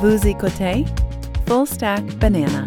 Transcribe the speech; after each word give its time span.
Vous 0.00 0.26
écoutez 0.26 0.84
Full 1.46 1.66
Stack 1.66 2.04
Banana. 2.18 2.64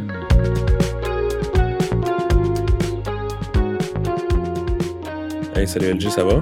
Hey, 5.56 5.68
salut 5.68 5.94
LG, 5.94 6.10
ça 6.10 6.24
va? 6.24 6.42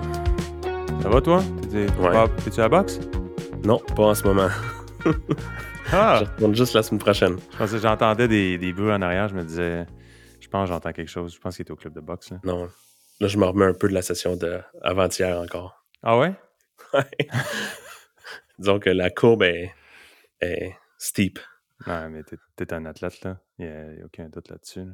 Ça 1.02 1.10
va 1.10 1.22
toi? 1.22 1.42
T'es- 1.72 1.88
Ouais. 2.00 2.28
T'es-tu 2.44 2.60
à 2.60 2.64
la 2.64 2.70
boxe? 2.70 3.00
Non, 3.64 3.80
pas 3.96 4.04
en 4.04 4.16
ce 4.16 4.24
moment. 4.24 4.50
Ah! 5.92 6.20
Je 6.24 6.26
retourne 6.30 6.54
juste 6.54 6.76
la 6.76 6.84
semaine 6.84 7.00
prochaine. 7.00 7.38
Je 7.52 7.58
pensais 7.58 7.78
que 7.78 7.82
j'entendais 7.82 8.28
des, 8.28 8.60
des 8.60 8.74
bruits 8.74 8.92
en 8.92 9.02
arrière. 9.02 9.28
Je 9.28 9.34
me 9.34 9.44
disais, 9.44 9.88
je 10.40 10.48
pense 10.48 10.68
que 10.70 10.74
j'entends 10.76 10.92
quelque 10.92 11.10
chose. 11.10 11.34
Je 11.34 11.40
pense 11.40 11.56
qu'il 11.56 11.64
était 11.64 11.72
au 11.72 11.76
club 11.76 11.94
de 11.96 12.00
boxe. 12.00 12.30
là. 12.30 12.38
Non. 12.44 12.70
Là, 13.20 13.28
je 13.28 13.36
me 13.40 13.46
remets 13.46 13.66
un 13.66 13.74
peu 13.74 13.90
de 13.90 13.96
la 13.96 14.04
session 14.04 14.36
d'avant-hier 14.36 15.40
encore. 15.40 15.84
Ah 16.04 16.16
ouais? 16.20 16.34
Disons 18.60 18.78
que 18.78 18.92
la 18.92 19.10
courbe 19.10 19.42
est, 19.42 19.72
est 20.42 20.76
steep. 20.98 21.40
Non, 21.88 22.10
mais 22.10 22.24
t'es, 22.24 22.38
t'es 22.56 22.74
un 22.74 22.86
athlète, 22.86 23.22
là. 23.24 23.40
Il 23.58 23.66
n'y 23.66 24.02
a, 24.02 24.06
aucun 24.06 24.28
doute 24.30 24.50
là-dessus. 24.50 24.86
là. 24.86 24.94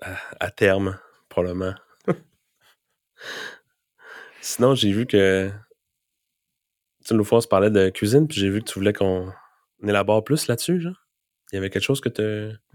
À, 0.00 0.16
à 0.46 0.50
terme, 0.50 0.98
probablement. 1.28 1.74
Sinon, 4.40 4.74
j'ai 4.74 4.92
vu 4.92 5.06
que. 5.06 5.50
Tu 7.04 7.14
l'autre 7.14 7.28
fois, 7.28 7.38
on 7.38 7.40
se 7.40 7.48
parlait 7.48 7.70
de 7.70 7.88
cuisine, 7.90 8.28
puis 8.28 8.38
j'ai 8.38 8.50
vu 8.50 8.60
que 8.60 8.66
tu 8.66 8.78
voulais 8.78 8.92
qu'on 8.92 9.32
élabore 9.82 10.24
plus 10.24 10.46
là-dessus, 10.46 10.80
genre. 10.80 11.06
Il 11.52 11.56
y 11.56 11.58
avait 11.58 11.70
quelque 11.70 11.82
chose 11.82 12.00
que 12.00 12.10
tu. 12.10 12.22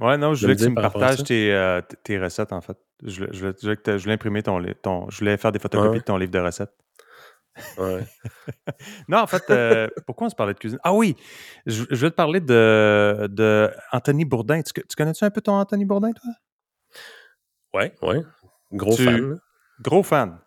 Ouais, 0.04 0.18
non, 0.18 0.34
je 0.34 0.42
voulais 0.42 0.56
que 0.56 0.64
tu 0.64 0.70
me 0.70 0.76
partages 0.82 1.24
tes, 1.24 1.54
euh, 1.54 1.80
tes 2.04 2.18
recettes, 2.20 2.52
en 2.52 2.62
fait. 2.62 2.78
Je 3.04 3.20
voulais, 3.20 3.32
je 3.34 3.40
voulais- 3.40 3.56
je 3.62 3.68
voulais 3.68 3.98
je 4.00 4.10
imprimer 4.10 4.42
ton, 4.44 4.62
ton... 4.82 5.10
Je 5.10 5.20
voulais 5.20 5.38
faire 5.38 5.52
des 5.52 5.60
photocopies 5.60 5.90
Ouais. 5.92 6.00
de 6.00 6.04
ton 6.04 6.18
livre 6.18 6.32
de 6.32 6.40
recettes. 6.40 6.74
Ouais. 7.78 8.06
Non, 9.08 9.20
en 9.20 9.28
fait, 9.28 9.44
euh, 9.50 9.88
pourquoi 10.08 10.28
on 10.28 10.30
se 10.30 10.36
parlait 10.36 10.54
de 10.54 10.60
cuisine? 10.60 10.80
Ah 10.84 10.94
oui! 10.94 11.16
Je, 11.66 11.84
je 11.90 11.96
veux 12.06 12.10
te 12.10 12.16
parler 12.16 12.40
de, 12.40 13.28
de 13.32 13.72
Anthony 13.92 14.26
Bourdin. 14.26 14.62
Tu, 14.62 14.74
tu 14.74 14.96
connais-tu 14.96 15.24
un 15.24 15.30
peu 15.30 15.42
ton 15.42 15.54
Anthony 15.54 15.86
Bourdin, 15.86 16.12
toi? 16.14 16.32
Ouais, 17.74 17.94
ouais. 18.02 18.22
Gros 18.72 18.96
Tu- 18.96 19.04
fan. 19.06 19.40
Gros 19.82 20.04
fan. 20.04 20.40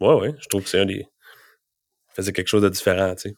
Ouais, 0.00 0.14
ouais. 0.14 0.34
Je 0.40 0.48
trouve 0.48 0.62
que 0.62 0.68
c'est 0.68 0.80
un 0.80 0.86
des. 0.86 1.06
Il 1.06 2.14
faisait 2.14 2.32
quelque 2.32 2.48
chose 2.48 2.62
de 2.62 2.68
différent, 2.68 3.14
tu 3.14 3.30
sais. 3.30 3.36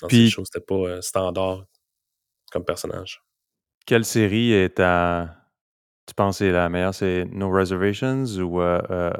Dans 0.00 0.08
Puis- 0.08 0.26
ces 0.26 0.30
choses, 0.30 0.48
c'était 0.52 0.64
pas 0.64 0.74
euh, 0.74 1.00
standard 1.00 1.64
comme 2.52 2.64
personnage. 2.64 3.22
Quelle 3.86 4.04
série 4.04 4.52
est 4.52 4.76
ta. 4.76 5.34
Tu 6.06 6.14
penses 6.14 6.38
que 6.38 6.46
c'est 6.46 6.52
la 6.52 6.68
meilleure? 6.68 6.94
C'est 6.94 7.24
No 7.32 7.50
Reservations 7.50 8.24
ou 8.38 8.60
euh, 8.60 8.80
euh, 8.90 9.10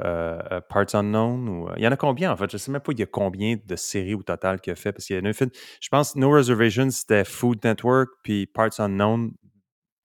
euh, 0.51 0.61
Parts 0.61 0.95
Unknown? 0.95 1.49
Ou, 1.49 1.69
il 1.75 1.83
y 1.83 1.87
en 1.87 1.91
a 1.91 1.97
combien, 1.97 2.31
en 2.31 2.37
fait? 2.37 2.49
Je 2.49 2.55
sais 2.57 2.71
même 2.71 2.81
pas 2.81 2.93
il 2.93 2.99
y 2.99 3.03
a 3.03 3.07
combien 3.07 3.57
de 3.63 3.75
séries 3.75 4.13
au 4.13 4.23
total 4.23 4.61
qu'il 4.61 4.71
a 4.71 4.75
fait. 4.75 4.93
Parce 4.93 5.05
qu'il 5.05 5.17
y 5.17 5.19
en 5.19 5.25
a 5.25 5.29
un 5.29 5.33
film. 5.33 5.49
Je 5.81 5.89
pense 5.89 6.15
No 6.15 6.31
Reservations, 6.31 6.89
c'était 6.89 7.25
Food 7.25 7.63
Network, 7.65 8.09
puis 8.23 8.45
Parts 8.47 8.79
Unknown, 8.79 9.33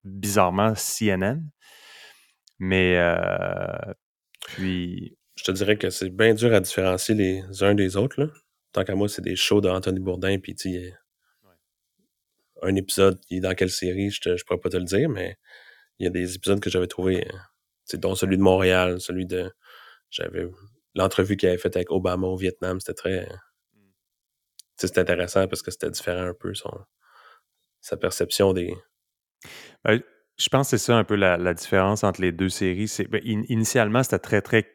bizarrement, 0.03 0.73
CNN. 0.75 1.41
Mais. 2.59 2.97
euh, 2.97 3.93
puis. 4.47 5.17
Je 5.35 5.45
te 5.45 5.51
dirais 5.51 5.77
que 5.77 5.89
c'est 5.89 6.09
bien 6.09 6.35
dur 6.35 6.53
à 6.53 6.59
différencier 6.59 7.15
les 7.15 7.63
uns 7.63 7.73
des 7.73 7.97
autres. 7.97 8.21
Là. 8.21 8.27
Tant 8.71 8.83
qu'à 8.83 8.93
moi, 8.93 9.09
c'est 9.09 9.23
des 9.23 9.35
shows 9.35 9.61
d'Anthony 9.61 9.99
Bourdin, 9.99 10.37
puis 10.37 10.53
tu 10.53 10.69
il 10.69 10.93
a 12.61 12.67
un 12.67 12.75
épisode 12.75 13.19
qui 13.21 13.37
est 13.37 13.39
dans 13.39 13.55
quelle 13.55 13.69
série, 13.69 14.09
je, 14.09 14.35
je 14.35 14.43
pourrais 14.45 14.59
pas 14.59 14.69
te 14.69 14.77
le 14.77 14.83
dire, 14.83 15.09
mais 15.09 15.37
il 16.03 16.05
y 16.05 16.07
a 16.07 16.11
des 16.11 16.35
épisodes 16.35 16.59
que 16.59 16.69
j'avais 16.69 16.87
trouvé, 16.87 17.25
euh, 17.27 17.37
sais, 17.85 17.97
dont 17.97 18.15
celui 18.15 18.37
de 18.37 18.41
Montréal, 18.41 18.99
celui 18.99 19.25
de. 19.25 19.51
J'avais. 20.09 20.47
L'entrevue 20.95 21.37
qu'il 21.37 21.49
avait 21.49 21.57
faite 21.57 21.75
avec 21.75 21.89
Obama 21.91 22.27
au 22.27 22.37
Vietnam, 22.37 22.79
c'était 22.79 22.93
très. 22.93 23.29
euh, 23.29 23.35
c'était 24.77 25.01
intéressant 25.01 25.47
parce 25.47 25.61
que 25.61 25.71
c'était 25.71 25.89
différent 25.89 26.27
un 26.27 26.33
peu, 26.33 26.53
son, 26.53 26.71
sa 27.81 27.97
perception 27.97 28.53
des. 28.53 28.75
Euh, 29.87 29.99
je 30.37 30.49
pense 30.49 30.71
que 30.71 30.77
c'est 30.77 30.85
ça 30.85 30.97
un 30.97 31.03
peu 31.03 31.15
la, 31.15 31.53
différence 31.53 32.03
entre 32.03 32.21
les 32.21 32.31
deux 32.31 32.49
séries. 32.49 32.87
C'est, 32.87 33.07
ben, 33.07 33.21
in- 33.25 33.43
initialement, 33.49 34.03
c'était 34.03 34.19
très, 34.19 34.41
très 34.41 34.67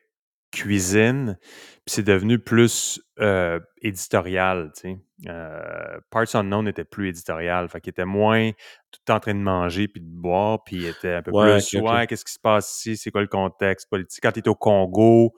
cuisine, 0.51 1.39
puis 1.85 1.95
c'est 1.95 2.03
devenu 2.03 2.39
plus 2.39 3.01
euh, 3.21 3.61
éditorial. 3.83 4.73
Tu 4.75 4.81
sais. 4.83 4.99
Euh, 5.29 5.99
Parts 6.11 6.35
Unknown 6.37 6.69
était 6.69 6.85
plus 6.85 7.09
éditorial, 7.09 7.69
fait 7.69 7.81
qu'il 7.81 7.91
était 7.91 8.05
moins 8.05 8.51
tout 8.91 9.01
le 9.01 9.05
temps 9.05 9.17
en 9.17 9.21
train 9.21 9.35
de 9.35 9.41
manger 9.41 9.89
puis 9.89 10.01
de 10.01 10.07
boire, 10.07 10.63
puis 10.65 10.77
il 10.77 10.87
était 10.87 11.15
un 11.15 11.23
peu 11.23 11.33
Ouais, 11.33 11.55
plus 11.59 11.77
ok, 11.77 11.83
ok. 11.83 11.91
ouais, 11.93 12.07
qu'est-ce 12.07 12.25
qui 12.25 12.33
se 12.33 12.39
passe 12.39 12.77
ici, 12.79 12.97
c'est 12.97 13.11
quoi 13.11 13.21
le 13.21 13.27
contexte 13.27 13.89
politique? 13.91 14.21
Quand 14.23 14.31
il 14.37 14.39
était 14.41 14.49
au 14.49 14.55
Congo, 14.55 15.35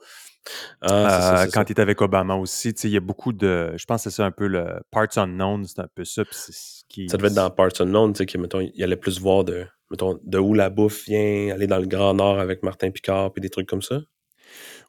Ah, 0.81 1.43
euh, 1.43 1.47
quand 1.53 1.67
il 1.69 1.71
était 1.73 1.81
avec 1.81 2.01
Obama 2.01 2.35
aussi, 2.35 2.73
tu 2.73 2.81
sais, 2.81 2.87
il 2.89 2.93
y 2.93 2.97
a 2.97 3.01
beaucoup 3.01 3.33
de. 3.33 3.73
Je 3.75 3.85
pense 3.85 4.03
que 4.03 4.09
c'est 4.09 4.15
ça 4.17 4.25
un 4.25 4.31
peu 4.31 4.47
le 4.47 4.81
Parts 4.91 5.17
Unknown, 5.17 5.65
c'est 5.65 5.79
un 5.81 5.87
peu 5.93 6.03
ça. 6.05 6.23
ce 6.31 6.83
qui, 6.89 7.09
Ça 7.09 7.17
devait 7.17 7.27
être 7.29 7.35
dans 7.35 7.49
Parts 7.49 7.79
Unknown, 7.79 8.13
tu 8.13 8.19
sais, 8.19 8.25
que, 8.25 8.37
mettons, 8.37 8.59
il 8.61 8.83
allait 8.83 8.95
plus 8.97 9.19
voir 9.19 9.43
de, 9.43 9.65
mettons, 9.89 10.19
de 10.23 10.37
où 10.39 10.53
la 10.53 10.69
bouffe 10.69 11.05
vient, 11.05 11.53
aller 11.53 11.67
dans 11.67 11.79
le 11.79 11.87
Grand 11.87 12.13
Nord 12.13 12.39
avec 12.39 12.63
Martin 12.63 12.89
Picard, 12.91 13.33
puis 13.33 13.41
des 13.41 13.49
trucs 13.49 13.67
comme 13.67 13.81
ça? 13.81 13.99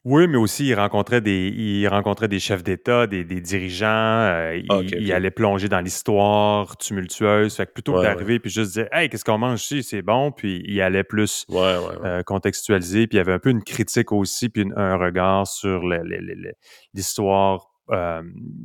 Oui, 0.04 0.26
mais 0.26 0.36
aussi, 0.36 0.66
il 0.66 0.74
rencontrait 0.74 1.20
des, 1.20 1.46
il 1.48 1.86
rencontrait 1.86 2.26
des 2.26 2.40
chefs 2.40 2.64
d'État, 2.64 3.06
des, 3.06 3.22
des 3.22 3.40
dirigeants. 3.40 3.86
euh, 3.86 4.60
il, 4.98 5.12
allait 5.12 5.30
plonger 5.30 5.68
dans 5.68 5.80
l'histoire 5.80 6.76
tumultueuse. 6.76 7.54
Fait 7.54 7.66
que 7.66 7.72
plutôt 7.72 7.92
que 7.92 7.98
Ouais, 7.98 8.02
d'arriver 8.02 8.40
puis 8.40 8.50
juste 8.50 8.72
dire 8.72 8.88
Hey, 8.90 9.08
qu'est-ce 9.08 9.24
qu'on 9.24 9.38
mange 9.38 9.60
ici? 9.62 9.84
C'est 9.84 10.02
bon. 10.02 10.32
Puis 10.32 10.60
il 10.66 10.80
allait 10.80 11.04
plus 11.04 11.46
Ouais, 11.48 11.56
ouais, 11.56 11.78
ouais. 11.78 12.06
euh, 12.08 12.22
contextualiser. 12.24 13.06
Puis 13.06 13.16
il 13.16 13.18
y 13.18 13.20
avait 13.20 13.32
un 13.32 13.38
peu 13.38 13.50
une 13.50 13.62
critique 13.62 14.10
aussi, 14.10 14.48
puis 14.48 14.62
une- 14.62 14.74
un 14.76 14.96
regard 14.96 15.46
sur 15.46 15.82
l'histoire 16.92 17.68
euh, 17.90 18.22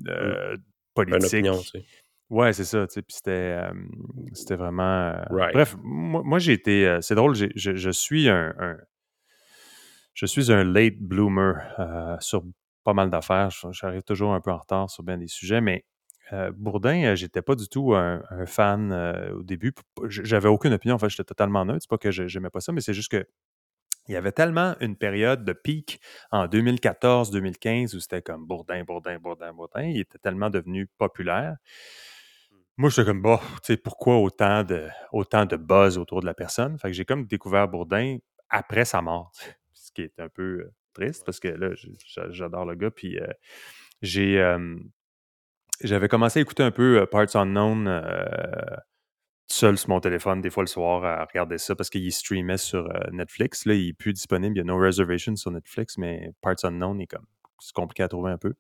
euh, 0.08 0.56
politique. 0.96 1.26
opinion, 1.46 1.60
tu 1.60 1.68
sais. 1.68 1.86
Ouais, 2.32 2.52
c'est 2.52 2.66
ça. 2.66 2.88
tu 2.88 2.94
sais, 2.96 3.02
Puis 3.04 3.16
c'était, 3.16 3.60
c'était 4.34 4.56
vraiment. 4.56 5.14
Right. 5.30 5.54
Bref, 5.54 5.76
moi, 5.84 6.24
moi, 6.26 6.40
j'ai 6.40 6.54
été. 6.54 6.98
c'est 7.02 7.14
drôle, 7.16 7.36
je 7.36 7.90
suis 7.92 8.28
un, 8.28 8.54
un- 8.60 8.78
Je 10.18 10.26
suis 10.26 10.52
un 10.52 10.64
late 10.64 10.98
bloomer 10.98 11.62
euh, 11.78 12.18
sur 12.20 12.44
pas 12.84 12.96
mal 12.96 13.12
d'affaires. 13.12 13.52
J'arrive 13.70 14.02
toujours 14.02 14.34
un 14.34 14.42
peu 14.42 14.50
en 14.50 14.58
retard 14.58 14.90
sur 14.90 15.04
bien 15.04 15.20
des 15.20 15.28
sujets, 15.28 15.62
mais 15.62 15.86
euh, 16.34 16.52
Bourdin, 16.56 17.04
euh, 17.04 17.16
j'étais 17.16 17.44
pas 17.44 17.54
du 17.54 17.68
tout 17.68 17.94
un, 17.94 18.24
fan 18.48 18.92
euh, 18.92 19.36
au 19.36 19.44
début. 19.44 19.74
J'avais 20.08 20.50
aucune 20.50 20.74
opinion. 20.74 20.96
En 20.96 20.98
fait, 20.98 21.10
j'étais 21.10 21.24
totalement 21.24 21.64
neutre. 21.66 21.82
C'est 21.84 21.90
pas 21.90 22.00
que 22.00 22.10
j'aimais 22.10 22.50
pas 22.50 22.62
ça, 22.62 22.72
mais 22.72 22.82
c'est 22.82 22.96
juste 22.96 23.12
que 23.12 23.28
il 24.08 24.14
y 24.14 24.16
avait 24.16 24.32
tellement 24.32 24.74
une 24.80 24.96
période 24.96 25.46
de 25.46 25.54
pic 25.54 26.02
en 26.32 26.48
2014-2015 26.48 27.96
où 27.96 28.00
c'était 28.00 28.24
comme 28.24 28.48
Bourdin, 28.48 28.84
Bourdin, 28.86 29.20
Bourdin, 29.20 29.54
Bourdin. 29.54 29.84
Il 29.84 30.00
était 30.00 30.18
tellement 30.18 30.50
devenu 30.50 30.88
populaire. 30.98 31.58
Moi, 32.78 32.90
j'étais 32.90 33.06
comme, 33.06 33.22
bah, 33.22 33.40
tu 33.64 33.74
sais, 33.74 33.78
pourquoi 33.78 34.18
autant 34.18 34.64
de, 34.64 34.88
autant 35.12 35.46
de 35.46 35.58
buzz 35.58 36.00
autour 36.00 36.22
de 36.22 36.26
la 36.26 36.34
personne? 36.34 36.80
Fait 36.80 36.88
que 36.88 36.94
j'ai 36.94 37.06
comme 37.06 37.28
découvert 37.28 37.68
Bourdin 37.68 38.18
après 38.50 38.86
sa 38.86 39.02
mort, 39.04 39.32
qui 39.98 40.04
est 40.04 40.20
un 40.20 40.30
peu 40.30 40.70
triste 40.94 41.26
parce 41.26 41.40
que 41.40 41.48
là, 41.48 41.70
j'adore 42.30 42.66
le 42.66 42.76
gars. 42.76 42.92
Puis 42.92 43.20
euh, 43.20 43.28
j'ai, 44.02 44.40
euh, 44.40 44.76
j'avais 45.84 46.08
commencé 46.08 46.40
à 46.40 46.42
écouter 46.42 46.64
un 46.64 46.72
peu 46.72 47.06
Parts 47.10 47.36
Unknown 47.36 48.04
seul 49.50 49.78
sur 49.78 49.90
mon 49.90 50.02
téléphone, 50.02 50.42
des 50.42 50.50
fois 50.50 50.64
le 50.64 50.68
soir, 50.68 51.06
à 51.06 51.24
regarder 51.24 51.58
ça 51.58 51.74
parce 51.76 51.90
qu'il 51.90 52.12
streamait 52.12 52.58
sur 52.58 52.88
Netflix. 53.12 53.66
Là, 53.66 53.74
il 53.74 53.90
est 53.90 53.94
plus 53.94 54.14
disponible. 54.14 54.56
Il 54.56 54.60
y 54.60 54.62
a 54.62 54.66
No 54.66 54.78
Reservation 54.78 55.36
sur 55.36 55.52
Netflix, 55.52 55.98
mais 55.98 56.32
Parts 56.42 56.64
Unknown 56.64 57.00
est 57.02 57.08
comme. 57.08 57.26
C'est 57.60 57.74
compliqué 57.74 58.04
à 58.04 58.08
trouver 58.08 58.32
un 58.32 58.38
peu. 58.38 58.54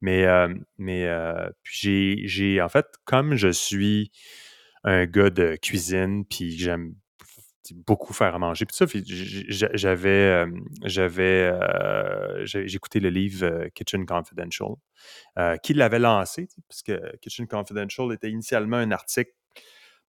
Mais, 0.00 0.24
euh, 0.24 0.54
euh, 0.80 1.50
j'ai, 1.64 2.60
en 2.60 2.68
fait, 2.68 2.86
comme 3.04 3.34
je 3.34 3.48
suis 3.48 4.12
un 4.84 5.06
gars 5.06 5.30
de 5.30 5.56
cuisine, 5.56 6.24
puis 6.24 6.56
j'aime 6.56 6.94
beaucoup 7.74 8.12
faire 8.12 8.34
à 8.34 8.38
manger, 8.38 8.64
puis 8.66 8.76
ça, 8.76 8.86
j'avais, 9.74 10.08
euh, 10.08 10.46
j'avais, 10.84 11.50
euh, 11.52 12.44
écouté 12.54 13.00
le 13.00 13.08
livre 13.10 13.44
euh, 13.46 13.68
Kitchen 13.74 14.04
Confidential, 14.06 14.70
euh, 15.38 15.56
qui 15.58 15.74
l'avait 15.74 15.98
lancé, 15.98 16.48
parce 16.68 16.82
que 16.82 17.16
Kitchen 17.18 17.46
Confidential 17.46 18.12
était 18.12 18.30
initialement 18.30 18.76
un 18.78 18.90
article 18.90 19.32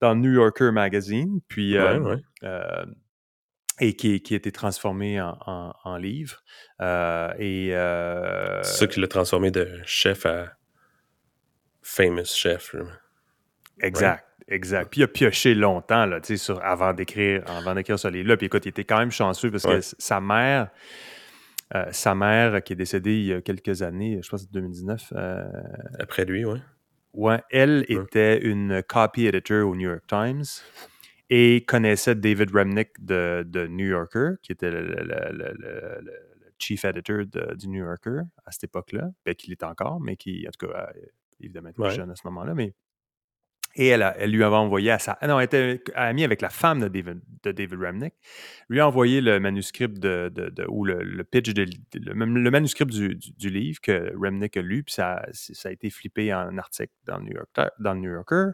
dans 0.01 0.15
New 0.15 0.33
Yorker 0.33 0.71
Magazine, 0.71 1.39
puis 1.47 1.77
Ouais, 1.79 1.97
ouais. 1.97 2.21
et 3.79 3.95
qui, 3.95 4.21
qui 4.21 4.33
a 4.33 4.37
été 4.37 4.51
transformé 4.51 5.19
en, 5.21 5.37
en- 5.45 5.73
en 5.83 5.97
livre. 5.97 6.43
Et 7.39 7.69
C'est 8.63 8.77
ça 8.77 8.87
qui 8.87 8.99
l'a 8.99 9.07
transformé 9.07 9.51
de 9.51 9.79
chef 9.85 10.25
à 10.25 10.53
famous 11.81 12.25
chef. 12.25 12.75
Exact, 13.81 14.25
exact. 14.47 14.89
Puis 14.91 15.01
il 15.01 15.03
a 15.03 15.07
pioché 15.07 15.55
longtemps 15.55 16.05
là, 16.05 16.19
sur, 16.23 16.63
avant 16.63 16.93
d'écrire 16.93 17.43
avant 17.47 17.73
d'écrire 17.75 17.97
ce 17.99 18.07
livre-là. 18.07 18.37
Puis 18.37 18.47
écoute, 18.47 18.65
il 18.65 18.69
était 18.69 18.83
quand 18.83 18.99
même 18.99 19.11
chanceux 19.11 19.51
parce 19.51 19.63
que 19.63 19.69
Ouais. 19.69 19.79
sa 19.81 20.19
mère, 20.21 20.69
euh, 21.73 21.85
sa 21.91 22.13
mère 22.15 22.63
qui 22.63 22.73
est 22.73 22.75
décédée 22.75 23.15
il 23.17 23.25
y 23.25 23.33
a 23.33 23.41
quelques 23.41 23.81
années, 23.81 24.19
je 24.23 24.29
pense 24.29 24.41
que 24.41 24.47
c'est 24.47 24.53
2019, 24.53 25.13
euh, 25.15 25.43
Après 25.99 26.25
lui, 26.25 26.45
ouais. 26.45 26.59
ouais, 27.13 27.41
elle 27.49 27.85
Ouais. 27.89 27.95
était 27.95 28.41
une 28.45 28.83
copy 28.83 29.25
editor 29.27 29.67
au 29.67 29.75
New 29.75 29.89
York 29.89 30.03
Times 30.07 30.43
et 31.31 31.65
connaissait 31.65 32.13
David 32.13 32.51
Remnick 32.53 33.03
de, 33.03 33.43
de 33.47 33.65
New 33.65 33.87
Yorker, 33.87 34.33
qui 34.43 34.51
était 34.51 34.69
le, 34.69 34.83
le- 34.83 36.13
chief 36.59 36.85
editor 36.85 37.25
de- 37.25 37.53
du 37.55 37.67
New 37.67 37.83
Yorker 37.83 38.21
à 38.45 38.51
cette 38.51 38.65
époque-là, 38.65 39.09
ben, 39.25 39.35
qu'il 39.35 39.51
est 39.51 39.63
encore, 39.63 39.99
mais 39.99 40.15
qui, 40.15 40.45
en 40.47 40.51
tout 40.51 40.67
cas, 40.67 40.87
euh, 40.95 41.01
évidemment, 41.41 41.69
était 41.69 41.81
Ouais. 41.81 41.89
jeune 41.89 42.09
à 42.11 42.15
ce 42.15 42.21
moment-là, 42.25 42.53
mais 42.53 42.73
Et 43.75 43.87
elle, 43.87 44.13
elle, 44.17 44.31
lui 44.31 44.43
avait 44.43 44.55
envoyé 44.55 44.91
à 44.91 44.99
sa. 44.99 45.17
Non, 45.21 45.39
elle 45.39 45.45
était 45.45 45.81
amie 45.95 46.23
avec 46.23 46.41
la 46.41 46.49
femme 46.49 46.79
de 46.79 46.87
David, 46.87 47.19
de 47.43 47.51
David 47.51 47.77
Remnick. 47.77 48.13
Lui 48.69 48.79
a 48.79 48.87
envoyé 48.87 49.19
le 49.19 49.39
manuscrit 49.39 49.89
de, 49.89 50.31
de, 50.33 50.65
ou 50.69 50.85
le, 50.85 51.23
pitch, 51.23 51.53
de, 51.53 51.65
le, 51.93 52.13
manuscrit 52.51 52.85
du, 52.85 53.15
du, 53.15 53.49
livre 53.49 53.81
que 53.81 54.13
Remnick 54.17 54.55
a 54.55 54.61
lu, 54.61 54.83
puis 54.83 54.93
ça, 54.93 55.25
ça 55.33 55.69
a 55.69 55.71
été 55.73 55.89
flippé 55.89 56.33
en 56.33 56.57
article 56.57 56.93
dans 57.05 57.17
le 57.17 57.25
New, 57.25 57.33
York, 57.33 57.49
dans 57.79 57.93
le 57.93 57.99
New 57.99 58.11
Yorker. 58.11 58.51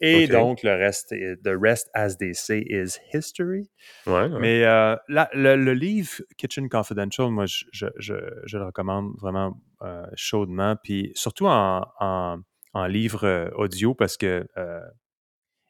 Et 0.00 0.26
donc, 0.26 0.62
le 0.64 0.74
reste, 0.74 1.10
the 1.10 1.56
rest, 1.56 1.88
as 1.94 2.16
they 2.18 2.34
say, 2.34 2.64
is 2.68 2.98
history. 3.12 3.70
Ouais, 4.06 4.28
Mais 4.40 4.64
euh, 4.64 4.96
le, 5.08 5.72
livre 5.72 6.10
Kitchen 6.36 6.68
Confidential, 6.68 7.30
moi, 7.30 7.46
je, 7.46 7.64
je, 7.72 7.86
je, 7.98 8.58
le 8.58 8.66
recommande 8.66 9.12
vraiment 9.20 9.60
euh, 9.82 10.04
chaudement. 10.16 10.76
Puis 10.82 11.12
surtout 11.14 11.46
en, 11.46 11.86
en 12.00 12.38
en 12.74 12.86
livre 12.86 13.24
euh, 13.24 13.48
audio 13.54 13.94
parce 13.94 14.16
que 14.16 14.46
euh, 14.56 14.80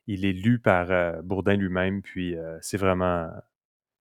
il 0.06 0.24
est 0.24 0.32
lu 0.32 0.58
par 0.58 0.90
euh, 0.90 1.22
Bourdin 1.22 1.56
lui-même, 1.56 2.02
puis 2.02 2.34
c'est 2.60 2.76
vraiment 2.76 3.30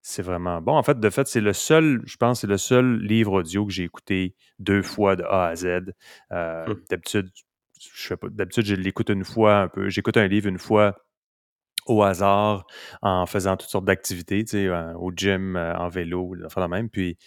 c'est 0.02 0.22
vraiment 0.22 0.62
bon. 0.62 0.76
En 0.76 0.84
fait, 0.84 1.00
de 1.00 1.10
fait, 1.10 1.28
c'est 1.28 1.40
le 1.40 1.54
seul, 1.54 2.02
je 2.06 2.18
pense, 2.18 2.42
c'est 2.42 2.48
le 2.48 2.58
seul 2.58 3.00
livre 3.00 3.34
audio 3.34 3.66
que 3.66 3.72
j'ai 3.72 3.84
écouté 3.84 4.36
deux 4.60 4.82
fois 4.82 5.16
de 5.16 5.24
A 5.24 5.48
à 5.48 5.56
Z. 5.56 5.94
Hum. 6.30 6.82
D'habitude, 6.90 7.30
je 7.80 8.14
pas, 8.16 8.28
d'habitude, 8.30 8.66
je 8.66 8.76
l'écoute 8.76 9.10
une 9.10 9.24
fois 9.24 9.60
un 9.60 9.68
peu. 9.70 9.88
J'écoute 9.88 10.18
un 10.18 10.28
livre 10.28 10.48
une 10.50 10.58
fois 10.58 10.96
au 11.86 12.04
hasard 12.04 12.66
en 13.02 13.26
faisant 13.26 13.56
toutes 13.56 13.70
sortes 13.70 13.86
d'activités, 13.86 14.44
tu 14.44 14.52
sais, 14.52 14.70
au 14.70 15.12
gym, 15.16 15.56
en 15.56 15.88
vélo, 15.88 16.36
enfin 16.46 16.60
la 16.60 16.68
même. 16.68 16.90
Puis, 16.90 17.18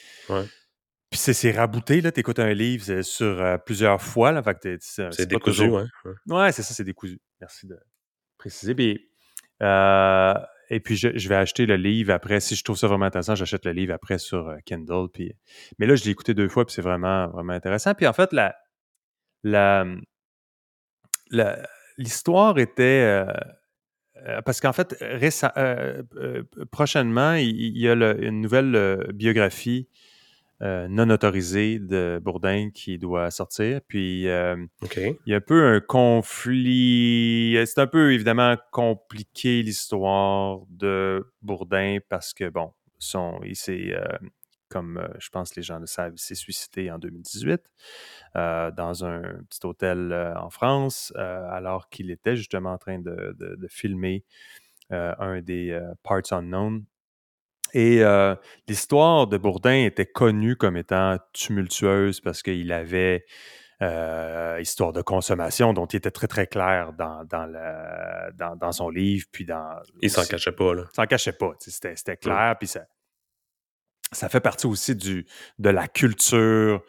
puis 1.16 1.34
c'est 1.34 1.50
rabouté, 1.50 2.00
là. 2.00 2.12
T'écoutes 2.12 2.38
un 2.38 2.52
livre 2.52 3.02
sur 3.02 3.40
euh, 3.40 3.56
plusieurs 3.56 4.02
fois, 4.02 4.32
là. 4.32 4.42
c'est 4.80 5.26
décousu, 5.26 5.68
ouais. 5.68 5.84
Ouais, 6.26 6.52
c'est 6.52 6.62
ça, 6.62 6.74
c'est 6.74 6.84
décousu. 6.84 7.18
Merci 7.40 7.66
de 7.66 7.78
préciser. 8.36 8.74
Puis, 8.74 9.08
euh, 9.62 10.34
et 10.68 10.80
puis, 10.80 10.96
je, 10.96 11.28
vais 11.28 11.36
acheter 11.36 11.64
le 11.64 11.76
livre 11.76 12.12
après. 12.12 12.40
Si 12.40 12.54
je 12.54 12.62
trouve 12.62 12.76
ça 12.76 12.86
vraiment 12.86 13.06
intéressant, 13.06 13.34
j'achète 13.34 13.64
le 13.64 13.72
livre 13.72 13.94
après 13.94 14.18
sur 14.18 14.48
euh, 14.48 14.56
Kindle. 14.66 15.08
Puis... 15.12 15.32
Mais 15.78 15.86
là, 15.86 15.96
je 15.96 16.04
l'ai 16.04 16.10
écouté 16.10 16.34
deux 16.34 16.48
fois, 16.48 16.66
puis 16.66 16.74
c'est 16.74 16.82
vraiment, 16.82 17.28
vraiment 17.28 17.54
intéressant. 17.54 17.94
Puis 17.94 18.06
en 18.06 18.12
fait, 18.12 18.32
la, 18.34 18.54
la, 19.42 19.86
l'histoire 21.96 22.58
était. 22.58 23.24
parce 24.44 24.60
qu'en 24.60 24.74
fait, 24.74 25.02
prochainement, 26.70 27.34
il, 27.34 27.78
y 27.78 27.88
a 27.88 27.92
une 27.94 28.42
nouvelle 28.42 29.06
biographie 29.14 29.88
euh, 30.62 30.88
non 30.88 31.10
autorisé 31.10 31.78
de 31.78 32.18
Bourdin 32.22 32.70
qui 32.70 32.96
doit 32.96 33.30
sortir. 33.30 33.80
Puis 33.86 34.26
euh, 34.26 34.56
il 34.96 35.18
y 35.26 35.34
a 35.34 35.36
un 35.36 35.40
peu 35.40 35.66
un 35.66 35.80
conflit. 35.80 37.58
C'est 37.66 37.80
un 37.80 37.86
peu 37.86 38.14
évidemment 38.14 38.56
compliqué 38.72 39.62
l'histoire 39.62 40.60
de 40.70 41.30
Bourdin 41.42 41.98
parce 42.08 42.32
que 42.32 42.48
bon, 42.48 42.72
son, 42.98 43.38
il 43.44 43.54
s'est, 43.54 43.92
euh, 43.92 44.06
comme 44.70 45.06
je 45.18 45.28
pense 45.28 45.56
les 45.56 45.62
gens 45.62 45.78
le 45.78 45.86
savent, 45.86 46.14
il 46.16 46.20
s'est 46.20 46.34
suicidé 46.34 46.90
en 46.90 46.98
2018 46.98 47.60
dans 48.34 49.04
un 49.04 49.22
petit 49.50 49.64
hôtel 49.64 50.12
en 50.36 50.48
France 50.48 51.12
alors 51.16 51.88
qu'il 51.90 52.10
était 52.10 52.36
justement 52.36 52.72
en 52.72 52.78
train 52.78 52.98
de, 52.98 53.36
de 53.38 53.68
filmer 53.68 54.24
un 54.90 55.40
des 55.42 55.78
Parts 56.02 56.32
Unknown 56.32 56.84
et 57.76 58.02
euh, 58.02 58.34
l'histoire 58.68 59.26
de 59.26 59.36
Bourdin 59.36 59.84
était 59.84 60.06
connue 60.06 60.56
comme 60.56 60.78
étant 60.78 61.18
tumultueuse 61.34 62.22
parce 62.22 62.42
qu'il 62.42 62.72
avait 62.72 63.26
euh, 63.82 64.58
histoire 64.62 64.94
de 64.94 65.02
consommation 65.02 65.74
dont 65.74 65.84
il 65.84 65.96
était 65.96 66.10
très 66.10 66.26
très 66.26 66.46
clair 66.46 66.94
dans, 66.94 67.22
dans, 67.24 68.56
dans, 68.56 68.72
son 68.72 68.88
livre. 68.88 69.26
Puis 69.30 69.44
dans, 69.44 69.78
il 70.00 70.10
s'en 70.10 70.24
cachait 70.24 70.52
pas. 70.52 70.72
Là. 70.72 70.84
s'en 70.94 71.04
cachait 71.04 71.34
pas. 71.34 71.52
C'était 71.58 72.16
clair. 72.16 72.56
Puis 72.58 72.68
ça, 72.68 72.86
ça 74.10 74.30
fait 74.30 74.40
partie 74.40 74.66
aussi 74.66 74.96
du, 74.96 75.26
de 75.58 75.68
la 75.68 75.86
culture 75.86 76.82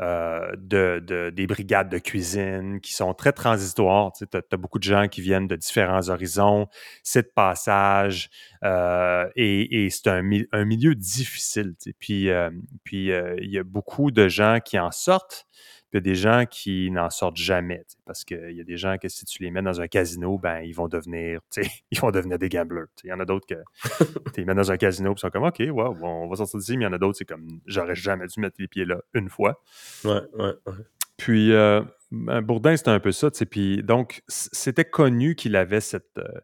euh, 0.00 0.52
de, 0.56 1.30
des 1.30 1.48
brigades 1.48 1.88
de 1.88 1.98
cuisine 1.98 2.80
qui 2.80 2.92
sont 2.92 3.14
très 3.14 3.32
transitoires. 3.32 4.12
Tu 4.12 4.24
as, 4.32 4.56
beaucoup 4.56 4.78
de 4.78 4.84
gens 4.84 5.08
qui 5.08 5.20
viennent 5.20 5.48
de 5.48 5.56
différents 5.56 6.08
horizons, 6.08 6.68
c'est 7.02 7.22
de 7.22 7.32
passage, 7.34 8.30
euh, 8.62 9.28
et, 9.34 9.88
c'est 9.90 10.06
un, 10.06 10.22
milieu 10.22 10.94
difficile. 10.94 11.74
Puis, 11.98 12.30
euh, 12.30 12.48
puis 12.84 13.08
il 13.08 13.50
y 13.50 13.58
a 13.58 13.64
beaucoup 13.64 14.12
de 14.12 14.28
gens 14.28 14.60
qui 14.64 14.78
en 14.78 14.92
sortent, 14.92 15.46
il 15.92 15.96
y 15.96 15.98
a 15.98 16.00
des 16.00 16.14
gens 16.14 16.44
qui 16.48 16.90
n'en 16.90 17.08
sortent 17.10 17.36
jamais. 17.36 17.84
Parce 18.04 18.24
qu'il 18.24 18.52
y 18.52 18.60
a 18.60 18.64
des 18.64 18.76
gens 18.76 18.96
que 18.98 19.08
si 19.08 19.24
tu 19.24 19.42
les 19.42 19.50
mets 19.50 19.62
dans 19.62 19.80
un 19.80 19.88
casino, 19.88 20.38
ben 20.38 20.60
ils 20.60 20.74
vont 20.74 20.88
devenir, 20.88 21.40
ils 21.90 21.98
vont 21.98 22.10
devenir 22.10 22.38
des 22.38 22.48
gamblers. 22.48 22.86
Il 23.04 23.08
y 23.08 23.12
en 23.12 23.20
a 23.20 23.24
d'autres 23.24 23.46
que 23.46 23.62
tu 24.34 24.40
les 24.40 24.44
mets 24.44 24.54
dans 24.54 24.70
un 24.70 24.76
casino 24.76 25.10
et 25.10 25.14
ils 25.16 25.20
sont 25.20 25.30
comme 25.30 25.44
OK, 25.44 25.62
wow, 25.70 25.96
on 26.02 26.28
va 26.28 26.36
sortir 26.36 26.58
d'ici, 26.58 26.76
mais 26.76 26.84
il 26.84 26.88
y 26.88 26.90
en 26.90 26.92
a 26.92 26.98
d'autres, 26.98 27.18
c'est 27.18 27.24
comme 27.24 27.60
j'aurais 27.66 27.94
jamais 27.94 28.26
dû 28.26 28.40
mettre 28.40 28.56
les 28.58 28.68
pieds 28.68 28.84
là 28.84 29.00
une 29.14 29.30
fois. 29.30 29.62
Ouais, 30.04 30.20
ouais, 30.34 30.54
ouais. 30.66 30.74
Puis 31.16 31.52
euh, 31.52 31.82
ben, 32.10 32.40
Bourdin, 32.40 32.76
c'était 32.76 32.90
un 32.90 33.00
peu 33.00 33.12
ça. 33.12 33.28
Puis 33.50 33.82
donc, 33.82 34.22
c'était 34.28 34.86
connu 34.86 35.34
qu'il 35.34 35.56
avait 35.56 35.80
cette. 35.80 36.18
Euh, 36.18 36.40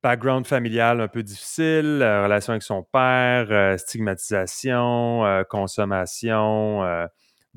background 0.00 0.46
familial 0.46 1.00
un 1.00 1.08
peu 1.08 1.24
difficile, 1.24 1.98
euh, 2.02 2.22
relation 2.22 2.52
avec 2.52 2.62
son 2.62 2.84
père, 2.84 3.76
stigmatisation, 3.80 5.24
consommation, 5.50 6.84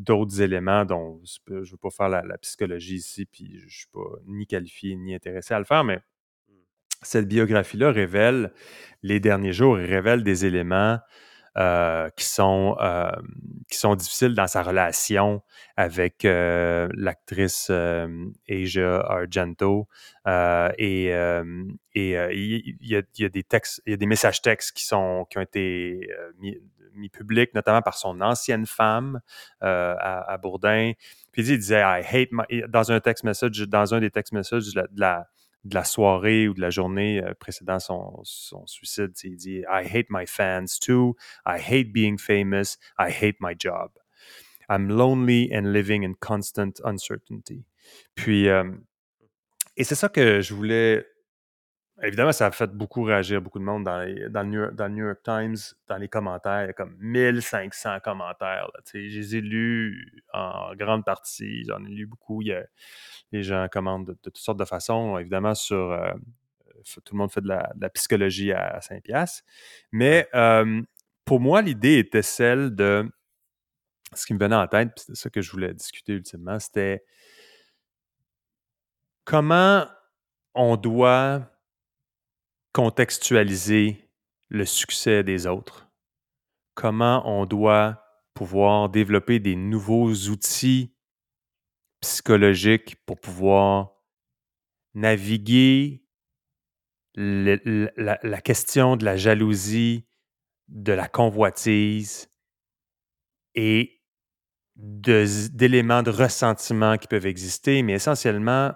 d'autres 0.01 0.41
éléments 0.41 0.85
dont 0.85 1.21
je 1.23 1.53
ne 1.53 1.59
veux 1.61 1.77
pas 1.77 1.89
faire 1.89 2.09
la, 2.09 2.37
psychologie 2.39 2.95
ici, 2.95 3.25
puis 3.25 3.59
je 3.59 3.65
ne 3.65 3.69
suis 3.69 3.87
pas 3.91 3.99
ni 4.25 4.47
qualifié 4.47 4.95
ni 4.95 5.13
intéressé 5.15 5.53
à 5.53 5.59
le 5.59 5.65
faire, 5.65 5.83
mais 5.83 5.99
cette 7.01 7.27
biographie-là 7.27 7.91
révèle, 7.91 8.53
les 9.01 9.19
derniers 9.19 9.53
jours, 9.53 9.75
révèle 9.75 10.23
des 10.23 10.45
éléments 10.45 10.99
euh, 11.57 12.09
qui, 12.15 12.23
sont, 12.23 12.77
euh, 12.79 13.11
qui 13.69 13.77
sont 13.77 13.95
difficiles 13.95 14.35
dans 14.35 14.47
sa 14.47 14.63
relation 14.63 15.41
avec 15.75 16.23
euh, 16.23 16.87
l'actrice 16.93 17.69
Asia 18.49 19.01
Argento. 19.01 19.89
et 20.25 21.11
il 21.93 22.77
y, 22.81 22.95
a, 22.95 23.29
des 23.29 23.43
textes, 23.43 23.81
il 23.85 23.91
y 23.91 23.93
a 23.93 23.97
des 23.97 24.05
messages 24.05 24.41
textes 24.41 24.77
qui, 24.77 24.85
sont, 24.85 25.25
qui 25.29 25.39
ont 25.39 25.41
été 25.41 26.09
mis, 26.39 26.57
mis 26.95 27.09
public, 27.09 27.53
notamment 27.53 27.81
par 27.81 27.97
son 27.97 28.21
ancienne 28.21 28.65
femme 28.65 29.21
à, 29.61 30.37
Bourdin. 30.41 30.93
Puis 31.31 31.47
il 31.47 31.57
disait 31.57 31.81
I 31.81 32.03
hate 32.03 32.29
my 32.31 32.63
dans 32.67 32.91
un 32.91 32.95
des 32.95 33.01
text 33.01 33.23
messages 34.33 34.73
de 35.63 35.75
la 35.75 35.83
soirée 35.83 36.47
ou 36.47 36.53
de 36.53 36.61
la 36.61 36.69
journée 36.69 37.23
euh, 37.23 37.33
précédant 37.35 37.79
son, 37.79 38.19
son 38.23 38.65
suicide. 38.67 39.11
Il 39.23 39.35
dit 39.35 39.63
I 39.69 39.85
hate 39.85 40.07
my 40.09 40.25
fans 40.25 40.79
too. 40.79 41.15
I 41.45 41.59
hate 41.59 41.91
being 41.91 42.17
famous. 42.17 42.77
I 42.99 43.11
hate 43.11 43.37
my 43.39 43.53
job. 43.57 43.91
I'm 44.69 44.89
lonely 44.89 45.51
and 45.53 45.73
living 45.73 46.03
in 46.03 46.13
constant 46.15 46.81
uncertainty. 46.83 47.65
Puis, 48.15 48.47
euh, 48.47 48.63
et 49.75 49.83
c'est 49.83 49.95
ça 49.95 50.09
que 50.09 50.41
je 50.41 50.53
voulais. 50.53 51.05
Évidemment, 52.03 52.31
ça 52.31 52.47
a 52.47 52.51
fait 52.51 52.71
beaucoup 52.71 53.03
réagir 53.03 53.41
beaucoup 53.41 53.59
de 53.59 53.63
monde 53.63 53.83
dans, 53.83 54.03
dans, 54.29 54.41
le, 54.41 54.47
New 54.49 54.59
York, 54.59 54.75
dans 54.75 54.87
le, 54.87 54.93
New 54.93 55.05
York, 55.05 55.19
Times, 55.23 55.57
dans 55.87 55.97
les 55.97 56.07
commentaires. 56.07 56.63
Il 56.63 56.67
y 56.67 56.69
a 56.69 56.73
comme 56.73 56.95
1500 56.99 57.99
commentaires. 58.03 58.69
Là, 58.73 58.79
je 58.91 58.97
les 58.97 59.35
ai 59.35 59.41
lus 59.41 60.23
en 60.33 60.73
grande 60.75 61.05
partie. 61.05 61.63
J'en 61.65 61.83
ai 61.85 61.89
lu 61.89 62.07
beaucoup. 62.07 62.41
Il 62.41 62.47
y 62.47 62.53
a, 62.53 62.63
les 63.31 63.43
gens 63.43 63.67
commandent 63.71 64.07
de, 64.07 64.13
toutes 64.13 64.37
sortes 64.37 64.59
de 64.59 64.65
façons. 64.65 65.17
Évidemment, 65.17 65.53
sur 65.53 65.91
euh, 65.91 66.11
tout 67.05 67.13
le 67.13 67.17
monde 67.19 67.31
fait 67.31 67.41
de 67.41 67.47
la, 67.47 67.89
psychologie 67.89 68.51
à, 68.51 68.81
5 68.81 69.03
piastres. 69.03 69.43
Mais 69.91 70.27
pour 71.25 71.39
moi, 71.39 71.61
l'idée 71.61 71.99
était 71.99 72.23
celle 72.23 72.75
de 72.75 73.09
ce 74.13 74.25
qui 74.25 74.33
me 74.33 74.39
venait 74.39 74.55
en 74.55 74.67
tête, 74.67 74.89
puis 74.95 75.03
c'était 75.05 75.15
ça 75.15 75.29
que 75.29 75.41
je 75.41 75.51
voulais 75.51 75.73
discuter 75.73 76.13
ultimement, 76.13 76.59
c'était 76.59 77.03
comment 79.23 79.87
on 80.53 80.75
doit 80.75 81.49
contextualiser 82.73 84.09
le 84.49 84.65
succès 84.65 85.23
des 85.23 85.47
autres. 85.47 85.89
Comment 86.73 87.23
on 87.25 87.45
doit 87.45 88.03
pouvoir 88.33 88.89
développer 88.89 89.39
des 89.39 89.55
nouveaux 89.55 90.11
outils 90.29 90.95
psychologique 92.01 92.95
pour 93.05 93.19
pouvoir 93.19 93.93
naviguer 94.93 96.03
la, 97.15 98.41
question 98.41 98.95
de 98.95 99.05
la 99.05 99.17
jalousie, 99.17 100.07
de 100.67 100.93
la 100.93 101.07
convoitise 101.07 102.29
et 103.53 104.01
d'éléments 104.75 106.03
de, 106.03 106.09
ressentiment 106.09 106.97
qui 106.97 107.07
peuvent 107.07 107.25
exister, 107.25 107.83
mais 107.83 107.93
essentiellement, 107.93 108.73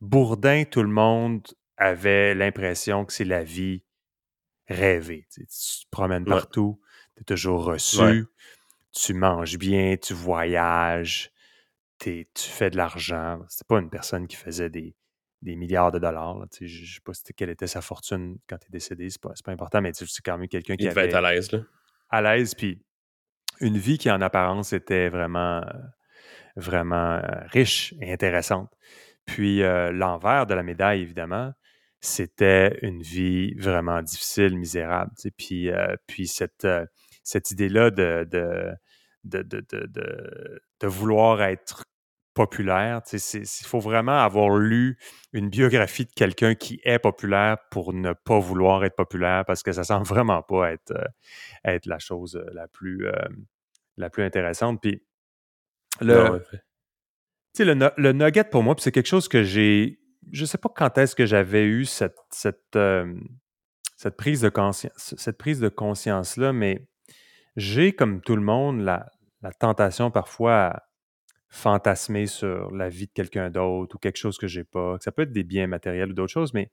Bourdin, 0.00 0.64
tout 0.64 0.82
le 0.82 0.88
monde 0.88 1.46
avait 1.76 2.34
l'impression 2.34 3.04
que 3.04 3.12
c'est 3.12 3.24
la 3.24 3.44
vie 3.44 3.84
rêvée. 4.68 5.26
Tu, 5.32 5.46
te 5.46 5.90
promènes 5.90 6.24
partout, 6.24 6.80
tu 7.16 7.22
es 7.22 7.24
toujours 7.24 7.64
reçu, 7.64 8.26
tu 8.92 9.14
manges 9.14 9.58
bien, 9.58 9.96
tu 9.96 10.14
voyages, 10.14 11.30
tu 11.98 12.26
fais 12.34 12.70
de 12.70 12.76
l'argent. 12.76 13.40
C'était 13.48 13.66
pas 13.68 13.78
une 13.78 13.90
personne 13.90 14.26
qui 14.26 14.36
faisait 14.36 14.70
des, 14.70 14.96
des 15.42 15.56
milliards 15.56 15.92
de 15.92 15.98
dollars. 15.98 16.36
Je 16.60 16.64
ne 16.64 16.86
sais 16.86 17.00
pas 17.04 17.12
quelle 17.36 17.50
était 17.50 17.66
sa 17.66 17.80
fortune 17.80 18.38
quand 18.48 18.56
il 18.62 18.66
est 18.66 18.72
décédé, 18.72 19.10
c'est 19.10 19.20
pas, 19.20 19.34
pas 19.44 19.52
important, 19.52 19.80
mais 19.80 19.92
c'est 19.92 20.06
quand 20.24 20.38
même 20.38 20.48
quelqu'un 20.48 20.76
qui 20.76 20.84
il 20.84 20.88
devait 20.88 21.02
avait... 21.02 21.10
être 21.10 21.16
à 21.16 21.32
l'aise. 21.32 21.52
Là. 21.52 21.60
À 22.10 22.22
l'aise, 22.22 22.54
puis 22.54 22.82
une 23.60 23.78
vie 23.78 23.98
qui 23.98 24.10
en 24.10 24.20
apparence 24.20 24.72
était 24.72 25.08
vraiment, 25.08 25.64
vraiment 26.56 27.20
riche 27.46 27.94
et 28.00 28.12
intéressante. 28.12 28.70
Puis 29.24 29.60
l'envers 29.60 30.46
de 30.46 30.54
la 30.54 30.62
médaille, 30.62 31.02
évidemment, 31.02 31.52
c'était 32.06 32.78
une 32.82 33.02
vie 33.02 33.54
vraiment 33.54 34.00
difficile, 34.02 34.56
misérable. 34.56 35.12
Puis, 35.36 35.70
puis 36.06 36.26
cette, 36.26 36.66
cette 37.22 37.50
idée-là 37.50 37.90
de, 37.90 38.26
de, 38.30 38.76
de, 39.24 39.42
de, 40.80 40.86
vouloir 40.86 41.42
être 41.42 41.82
populaire, 42.34 43.00
il 43.12 43.46
faut 43.64 43.80
vraiment 43.80 44.18
avoir 44.18 44.50
lu 44.50 44.98
une 45.32 45.48
biographie 45.48 46.04
de 46.04 46.12
quelqu'un 46.14 46.54
qui 46.54 46.80
est 46.84 46.98
populaire 46.98 47.56
pour 47.70 47.92
ne 47.92 48.12
pas 48.12 48.38
vouloir 48.38 48.84
être 48.84 48.94
populaire 48.94 49.44
parce 49.44 49.62
que 49.62 49.72
ça 49.72 49.82
semble 49.82 50.06
vraiment 50.06 50.42
pas 50.42 50.72
être, 50.72 50.94
être 51.64 51.86
la 51.86 51.98
chose 51.98 52.40
la 52.52 52.68
plus, 52.68 53.06
la 53.96 54.10
plus 54.10 54.22
intéressante. 54.22 54.80
Puis 54.80 55.02
le, 56.00 56.42
le, 57.58 57.90
le 57.96 58.12
nugget 58.12 58.44
pour 58.44 58.62
moi, 58.62 58.76
c'est 58.78 58.92
quelque 58.92 59.08
chose 59.08 59.28
que 59.28 59.42
j'ai 59.42 59.98
je 60.32 60.42
ne 60.42 60.46
sais 60.46 60.58
pas 60.58 60.68
quand 60.68 60.98
est-ce 60.98 61.14
que 61.14 61.26
j'avais 61.26 61.64
eu 61.64 61.84
cette, 61.84 62.18
cette, 62.30 62.78
cette, 63.96 64.16
prise 64.16 64.40
de 64.40 64.48
conscience, 64.48 65.14
cette 65.16 65.38
prise 65.38 65.60
de 65.60 65.68
conscience-là, 65.68 66.52
mais 66.52 66.86
j'ai, 67.56 67.92
comme 67.92 68.20
tout 68.20 68.36
le 68.36 68.42
monde, 68.42 68.80
la, 68.80 69.10
la, 69.42 69.52
tentation 69.52 70.10
parfois 70.10 70.66
à 70.66 70.82
fantasmer 71.48 72.26
sur 72.26 72.70
la 72.72 72.88
vie 72.88 73.06
de 73.06 73.12
quelqu'un 73.12 73.50
d'autre 73.50 73.96
ou 73.96 73.98
quelque 73.98 74.18
chose 74.18 74.36
que 74.36 74.46
j'ai 74.46 74.64
pas. 74.64 74.96
Ça 75.00 75.12
peut 75.12 75.22
être 75.22 75.32
des 75.32 75.44
biens 75.44 75.66
matériels 75.66 76.10
ou 76.10 76.14
d'autres 76.14 76.32
choses, 76.32 76.52
mais 76.52 76.70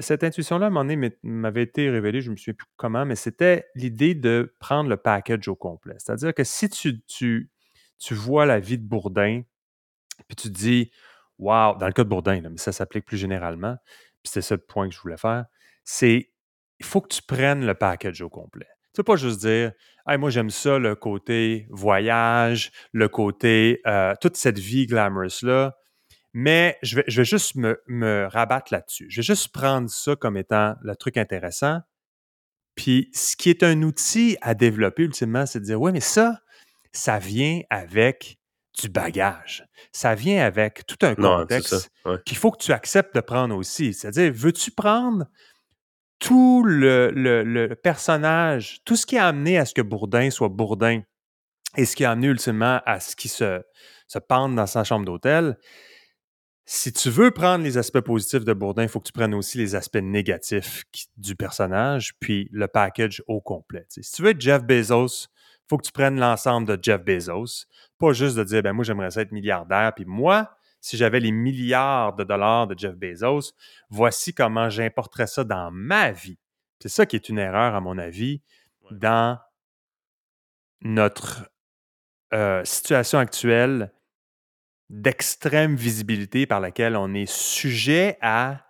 cette 0.00 0.24
intuition-là, 0.24 0.66
à 0.66 0.68
un 0.68 0.70
moment 0.70 0.84
donné, 0.88 1.12
m'avait 1.22 1.62
été 1.62 1.90
révélée, 1.90 2.20
je 2.20 2.28
ne 2.28 2.32
me 2.32 2.36
souviens 2.36 2.54
plus 2.54 2.66
comment, 2.76 3.04
mais 3.04 3.16
c'était 3.16 3.66
l'idée 3.74 4.14
de 4.14 4.54
prendre 4.58 4.88
le 4.88 4.96
package 4.96 5.48
au 5.48 5.54
complet. 5.54 5.96
C'est-à-dire 5.98 6.32
que 6.32 6.44
si 6.44 6.70
tu, 6.70 7.02
tu, 7.02 7.50
tu 7.98 8.14
vois 8.14 8.46
la 8.46 8.58
vie 8.58 8.78
de 8.78 8.86
Bourdin, 8.86 9.42
puis 10.28 10.36
tu 10.36 10.48
te 10.48 10.54
dis, 10.54 10.90
Wow, 11.38 11.76
dans 11.76 11.86
le 11.86 11.92
cas 11.92 12.04
de 12.04 12.08
Bourdin, 12.08 12.40
mais 12.40 12.56
ça 12.56 12.72
s'applique 12.72 13.04
plus 13.04 13.18
généralement, 13.18 13.76
puis 14.22 14.32
c'est 14.32 14.42
ça 14.42 14.54
le 14.54 14.62
point 14.62 14.88
que 14.88 14.94
je 14.94 15.00
voulais 15.00 15.18
faire, 15.18 15.44
c'est 15.84 16.30
il 16.78 16.84
faut 16.84 17.00
que 17.00 17.08
tu 17.08 17.22
prennes 17.22 17.64
le 17.64 17.74
package 17.74 18.20
au 18.22 18.28
complet. 18.28 18.66
Tu 18.94 19.00
ne 19.00 19.02
peux 19.02 19.12
pas 19.12 19.16
juste 19.16 19.40
dire 19.40 19.72
moi 20.18 20.30
j'aime 20.30 20.50
ça, 20.50 20.78
le 20.78 20.94
côté 20.94 21.66
voyage, 21.70 22.70
le 22.92 23.08
côté 23.08 23.80
euh, 23.86 24.14
toute 24.20 24.36
cette 24.36 24.58
vie 24.58 24.86
glamorous-là, 24.86 25.74
mais 26.32 26.78
je 26.82 26.96
vais, 26.96 27.04
je 27.08 27.22
vais 27.22 27.24
juste 27.24 27.56
me, 27.56 27.82
me 27.88 28.28
rabattre 28.30 28.72
là-dessus. 28.72 29.06
Je 29.10 29.16
vais 29.16 29.24
juste 29.24 29.48
prendre 29.48 29.90
ça 29.90 30.16
comme 30.16 30.36
étant 30.36 30.74
le 30.82 30.94
truc 30.94 31.16
intéressant. 31.16 31.80
Puis 32.74 33.10
ce 33.14 33.36
qui 33.36 33.50
est 33.50 33.62
un 33.62 33.82
outil 33.82 34.36
à 34.42 34.54
développer 34.54 35.02
ultimement, 35.02 35.46
c'est 35.46 35.60
de 35.60 35.64
dire 35.64 35.80
Ouais, 35.80 35.92
mais 35.92 36.00
ça, 36.00 36.40
ça 36.92 37.18
vient 37.18 37.62
avec 37.70 38.38
du 38.80 38.88
bagage. 38.88 39.66
Ça 39.92 40.14
vient 40.14 40.44
avec 40.44 40.86
tout 40.86 40.98
un 41.02 41.14
contexte 41.14 41.90
qu'il 42.24 42.36
faut 42.36 42.50
que 42.50 42.62
tu 42.62 42.72
acceptes 42.72 43.14
de 43.14 43.20
prendre 43.20 43.56
aussi. 43.56 43.94
C'est-à-dire, 43.94 44.32
veux-tu 44.34 44.70
prendre 44.70 45.26
tout 46.18 46.62
le, 46.64 47.74
personnage, 47.82 48.80
tout 48.84 48.96
ce 48.96 49.06
qui 49.06 49.18
a 49.18 49.26
amené 49.26 49.58
à 49.58 49.64
ce 49.64 49.74
que 49.74 49.82
Bourdin 49.82 50.30
soit 50.30 50.48
Bourdin 50.48 51.02
et 51.76 51.84
ce 51.84 51.96
qui 51.96 52.04
a 52.04 52.10
amené 52.10 52.28
ultimement 52.28 52.80
à 52.86 53.00
ce 53.00 53.16
qu'il 53.16 53.30
se, 53.30 53.62
se 54.08 54.18
pende 54.18 54.56
dans 54.56 54.66
sa 54.66 54.84
chambre 54.84 55.04
d'hôtel, 55.04 55.58
si 56.68 56.92
tu 56.92 57.10
veux 57.10 57.30
prendre 57.30 57.64
les 57.64 57.78
aspects 57.78 58.00
positifs 58.00 58.44
de 58.44 58.52
Bourdin, 58.52 58.82
il 58.82 58.88
faut 58.88 58.98
que 58.98 59.06
tu 59.06 59.12
prennes 59.12 59.34
aussi 59.34 59.56
les 59.56 59.76
aspects 59.76 59.98
négatifs 59.98 60.84
du 61.16 61.36
personnage, 61.36 62.14
puis 62.18 62.48
le 62.50 62.66
package 62.66 63.22
au 63.28 63.40
complet. 63.40 63.86
Si 63.88 64.00
tu 64.00 64.22
veux 64.22 64.30
être 64.30 64.40
Jeff 64.40 64.64
Bezos, 64.64 65.28
faut 65.68 65.78
que 65.78 65.86
tu 65.86 65.92
prennes 65.92 66.18
l'ensemble 66.18 66.66
de 66.66 66.78
Jeff 66.82 67.02
Bezos. 67.02 67.66
Pas 67.98 68.12
juste 68.12 68.36
de 68.36 68.44
dire, 68.44 68.62
ben 68.62 68.72
moi, 68.72 68.84
j'aimerais 68.84 69.18
être 69.18 69.32
milliardaire, 69.32 69.92
puis 69.94 70.04
moi, 70.04 70.56
si 70.80 70.96
j'avais 70.96 71.20
les 71.20 71.32
milliards 71.32 72.14
de 72.14 72.24
dollars 72.24 72.66
de 72.66 72.78
Jeff 72.78 72.94
Bezos, 72.94 73.52
voici 73.90 74.34
comment 74.34 74.70
j'importerais 74.70 75.26
ça 75.26 75.44
dans 75.44 75.70
ma 75.72 76.12
vie. 76.12 76.38
C'est 76.80 76.88
ça 76.88 77.06
qui 77.06 77.16
est 77.16 77.28
une 77.28 77.38
erreur, 77.38 77.74
à 77.74 77.80
mon 77.80 77.98
avis, 77.98 78.42
dans 78.90 79.38
notre 80.82 81.50
euh, 82.32 82.64
situation 82.64 83.18
actuelle 83.18 83.92
d'extrême 84.88 85.74
visibilité 85.74 86.46
par 86.46 86.60
laquelle 86.60 86.96
on 86.96 87.12
est 87.14 87.30
sujet 87.30 88.18
à 88.20 88.65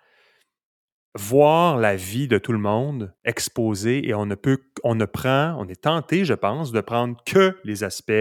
voir 1.16 1.78
la 1.78 1.96
vie 1.96 2.28
de 2.28 2.38
tout 2.38 2.52
le 2.52 2.58
monde 2.58 3.14
exposée 3.24 4.06
et 4.08 4.14
on 4.14 4.26
ne 4.26 4.34
peut, 4.34 4.58
on 4.84 4.94
ne 4.94 5.04
prend, 5.04 5.56
on 5.58 5.68
est 5.68 5.82
tenté, 5.82 6.24
je 6.24 6.34
pense, 6.34 6.72
de 6.72 6.80
prendre 6.80 7.22
que 7.24 7.58
les 7.64 7.84
aspects 7.84 8.12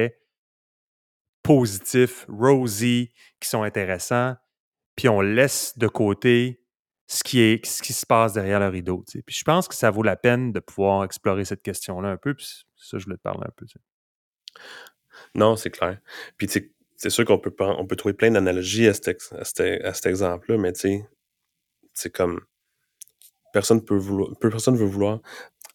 positifs, 1.43 2.25
rosy, 2.27 3.11
qui 3.39 3.49
sont 3.49 3.63
intéressants, 3.63 4.35
puis 4.95 5.09
on 5.09 5.21
laisse 5.21 5.77
de 5.77 5.87
côté 5.87 6.61
ce 7.07 7.23
qui, 7.23 7.39
est, 7.39 7.63
ce 7.65 7.83
qui 7.83 7.93
se 7.93 8.05
passe 8.05 8.33
derrière 8.33 8.59
le 8.59 8.69
rideau. 8.69 9.03
Puis 9.07 9.35
je 9.35 9.43
pense 9.43 9.67
que 9.67 9.75
ça 9.75 9.91
vaut 9.91 10.01
la 10.01 10.15
peine 10.15 10.51
de 10.51 10.59
pouvoir 10.59 11.03
explorer 11.03 11.45
cette 11.45 11.61
question-là 11.61 12.09
un 12.09 12.17
peu, 12.17 12.33
puis 12.33 12.65
ça, 12.75 12.97
je 12.97 13.03
voulais 13.03 13.17
te 13.17 13.21
parler 13.21 13.43
un 13.45 13.53
peu. 13.55 13.65
Non, 15.35 15.55
c'est 15.55 15.69
clair. 15.69 15.99
Puis 16.37 16.47
c'est 16.95 17.09
sûr 17.09 17.25
qu'on 17.25 17.37
peut, 17.37 17.53
on 17.59 17.85
peut 17.85 17.95
trouver 17.95 18.13
plein 18.13 18.31
d'analogies 18.31 18.87
à 18.87 18.93
cet, 18.93 19.31
à 19.33 19.93
cet 19.93 20.05
exemple-là, 20.05 20.57
mais 20.57 20.73
tu 20.73 20.79
sais, 20.79 21.09
c'est 21.93 22.09
comme 22.09 22.41
personne 23.55 23.85
peut 23.85 23.95
vouloir, 23.95 24.31
personne 24.41 24.75
veut 24.75 24.85
vouloir, 24.85 25.21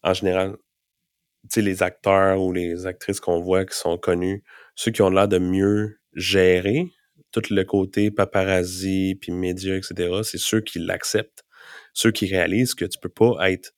en 0.03 0.13
général, 0.13 0.55
les 1.55 1.81
acteurs 1.81 2.39
ou 2.39 2.53
les 2.53 2.85
actrices 2.85 3.19
qu'on 3.19 3.41
voit 3.41 3.65
qui 3.65 3.75
sont 3.75 3.97
connus, 3.97 4.43
ceux 4.75 4.91
qui 4.91 5.01
ont 5.01 5.09
l'air 5.09 5.27
de 5.27 5.39
mieux 5.39 5.97
gérer 6.13 6.91
tout 7.31 7.41
le 7.49 7.63
côté 7.63 8.11
paparazzi, 8.11 9.17
puis 9.19 9.31
médias, 9.31 9.75
etc., 9.75 10.19
c'est 10.23 10.37
ceux 10.37 10.61
qui 10.61 10.77
l'acceptent, 10.77 11.43
ceux 11.93 12.11
qui 12.11 12.27
réalisent 12.27 12.75
que 12.75 12.85
tu 12.85 12.99
peux 12.99 13.09
pas 13.09 13.49
être 13.49 13.73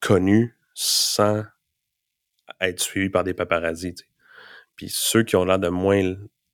connu 0.00 0.56
sans 0.74 1.42
être 2.60 2.80
suivi 2.80 3.10
par 3.10 3.24
des 3.24 3.34
paparazzi. 3.34 3.96
Puis 4.76 4.90
ceux 4.90 5.24
qui 5.24 5.34
ont 5.34 5.44
l'air 5.44 5.58
de 5.58 5.70
moins 5.70 6.04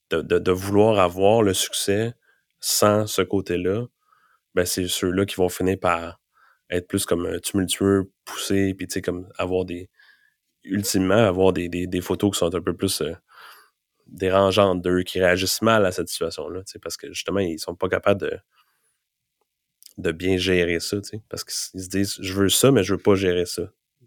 de, 0.08 0.22
de, 0.22 0.50
vouloir 0.50 0.98
avoir 0.98 1.42
le 1.42 1.52
succès 1.52 2.14
sans 2.58 3.06
ce 3.06 3.20
côté-là, 3.20 3.84
ben 4.54 4.64
c'est 4.64 4.88
ceux-là 4.88 5.26
qui 5.26 5.36
vont 5.36 5.48
finir 5.48 5.78
par 5.78 6.20
être 6.70 6.88
plus 6.88 7.04
comme 7.04 7.26
un 7.26 7.38
tumultueux, 7.38 8.10
poussé, 8.24 8.74
puis 8.74 8.86
tu 8.86 8.94
sais, 8.94 9.02
comme 9.02 9.28
avoir 9.38 9.64
des. 9.64 9.88
Ultimement, 10.62 11.14
avoir 11.14 11.54
des, 11.54 11.68
des, 11.70 12.00
photos 12.02 12.32
qui 12.32 12.38
sont 12.38 12.54
un 12.54 12.60
peu 12.60 12.76
plus 12.76 13.00
euh, 13.00 13.14
dérangeantes 14.06 14.82
d'eux, 14.82 15.02
qui 15.02 15.18
réagissent 15.18 15.62
mal 15.62 15.86
à 15.86 15.92
cette 15.92 16.08
situation-là, 16.08 16.60
parce 16.82 16.98
que 16.98 17.10
justement, 17.12 17.40
ils 17.40 17.58
sont 17.58 17.74
pas 17.74 17.88
capables 17.88 18.20
de, 18.20 18.38
de 19.96 20.12
bien 20.12 20.36
gérer 20.36 20.78
ça, 20.80 21.00
tu 21.00 21.08
sais, 21.08 21.22
parce 21.30 21.44
qu'ils 21.44 21.80
se 21.80 21.88
disent, 21.88 22.18
je 22.20 22.32
veux 22.34 22.50
ça, 22.50 22.70
mais 22.72 22.82
je 22.82 22.94
veux 22.94 23.00
pas 23.00 23.14
gérer 23.14 23.46
ça. 23.46 23.62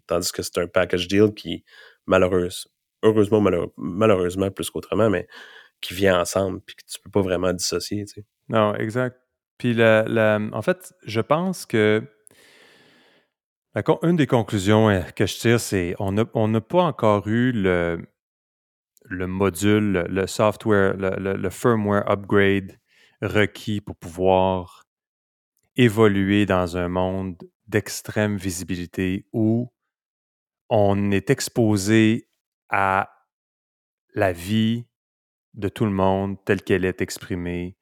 Tandis 0.06 0.30
que 0.30 0.42
c'est 0.42 0.58
un 0.58 0.68
package 0.68 1.08
deal 1.08 1.34
qui, 1.34 1.64
malheureusement, 2.06 2.70
heureusement, 3.02 3.40
malheureusement, 3.76 4.50
plus 4.50 4.70
qu'autrement, 4.70 5.10
mais 5.10 5.26
qui 5.80 5.94
vient 5.94 6.20
ensemble, 6.20 6.60
puis 6.60 6.76
que 6.76 6.82
tu 6.86 7.00
peux 7.00 7.10
pas 7.10 7.22
vraiment 7.22 7.52
dissocier, 7.52 8.04
tu 8.04 8.20
sais. 8.20 8.26
Non, 8.48 8.74
exact. 8.76 9.23
Puis, 9.58 9.76
en 9.82 10.62
fait, 10.62 10.94
je 11.04 11.20
pense 11.20 11.66
que 11.66 12.02
une 14.02 14.16
des 14.16 14.26
conclusions 14.26 14.88
euh, 14.88 15.02
que 15.16 15.26
je 15.26 15.36
tire, 15.36 15.60
c'est 15.60 15.94
on 15.98 16.12
n'a 16.12 16.60
pas 16.60 16.82
encore 16.82 17.26
eu 17.28 17.52
le 17.52 18.06
module, 19.10 20.06
le 20.08 20.26
software, 20.26 20.94
le, 20.96 21.50
firmware 21.50 22.08
upgrade 22.08 22.78
requis 23.20 23.80
pour 23.80 23.96
pouvoir 23.96 24.84
évoluer 25.76 26.46
dans 26.46 26.76
un 26.76 26.88
monde 26.88 27.36
d'extrême 27.66 28.36
visibilité 28.36 29.26
où 29.32 29.72
on 30.68 31.10
est 31.10 31.30
exposé 31.30 32.28
à 32.68 33.10
la 34.14 34.32
vie 34.32 34.86
de 35.54 35.68
tout 35.68 35.84
le 35.84 35.90
monde 35.90 36.36
telle 36.44 36.62
qu'elle 36.62 36.84
est 36.84 37.00
exprimée 37.00 37.76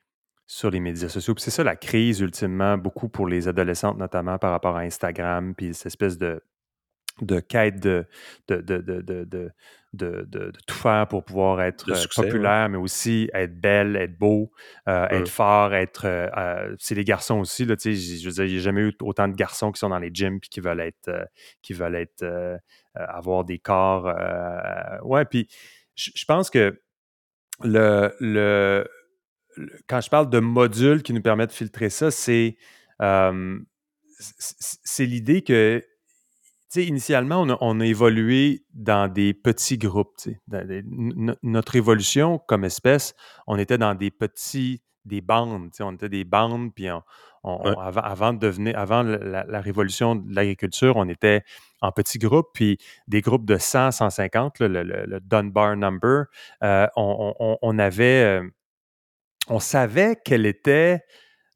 sur 0.47 0.71
les 0.71 0.81
médias 0.81 1.09
sociaux. 1.09 1.35
c'est 1.39 1.51
ça 1.51 1.65
la 1.65 1.77
crise, 1.77 2.21
ultimement, 2.21 2.77
beaucoup 2.77 3.09
pour 3.09 3.27
les 3.27 3.49
adolescentes, 3.49 3.99
notamment 3.99 4.39
par 4.39 4.51
rapport 4.51 4.77
à 4.77 4.81
Instagram, 4.81 5.55
puis 5.55 5.75
cette 5.75 5.87
espèce 5.87 6.19
de, 6.19 6.43
de 7.21 7.41
quête 7.41 7.81
de, 7.81 8.07
de, 8.49 8.61
de, 8.61 9.53
de, 9.93 10.53
tout 10.67 10.75
faire 10.75 11.07
pour 11.09 11.25
pouvoir 11.25 11.61
être 11.61 11.91
euh, 11.91 12.05
populaire, 12.15 12.69
mais 12.69 12.79
aussi 12.79 13.31
être 13.35 13.61
belle, 13.61 13.97
être 13.97 14.17
beau, 14.17 14.51
euh, 14.89 15.07
être 15.09 15.29
fort, 15.29 15.75
être. 15.75 16.07
Euh, 16.07 16.75
c'est 16.79 16.95
les 16.95 17.05
garçons 17.05 17.39
aussi, 17.41 17.65
là, 17.65 17.77
tu 17.77 17.95
sais, 17.95 18.19
je 18.19 18.27
veux 18.27 18.33
dire, 18.33 18.45
il 18.45 18.53
n'y 18.53 18.59
a 18.59 18.63
jamais 18.63 18.81
eu 18.81 18.93
autant 19.03 19.29
de 19.29 19.35
garçons 19.35 19.71
qui 19.71 19.79
sont 19.79 19.91
dans 19.91 19.99
les 19.99 20.11
gyms 20.13 20.41
puis 20.41 20.49
qui 20.49 20.61
veulent 20.61 20.81
être. 20.81 21.29
qui 21.61 21.75
veulent 21.75 21.97
être. 21.97 22.25
avoir 22.95 23.45
des 23.45 23.59
corps. 23.59 24.13
ouais, 25.05 25.25
puis 25.27 25.49
je 25.95 26.25
pense 26.25 26.49
que 26.49 26.81
le, 27.63 28.15
le 28.19 28.89
quand 29.89 30.01
je 30.01 30.11
parle 30.11 30.31
de 30.31 30.39
modules 30.39 31.03
qui 31.03 31.13
nous 31.13 31.23
permettent 31.23 31.51
de 31.51 31.55
filtrer 31.55 31.91
ça, 31.91 32.11
c'est 32.11 32.57
euh, 33.01 33.59
l'idée 34.99 35.43
que 35.43 35.85
initialement, 36.81 37.45
on 37.61 37.81
a, 37.81 37.85
évolué 37.87 38.65
dans 38.73 39.13
des 39.13 39.35
petits 39.35 39.79
groupes. 39.79 40.17
notre 41.43 41.77
évolution 41.77 42.39
comme 42.39 42.65
espèce, 42.65 43.15
on 43.47 43.59
était 43.59 43.79
dans 43.79 43.95
des 43.95 44.11
petits, 44.11 44.83
des 45.05 45.21
bandes. 45.21 45.71
On 45.81 45.93
était 45.93 46.09
des 46.09 46.25
bandes, 46.25 46.73
puis 46.75 46.89
avant, 47.45 48.33
de 48.33 48.39
devenir, 48.39 48.79
avant 48.79 49.03
la, 49.03 49.61
révolution 49.61 50.17
de 50.17 50.35
l'agriculture, 50.35 50.97
on 50.97 51.09
était 51.09 51.43
en 51.81 51.91
petits 51.93 52.19
groupes, 52.19 52.51
puis 52.55 52.79
des 53.09 53.21
groupes 53.21 53.45
de 53.45 53.59
100, 53.59 53.91
150, 53.91 54.61
le, 54.61 55.21
Dunbar 55.21 55.77
number, 55.77 56.27
euh, 56.63 56.87
on, 56.97 57.79
avait, 57.79 58.41
euh, 58.41 58.49
on 59.49 59.61
savait 59.61 60.17
quelle 60.25 60.47
était 60.47 61.05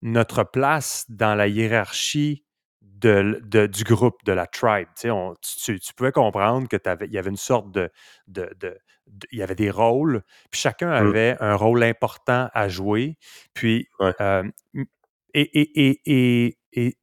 notre 0.02 0.44
place 0.44 1.04
dans 1.08 1.34
la 1.34 1.48
hiérarchie 1.48 2.44
de, 2.82 3.66
du 3.66 3.84
groupe, 3.84 4.24
de 4.24 4.32
la 4.32 4.46
tribe. 4.46 4.88
Tu, 4.98 5.80
tu, 5.80 5.94
pouvais 5.94 6.12
comprendre 6.12 6.68
qu'il 6.68 6.80
y 7.12 7.18
avait 7.18 7.30
une 7.30 7.36
sorte 7.36 7.70
de, 7.70 7.90
de, 8.26 8.78
Il 9.32 9.38
y 9.38 9.42
avait 9.42 9.54
des 9.54 9.70
rôles, 9.70 10.22
puis 10.50 10.60
chacun 10.60 10.88
mmh. 10.88 11.06
avait 11.06 11.36
un 11.40 11.54
rôle 11.54 11.82
important 11.82 12.48
à 12.52 12.68
jouer. 12.68 13.18
Puis, 13.54 13.88
euh, 14.00 14.42
et, 15.34 15.42
et, 15.42 16.56
et, 16.72 16.98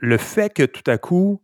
le 0.00 0.18
fait 0.18 0.52
que 0.52 0.64
tout 0.64 0.90
à 0.90 0.98
coup, 0.98 1.42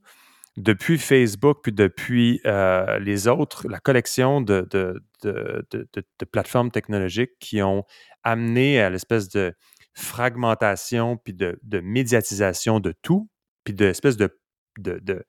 depuis 0.61 0.99
Facebook, 0.99 1.61
puis 1.62 1.73
depuis 1.73 2.40
euh, 2.47 2.99
les 2.99 3.29
autres, 3.29 3.67
la 3.69 3.79
collection 3.79 4.40
de, 4.40 4.67
de, 4.71 5.02
de, 5.23 6.25
plateformes 6.31 6.71
technologiques 6.71 7.33
qui 7.40 7.62
ont 7.62 7.85
amené 8.23 8.81
à 8.81 8.90
l'espèce 8.90 9.29
de 9.29 9.55
fragmentation 9.95 11.17
puis 11.17 11.35
de, 11.35 11.59
médiatisation 11.81 12.81
de 12.81 12.93
tout, 13.02 13.29
puis 13.64 13.75
d'espèce 13.75 14.17
de, 14.17 14.38
de, 14.79 14.99
de, 14.99 15.25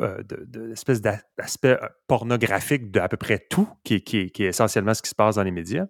euh, 0.00 0.22
d'aspect 0.22 1.82
euh, 1.82 1.88
pornographique 2.06 2.90
de 2.90 3.00
à 3.00 3.08
peu 3.08 3.16
près 3.16 3.38
tout, 3.50 3.68
qui, 3.84 4.02
qui, 4.02 4.18
est 4.18 4.40
essentiellement 4.40 4.94
ce 4.94 5.02
qui 5.02 5.10
se 5.10 5.14
passe 5.14 5.36
dans 5.36 5.42
les 5.42 5.50
médias. 5.50 5.86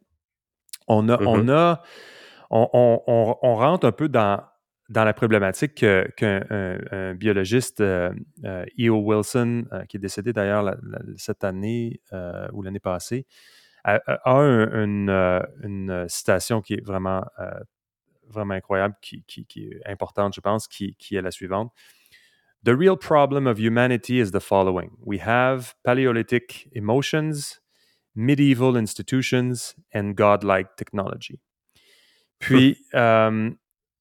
On 0.88 1.08
a, 1.08 1.20
on, 1.22 1.48
a 1.48 1.82
on, 2.50 3.02
on, 3.42 3.54
rentre 3.54 3.86
un 3.86 3.92
peu 3.92 4.08
dans, 4.08 4.40
dans 4.88 5.04
la 5.04 5.12
problématique 5.12 5.84
qu'un 6.16 7.14
biologiste, 7.14 7.80
euh, 7.80 8.12
E.O. 8.44 8.98
Wilson, 8.98 9.64
qui 9.88 9.96
est 9.96 10.00
décédé 10.00 10.32
d'ailleurs 10.32 10.76
cette 11.16 11.44
année 11.44 12.00
ou 12.52 12.62
l'année 12.62 12.80
passée, 12.80 13.26
a, 13.84 14.00
une, 14.26 15.10
une, 15.62 16.06
citation 16.08 16.60
qui 16.60 16.74
est 16.74 16.84
vraiment 16.84 17.24
vraiment 18.28 18.54
incroyable, 18.54 18.94
qui, 19.00 19.24
est 19.56 19.90
importante, 19.90 20.34
je 20.34 20.40
pense, 20.40 20.66
qui, 20.68 20.94
qui 20.96 21.16
est 21.16 21.22
la 21.22 21.30
suivante. 21.30 21.72
The 22.64 22.74
real 22.74 22.96
problem 22.96 23.46
of 23.46 23.58
humanity 23.58 24.18
is 24.18 24.32
the 24.32 24.40
following 24.40 24.96
We 25.04 25.20
have 25.20 25.74
Paleolithic 25.84 26.68
emotions, 26.72 27.60
medieval 28.14 28.76
institutions, 28.76 29.76
and 29.94 30.14
godlike 30.16 30.74
technology. 30.76 31.38
Puis, 32.40 32.76
euh, 32.94 33.50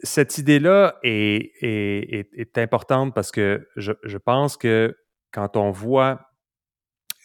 cette 0.01 0.37
idée-là 0.37 0.99
est, 1.03 2.57
importante 2.57 3.13
parce 3.13 3.31
que 3.31 3.67
je, 3.75 4.17
pense 4.17 4.57
que 4.57 4.97
quand 5.31 5.57
on 5.57 5.71
voit 5.71 6.29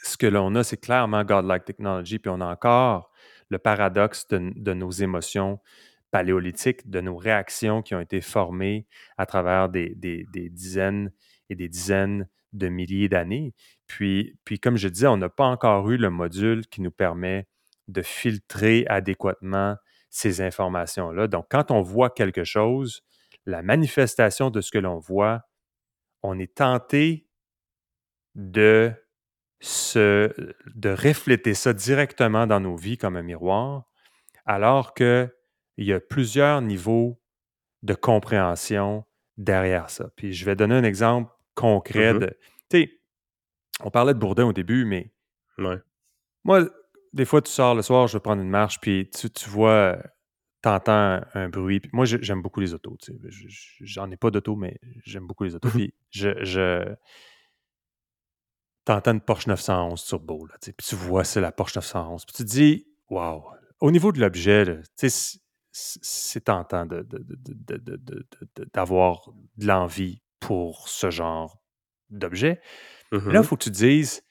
ce 0.03 0.17
que 0.17 0.27
l'on 0.27 0.55
a, 0.55 0.65
c'est 0.65 0.79
clairement 0.79 1.25
godlike 1.25 1.65
technology, 1.65 2.19
puis 2.19 2.31
on 2.31 2.41
a 2.41 2.47
encore 2.47 3.11
le 3.51 3.59
paradoxe 3.59 4.29
de, 4.29 4.73
nos 4.73 4.91
émotions, 4.91 5.61
paléolithique 6.11 6.89
de 6.89 7.01
nos 7.01 7.17
réactions 7.17 7.83
qui 7.83 7.95
ont 7.95 8.01
été 8.01 8.21
formées 8.21 8.87
à 9.17 9.27
travers 9.27 9.69
des, 9.69 9.95
dizaines 10.51 11.13
et 11.49 11.55
des 11.55 11.69
dizaines 11.69 12.29
de 12.53 12.69
milliers 12.69 13.09
d'années. 13.09 13.55
Puis, 13.87 14.37
puis, 14.45 14.59
comme 14.59 14.77
je 14.77 14.89
disais, 14.89 15.07
on 15.07 15.17
n'a 15.17 15.29
pas 15.29 15.45
encore 15.45 15.89
eu 15.91 15.97
le 15.97 16.11
module 16.11 16.67
qui 16.67 16.81
nous 16.81 16.91
permet 16.91 17.47
de 17.89 18.03
filtrer 18.03 18.85
adéquatement 18.89 19.77
ces 20.11 20.41
informations-là. 20.41 21.29
Donc, 21.29 21.47
quand 21.51 21.71
on 21.71 21.81
voit 21.81 22.11
quelque 22.11 22.45
chose, 22.45 23.03
la 23.47 23.63
manifestation 23.63 24.51
de 24.51 24.61
ce 24.61 24.71
que 24.71 24.79
l'on 24.79 24.99
voit, 24.99 25.43
on 26.23 26.39
est 26.39 26.55
tenté 26.55 27.29
de, 28.35 28.93
se, 29.61 30.33
de 30.75 30.91
refléter 30.91 31.55
ça 31.55 31.73
directement 31.73 32.47
dans 32.47 32.61
nos 32.61 32.77
vies 32.77 32.99
comme 32.99 33.17
un 33.17 33.23
miroir, 33.23 33.85
alors 34.45 34.95
que 34.95 35.35
il 35.77 35.87
y 35.87 35.93
a 35.93 36.01
plusieurs 36.01 36.61
niveaux 36.61 37.21
de 37.83 37.95
compréhension 37.95 39.07
derrière 39.39 39.89
ça. 39.89 40.11
Puis 40.17 40.35
je 40.35 40.45
vais 40.45 40.55
donner 40.55 40.75
un 40.75 40.85
exemple 40.85 41.33
concret 41.55 42.13
mm-hmm. 42.13 42.19
de. 42.19 42.39
Tu 42.69 42.83
sais, 42.83 43.01
on 43.83 43.91
parlait 43.91 44.13
de 44.13 44.19
Bourdin 44.19 44.45
au 44.45 44.53
début, 44.53 44.85
mais. 44.85 45.13
Moi, 46.45 46.69
des 47.13 47.25
fois, 47.25 47.43
tu 47.43 47.51
sors 47.51 47.75
le 47.75 47.83
soir, 47.83 48.07
je 48.07 48.17
vais 48.17 48.21
prendre 48.21 48.43
une 48.43 48.51
marche, 48.51 48.81
puis 48.81 49.11
tu, 49.11 49.51
vois, 49.51 49.99
tu 50.63 50.69
entends 50.69 51.21
un, 51.35 51.49
bruit. 51.49 51.81
moi, 51.93 52.05
j'aime 52.05 52.43
beaucoup 52.43 52.61
les 52.61 52.75
autos. 52.75 52.97
Tu 53.01 53.13
sais. 53.13 53.49
J'en 53.81 54.11
ai 54.11 54.17
pas 54.17 54.31
d'auto, 54.31 54.57
mais 54.57 54.79
j'aime 55.05 55.27
beaucoup 55.27 55.45
les 55.45 55.55
autos. 55.55 55.69
Mm-hmm. 55.69 55.73
Puis 55.73 55.95
je. 56.11 56.45
je 56.45 56.95
entends 58.89 59.13
une 59.13 59.21
Porsche 59.21 59.47
911 59.47 60.05
turbo, 60.05 60.47
là, 60.47 60.55
puis 60.61 60.73
tu 60.85 60.97
vois, 60.97 61.25
c'est 61.25 61.41
la 61.41 61.53
Porsche 61.53 61.77
911. 61.77 62.25
Puis 62.25 62.35
tu 62.35 62.43
te 62.45 62.49
dis, 62.49 62.87
waouh, 63.09 63.45
au 63.81 63.91
niveau 63.91 64.13
de 64.13 64.21
l'objet, 64.21 64.81
c'est 65.73 66.45
tentant 66.45 66.87
d'avoir 68.75 69.31
de, 69.57 69.67
l'envie 69.67 70.23
pour 70.41 70.89
ce 70.89 71.11
genre 71.11 71.63
d'objet. 72.11 72.61
Là, 73.13 73.19
il 73.27 73.39
mmh 73.39 73.43
faut 73.43 73.57
que 73.57 73.65
tu 73.65 73.71
te 73.71 73.77
dises, 73.77 74.23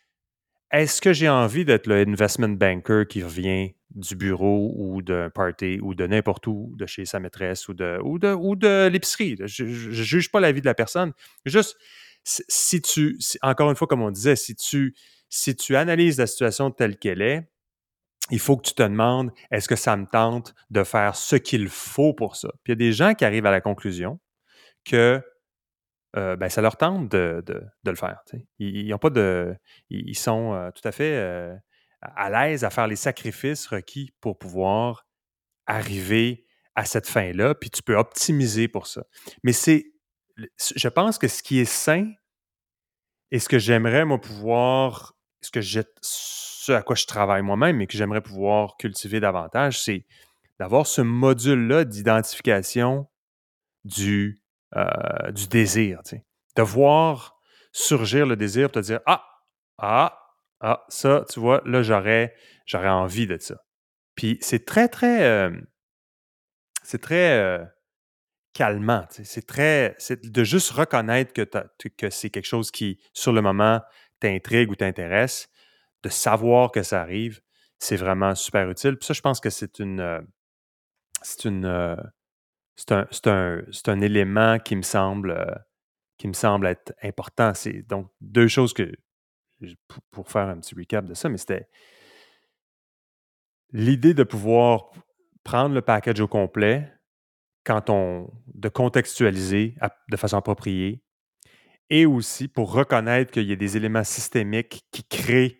est-ce 0.71 1.01
que 1.01 1.13
j'ai 1.13 1.29
envie 1.29 1.65
d'être 1.65 1.87
le 1.87 1.95
investment 2.07 2.49
banker 2.49 3.07
qui 3.07 3.23
revient 3.23 3.73
du 3.91 4.15
bureau 4.15 4.73
ou 4.77 5.01
d'un 5.01 5.29
party 5.29 5.79
ou 5.81 5.95
de 5.95 6.05
n'importe 6.05 6.45
où, 6.47 6.73
de 6.77 6.85
chez 6.85 7.05
sa 7.05 7.19
maîtresse 7.19 7.67
ou 7.67 7.73
de, 7.73 7.99
ou 8.03 8.19
de, 8.19 8.33
ou 8.33 8.55
de 8.55 8.87
l'épicerie? 8.87 9.35
Je 9.45 9.63
ne 9.63 9.91
juge 9.91 10.31
pas 10.31 10.39
la 10.39 10.51
vie 10.51 10.61
de 10.61 10.67
la 10.67 10.75
personne. 10.75 11.13
Juste, 11.45 11.75
si 12.23 12.81
tu, 12.81 13.17
encore 13.41 13.69
une 13.69 13.75
fois, 13.75 13.87
comme 13.87 14.01
on 14.01 14.11
disait, 14.11 14.35
si 14.35 14.55
tu, 14.55 14.95
si 15.29 15.55
tu 15.55 15.75
analyses 15.75 16.19
la 16.19 16.27
situation 16.27 16.69
telle 16.71 16.97
qu'elle 16.97 17.21
est, 17.21 17.49
il 18.31 18.39
faut 18.39 18.57
que 18.57 18.67
tu 18.67 18.75
te 18.75 18.83
demandes, 18.83 19.31
est-ce 19.49 19.67
que 19.67 19.75
ça 19.75 19.97
me 19.97 20.05
tente 20.05 20.53
de 20.69 20.83
faire 20.83 21.15
ce 21.15 21.35
qu'il 21.35 21.67
faut 21.67 22.13
pour 22.13 22.35
ça? 22.35 22.49
Puis 22.63 22.71
il 22.71 22.71
y 22.71 22.73
a 22.73 22.75
des 22.75 22.93
gens 22.93 23.15
qui 23.15 23.25
arrivent 23.25 23.47
à 23.47 23.51
la 23.51 23.61
conclusion 23.61 24.19
que 24.85 25.21
euh, 26.17 26.35
ben, 26.35 26.49
ça 26.49 26.61
leur 26.61 26.77
tente 26.77 27.09
de, 27.09 27.43
le 27.85 27.95
faire. 27.95 28.23
Ils, 28.57 28.91
ont 28.93 28.97
pas 28.97 29.11
de, 29.11 29.55
ils 29.89 30.17
sont 30.17 30.53
euh, 30.53 30.71
tout 30.71 30.87
à 30.87 30.91
fait 30.91 31.15
euh, 31.15 31.55
à 32.01 32.29
l'aise 32.29 32.63
à 32.63 32.71
faire 32.71 32.87
les 32.87 32.95
sacrifices 32.95 33.67
requis 33.67 34.11
pour 34.19 34.39
pouvoir 34.39 35.05
arriver 35.67 36.45
à 36.75 36.85
cette 36.85 37.07
fin-là, 37.07 37.53
puis 37.53 37.69
tu 37.69 37.83
peux 37.83 37.95
optimiser 37.95 38.67
pour 38.67 38.87
ça. 38.87 39.03
Mais 39.43 39.53
c'est, 39.53 39.91
je 40.75 40.87
pense 40.87 41.19
que 41.19 41.27
ce 41.27 41.43
qui 41.43 41.59
est 41.59 41.65
sain 41.65 42.11
et 43.31 43.37
ce 43.37 43.47
que 43.49 43.59
j'aimerais, 43.59 44.05
moi, 44.05 44.19
pouvoir, 44.19 45.13
ce 45.41 45.51
que 45.51 45.61
j'ai 45.61 45.83
à 46.69 46.81
quoi 46.81 46.95
je 46.95 47.05
travaille 47.05 47.41
moi-même 47.41 47.81
et 47.81 47.87
que 47.87 47.97
j'aimerais 47.97 48.21
pouvoir 48.21 48.77
cultiver 48.77 49.19
davantage, 49.19 49.81
c'est 49.81 50.05
d'avoir 50.59 50.87
ce 50.87 51.01
module-là 51.01 51.85
d'identification 51.85 53.07
du, 53.85 54.41
euh, 54.75 55.31
du 55.31 55.47
désir. 55.47 56.01
De 56.55 56.61
voir 56.61 57.39
surgir 57.71 58.25
le 58.25 58.35
désir 58.35 58.71
te 58.71 58.79
dire 58.79 58.99
Ah, 59.05 59.25
ah, 59.77 60.19
ah, 60.61 60.85
ça, 60.89 61.25
tu 61.29 61.39
vois, 61.39 61.61
là, 61.65 61.81
j'aurais, 61.81 62.35
j'aurais 62.65 62.89
envie 62.89 63.27
de 63.27 63.37
ça. 63.39 63.55
Puis 64.15 64.37
c'est 64.41 64.65
très, 64.65 64.87
très. 64.87 65.23
Euh, 65.23 65.51
c'est 66.83 67.01
très 67.01 67.39
euh, 67.39 67.63
calmant. 68.53 69.05
C'est 69.09 69.47
très. 69.47 69.95
C'est 69.97 70.25
de 70.25 70.43
juste 70.43 70.71
reconnaître 70.71 71.33
que, 71.33 72.09
c'est 72.09 72.29
quelque 72.29 72.45
chose 72.45 72.71
qui, 72.71 72.99
sur 73.13 73.31
le 73.31 73.41
moment, 73.41 73.81
t'intrigue 74.19 74.69
ou 74.69 74.75
t'intéresse 74.75 75.49
de 76.03 76.09
savoir 76.09 76.71
que 76.71 76.83
ça 76.83 77.01
arrive, 77.01 77.41
c'est 77.79 77.95
vraiment 77.95 78.35
super 78.35 78.69
utile. 78.69 78.97
Puis 78.97 79.05
ça, 79.05 79.13
je 79.13 79.21
pense 79.21 79.39
que 79.39 79.49
c'est 79.49 79.79
une. 79.79 80.27
C'est 81.21 81.45
une. 81.45 81.97
C'est 82.79 82.93
un, 82.93 83.07
un, 83.25 83.61
un, 83.87 84.01
élément 84.01 84.57
qui 84.57 84.75
me 84.77 84.83
semble 84.83 85.31
euh, 85.31 85.55
qui 86.17 86.27
me 86.27 86.33
semble 86.33 86.65
être 86.67 86.93
important. 87.03 87.53
C'est 87.53 87.81
donc 87.87 88.09
deux 88.21 88.47
choses 88.47 88.73
que 88.73 88.91
pour 90.11 90.29
faire 90.29 90.47
un 90.47 90.59
petit 90.59 90.75
recap 90.75 91.05
de 91.05 91.13
ça, 91.13 91.27
mais 91.27 91.37
c'était 91.37 91.67
l'idée 93.71 94.13
de 94.13 94.23
pouvoir 94.23 94.91
prendre 95.43 95.75
le 95.75 95.81
package 95.81 96.21
au 96.21 96.27
complet 96.27 96.89
quand 97.65 97.89
on 97.89 98.31
de 98.53 98.69
contextualiser 98.69 99.75
de 100.09 100.17
façon 100.17 100.37
appropriée 100.37 101.03
et 101.89 102.05
aussi 102.05 102.47
pour 102.47 102.71
reconnaître 102.71 103.31
qu'il 103.31 103.43
y 103.43 103.51
a 103.51 103.57
des 103.57 103.75
éléments 103.75 104.05
systémiques 104.05 104.85
qui 104.91 105.03
créent 105.03 105.59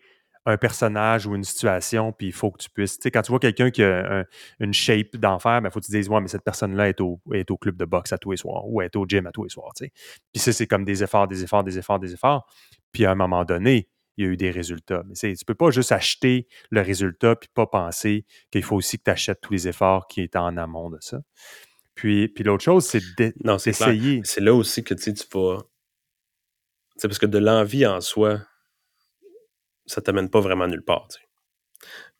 un 0.50 0.56
personnage 0.56 1.26
ou 1.26 1.34
une 1.34 1.44
situation, 1.44 2.12
puis 2.12 2.28
il 2.28 2.32
faut 2.32 2.50
que 2.50 2.62
tu 2.62 2.70
puisses. 2.70 2.98
Tu 2.98 3.04
sais, 3.04 3.10
quand 3.10 3.22
tu 3.22 3.32
vois 3.32 3.40
quelqu'un 3.40 3.70
qui 3.70 3.82
a 3.82 4.24
une 4.58 4.72
shape 4.72 5.16
d'enfer, 5.16 5.58
il 5.58 5.62
ben, 5.62 5.70
faut 5.70 5.80
que 5.80 5.86
tu 5.86 5.92
te 5.92 5.96
dises, 5.96 6.08
ouais, 6.08 6.20
mais 6.20 6.28
cette 6.28 6.44
personne-là 6.44 6.88
est 6.88 7.00
au, 7.00 7.20
est 7.32 7.50
au 7.50 7.56
club 7.56 7.76
de 7.76 7.84
boxe 7.84 8.12
à 8.12 8.18
tous 8.18 8.32
les 8.32 8.36
soirs 8.36 8.68
ou 8.68 8.82
est 8.82 8.94
au 8.96 9.06
gym 9.06 9.26
à 9.26 9.32
tous 9.32 9.44
les 9.44 9.50
soirs. 9.50 9.72
Tu 9.76 9.86
sais. 9.86 9.92
Puis 10.32 10.40
ça, 10.40 10.52
c'est 10.52 10.66
comme 10.66 10.84
des 10.84 11.02
efforts, 11.02 11.28
des 11.28 11.42
efforts, 11.42 11.64
des 11.64 11.78
efforts, 11.78 11.98
des 11.98 12.12
efforts. 12.12 12.46
Puis 12.92 13.04
à 13.04 13.12
un 13.12 13.14
moment 13.14 13.44
donné, 13.44 13.88
il 14.16 14.24
y 14.24 14.28
a 14.28 14.32
eu 14.32 14.36
des 14.36 14.50
résultats. 14.50 15.02
Mais 15.06 15.14
tu 15.14 15.28
ne 15.28 15.44
peux 15.46 15.54
pas 15.54 15.70
juste 15.70 15.92
acheter 15.92 16.46
le 16.70 16.82
résultat 16.82 17.36
puis 17.36 17.48
pas 17.54 17.66
penser 17.66 18.26
qu'il 18.50 18.62
faut 18.62 18.76
aussi 18.76 18.98
que 18.98 19.04
tu 19.04 19.10
achètes 19.10 19.40
tous 19.40 19.52
les 19.52 19.68
efforts 19.68 20.06
qui 20.08 20.20
étaient 20.22 20.38
en 20.38 20.56
amont 20.56 20.90
de 20.90 20.98
ça. 21.00 21.20
Puis, 21.94 22.28
puis 22.28 22.44
l'autre 22.44 22.64
chose, 22.64 22.86
c'est 22.86 23.02
d'essayer. 23.16 24.20
C'est 24.24 24.40
là 24.40 24.54
aussi 24.54 24.84
que 24.84 24.94
tu 24.94 25.12
vas. 25.32 25.58
C'est 26.96 27.08
parce 27.08 27.18
que 27.18 27.26
de 27.26 27.38
l'envie 27.38 27.86
en 27.86 28.00
soi, 28.00 28.40
ça 29.90 30.00
t'amène 30.00 30.30
pas 30.30 30.40
vraiment 30.40 30.68
nulle 30.68 30.84
part. 30.84 31.08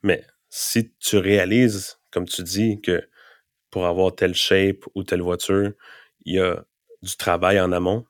Mais 0.02 0.24
si 0.48 0.92
tu 0.98 1.18
réalises, 1.18 2.00
comme 2.10 2.26
tu 2.26 2.42
dis, 2.42 2.80
que 2.80 3.08
pour 3.70 3.86
avoir 3.86 4.14
telle 4.14 4.34
shape 4.34 4.84
ou 4.94 5.04
telle 5.04 5.22
voiture, 5.22 5.72
il 6.24 6.34
y 6.34 6.40
a 6.40 6.64
du 7.02 7.16
travail 7.16 7.60
en 7.60 7.70
amont 7.70 8.04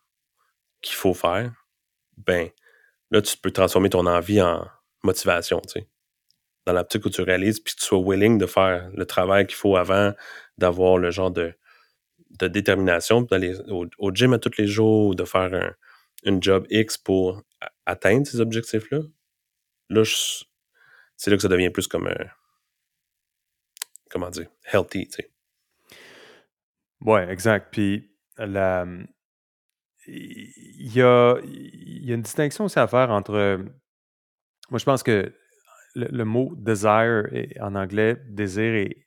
qu'il 0.80 0.96
faut 0.96 1.12
faire, 1.12 1.52
ben 2.16 2.48
là, 3.10 3.20
tu 3.20 3.36
peux 3.36 3.50
transformer 3.50 3.90
ton 3.90 4.06
envie 4.06 4.40
en 4.40 4.66
motivation, 5.02 5.60
tu 5.60 5.80
sais. 5.80 5.88
Dans 6.66 6.72
l'optique 6.72 7.04
où 7.04 7.10
tu 7.10 7.22
réalises, 7.22 7.60
puis 7.60 7.74
que 7.74 7.80
tu 7.80 7.86
sois 7.86 8.00
willing 8.02 8.38
de 8.38 8.46
faire 8.46 8.90
le 8.94 9.04
travail 9.04 9.46
qu'il 9.46 9.56
faut 9.56 9.76
avant, 9.76 10.12
d'avoir 10.56 10.98
le 10.98 11.10
genre 11.10 11.30
de, 11.30 11.54
de 12.38 12.48
détermination, 12.48 13.22
d'aller 13.22 13.54
au, 13.68 14.14
gym 14.14 14.32
à 14.32 14.38
tous 14.38 14.56
les 14.58 14.66
jours, 14.66 15.14
de 15.14 15.24
faire 15.24 15.52
un, 15.54 15.74
une 16.24 16.42
job 16.42 16.66
X 16.70 16.96
pour 16.98 17.42
atteindre 17.86 18.26
ces 18.26 18.40
objectifs-là. 18.40 19.00
Là, 19.90 20.04
c'est 21.16 21.30
là 21.30 21.36
que 21.36 21.42
ça 21.42 21.48
devient 21.48 21.70
plus 21.70 21.88
comme 21.88 22.06
un. 22.06 22.26
Comment 24.08 24.30
dire? 24.30 24.48
Healthy, 24.72 25.08
tu 25.08 25.16
sais. 25.16 25.30
Ouais, 27.00 27.28
exact. 27.30 27.68
Puis, 27.72 28.10
la, 28.38 28.86
il 30.06 30.92
y 30.92 31.02
a, 31.02 31.36
il 31.42 32.04
y 32.04 32.12
a 32.12 32.14
une 32.14 32.22
distinction 32.22 32.64
aussi 32.64 32.78
à 32.78 32.86
faire 32.86 33.10
entre. 33.10 33.58
Moi, 34.70 34.78
je 34.78 34.84
pense 34.84 35.02
que 35.02 35.32
le, 35.94 36.24
mot 36.24 36.54
desire 36.56 37.28
en 37.60 37.74
anglais, 37.74 38.16
désir 38.28 38.74
et. 38.74 39.06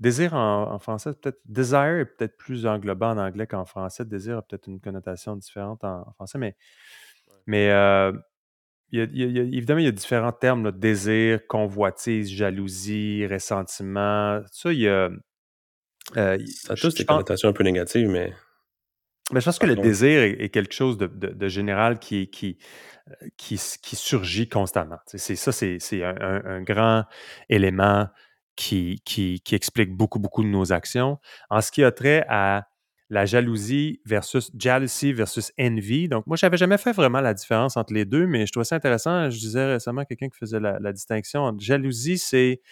Désir 0.00 0.34
en, 0.34 0.80
français, 0.80 1.12
peut-être. 1.14 1.38
Desire 1.44 2.00
est 2.00 2.06
peut-être 2.06 2.36
plus 2.36 2.66
englobant 2.66 3.12
en 3.12 3.18
anglais 3.18 3.46
qu'en 3.46 3.64
français. 3.64 4.04
Désir 4.04 4.38
a 4.38 4.42
peut-être 4.42 4.66
une 4.66 4.80
connotation 4.80 5.36
différente 5.36 5.84
en, 5.84 6.10
français, 6.14 6.38
mais. 6.38 6.56
Mais 7.46 7.70
euh, 7.70 8.12
évidemment, 9.00 9.80
il 9.80 9.84
y 9.84 9.88
a 9.88 9.92
différents 9.92 10.32
termes, 10.32 10.70
désir, 10.72 11.46
convoitise, 11.46 12.30
jalousie, 12.30 13.26
ressentiment. 13.26 14.40
Ça, 14.50 14.72
il 14.72 14.80
y 14.80 14.88
a. 14.88 15.10
Euh, 16.16 16.38
ça 16.46 16.72
a 16.72 16.76
tous 16.76 16.94
des 16.94 17.04
connotations 17.04 17.48
un 17.48 17.52
peu 17.52 17.64
négatives, 17.64 18.08
mais. 18.08 18.32
Mais 19.30 19.40
je 19.40 19.46
pense 19.46 19.58
que 19.58 19.66
le 19.66 19.76
désir 19.76 20.20
est, 20.20 20.50
quelque 20.50 20.74
chose 20.74 20.98
de, 20.98 21.48
général 21.48 21.98
qui, 21.98 22.28
qui, 22.28 22.58
euh, 23.08 23.28
qui, 23.38 23.58
qui, 23.80 23.96
surgit 23.96 24.48
constamment. 24.48 24.98
C'est 25.06 25.36
ça, 25.36 25.52
c'est 25.52 26.04
un, 26.04 26.60
grand 26.60 27.04
élément 27.48 28.08
qui, 28.56 29.00
qui, 29.04 29.40
explique 29.52 29.96
beaucoup, 29.96 30.18
beaucoup 30.18 30.42
de 30.42 30.48
nos 30.48 30.72
actions. 30.72 31.18
En 31.48 31.62
ce 31.62 31.70
qui 31.70 31.82
a 31.82 31.92
trait 31.92 32.26
à 32.28 32.66
la 33.12 33.26
jalousie 33.26 34.00
versus 34.06 34.50
jealousy 34.56 35.12
versus 35.12 35.52
envy. 35.60 36.08
Donc, 36.08 36.26
moi, 36.26 36.38
je 36.38 36.46
n'avais 36.46 36.56
jamais 36.56 36.78
fait 36.78 36.92
vraiment 36.92 37.20
la 37.20 37.34
différence 37.34 37.76
entre 37.76 37.92
les 37.92 38.06
deux, 38.06 38.26
mais 38.26 38.46
je 38.46 38.52
trouvais 38.52 38.64
ça 38.64 38.76
intéressant. 38.76 39.28
Je 39.28 39.38
disais 39.38 39.74
récemment 39.74 40.00
à 40.00 40.04
quelqu'un 40.06 40.30
qui 40.30 40.38
faisait 40.38 40.58
la, 40.58 40.92
distinction 40.94 41.42
entre 41.42 41.62
jalousie, 41.62 42.16
c'est 42.16 42.62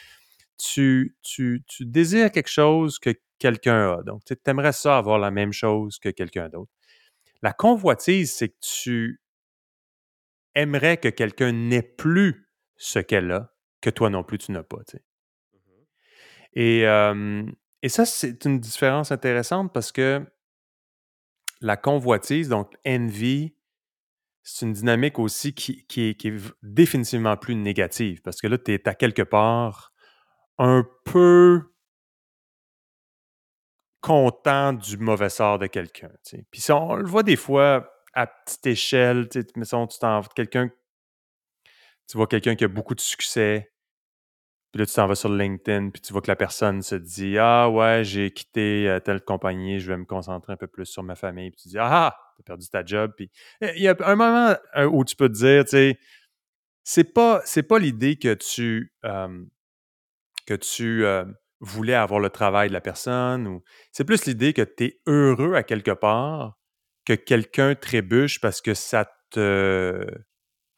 tu, 0.57 1.15
tu, 1.23 1.63
tu, 1.67 1.85
désires 1.85 2.33
quelque 2.33 2.49
chose 2.49 2.99
que 2.99 3.11
quelqu'un 3.39 3.99
a. 3.99 4.03
Donc, 4.03 4.25
tu 4.25 4.35
aimerais 4.47 4.73
ça 4.73 4.97
avoir 4.97 5.19
la 5.19 5.31
même 5.31 5.53
chose 5.53 5.99
que 5.99 6.09
quelqu'un 6.09 6.49
d'autre. 6.49 6.73
La 7.43 7.53
convoitise, 7.53 8.33
c'est 8.33 8.49
que 8.49 8.59
tu 8.63 9.21
aimerais 10.55 10.97
que 10.97 11.09
quelqu'un 11.09 11.53
n'ait 11.53 11.83
plus 11.83 12.49
ce 12.79 12.99
qu'elle 12.99 13.31
a, 13.31 13.53
que 13.83 13.91
toi 13.91 14.09
non 14.09 14.25
plus 14.25 14.39
tu 14.39 14.53
n'as 14.53 14.63
pas. 14.63 14.79
Mmh 14.79 15.01
et, 16.55 16.87
et 17.83 17.89
ça, 17.89 18.05
c'est 18.05 18.45
une 18.45 18.61
différence 18.61 19.11
intéressante 19.11 19.73
parce 19.73 19.93
que 19.93 20.25
la 21.61 21.77
convoitise, 21.77 22.49
donc 22.49 22.73
envy, 22.87 23.55
c'est 24.43 24.67
une 24.67 24.73
dynamique 24.73 25.19
aussi 25.19 25.55
qui, 25.55 25.87
qui, 25.87 26.09
est, 26.09 26.55
définitivement 26.63 27.37
plus 27.37 27.55
négative 27.55 28.21
parce 28.23 28.41
que 28.41 28.47
là, 28.47 28.59
tu 28.59 28.73
es 28.73 28.89
à 28.89 28.95
quelque 28.95 29.23
part 29.23 29.93
un 30.59 30.87
peu 31.05 31.63
content 34.01 34.73
du 34.73 34.97
mauvais 34.97 35.29
sort 35.29 35.59
de 35.59 35.67
quelqu'un. 35.67 36.11
Puis 36.51 36.65
on 36.71 36.97
le 36.97 37.07
voit 37.07 37.23
des 37.23 37.37
fois 37.37 37.93
à 38.15 38.27
petite 38.27 38.67
échelle, 38.67 39.29
tu 39.29 39.45
quelqu'un, 40.35 40.71
tu 42.09 42.17
vois 42.17 42.27
quelqu'un 42.27 42.57
qui 42.57 42.65
a 42.65 42.69
beaucoup 42.69 42.95
de 42.95 43.01
succès, 43.01 43.70
puis 44.73 44.79
là, 44.81 44.87
tu 44.87 44.95
t'en 44.95 45.07
vas 45.07 45.15
sur 45.15 45.29
LinkedIn, 45.29 45.91
puis 45.91 46.01
tu 46.01 46.13
vois 46.13 46.23
que 46.23 46.31
la 46.31 46.37
personne 46.37 46.83
se 46.83 46.95
dit 46.95 47.39
Ah 47.39 47.69
ouais, 47.69 48.03
j'ai 48.05 48.31
quitté 48.31 48.89
euh, 48.89 49.01
telle 49.01 49.21
compagnie, 49.23 49.81
je 49.81 49.89
vais 49.89 49.97
me 49.97 50.05
concentrer 50.05 50.53
un 50.53 50.57
peu 50.57 50.69
plus 50.69 50.87
sur 50.87 51.03
ma 51.03 51.17
famille. 51.17 51.51
Puis 51.51 51.63
tu 51.63 51.69
dis 51.69 51.79
Ah, 51.79 52.17
t'as 52.37 52.43
perdu 52.45 52.69
ta 52.69 52.85
job. 52.85 53.13
Puis 53.17 53.31
il 53.61 53.83
y 53.83 53.89
a 53.89 53.97
un 54.05 54.17
moment 54.17 54.55
où 54.93 55.05
tu 55.05 55.17
peux 55.17 55.29
te 55.29 55.35
dire, 55.35 55.65
tu 55.65 55.71
sais, 55.71 55.99
c'est 56.85 57.13
pas, 57.13 57.43
c'est 57.45 57.63
pas 57.65 57.79
l'idée 57.79 58.17
que 58.17 58.35
tu, 58.35 58.93
que 59.03 60.55
tu 60.55 61.05
voulais 61.61 61.95
avoir 61.95 62.21
le 62.21 62.31
travail 62.31 62.69
de 62.69 62.73
la 62.73 62.81
personne, 62.81 63.47
ou 63.47 63.63
c'est 63.93 64.05
plus 64.05 64.25
l'idée 64.27 64.53
que 64.53 64.63
tu 64.63 64.85
es 64.85 65.01
heureux 65.07 65.55
à 65.55 65.63
quelque 65.63 65.91
part 65.91 66.61
que 67.05 67.15
quelqu'un 67.15 67.75
trébuche 67.75 68.41
parce 68.41 68.61
que 68.61 68.75
ça 68.75 69.11
te 69.31 70.07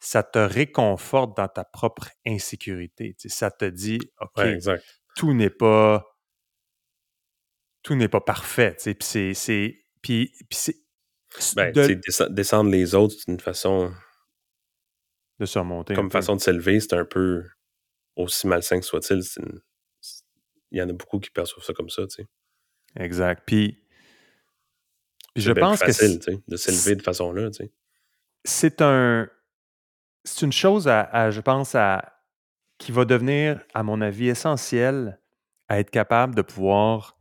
ça 0.03 0.21
te 0.21 0.39
réconforte 0.39 1.37
dans 1.37 1.47
ta 1.47 1.63
propre 1.63 2.09
insécurité. 2.25 3.15
ça 3.17 3.49
te 3.49 3.65
dit, 3.65 3.99
OK, 4.19 4.43
tout 5.15 5.33
n'est 5.33 5.49
pas 5.49 6.05
tout 7.83 7.95
n'est 7.95 8.09
pas 8.09 8.21
parfait. 8.21 8.75
Puis 8.81 8.95
c'est. 9.01 9.33
c'est 9.33 9.79
puis, 10.01 10.33
c'est. 10.51 10.75
Ben, 11.55 11.73
descendre 12.29 12.69
les 12.69 12.95
autres, 12.95 13.15
c'est 13.17 13.31
une 13.31 13.39
façon. 13.39 13.93
De 15.39 15.45
surmonter. 15.45 15.93
Comme 15.93 16.11
façon 16.11 16.35
de 16.35 16.41
s'élever, 16.41 16.79
c'est 16.79 16.93
un 16.93 17.05
peu. 17.05 17.43
Aussi 18.15 18.45
malsain 18.45 18.79
que 18.79 18.85
soit-il, 18.85 19.21
il 20.69 20.77
y 20.77 20.81
en 20.81 20.87
a 20.87 20.93
beaucoup 20.93 21.19
qui 21.19 21.31
perçoivent 21.31 21.65
ça 21.65 21.73
comme 21.73 21.89
ça, 21.89 22.03
tu 22.03 22.21
sais. 22.21 22.27
Exact. 22.95 23.43
Puis. 23.45 23.83
je 25.35 25.51
pense 25.51 25.79
que. 25.79 25.91
C'est 25.91 26.07
facile, 26.07 26.41
de 26.47 26.57
s'élever 26.57 26.95
de 26.95 27.01
façon-là, 27.01 27.49
tu 27.49 27.63
sais. 27.63 27.73
C'est 28.45 28.81
un 28.81 29.27
c'est 30.23 30.45
une 30.45 30.51
chose 30.51 30.85
je 30.85 31.41
pense, 31.41 31.75
qui 32.77 32.91
va 32.91 33.05
devenir, 33.05 33.61
à 33.73 33.83
mon 33.83 34.01
avis, 34.01 34.27
essentielle 34.27 35.19
à 35.69 35.79
être 35.79 35.89
capable 35.89 36.35
de 36.35 36.41
pouvoir 36.41 37.17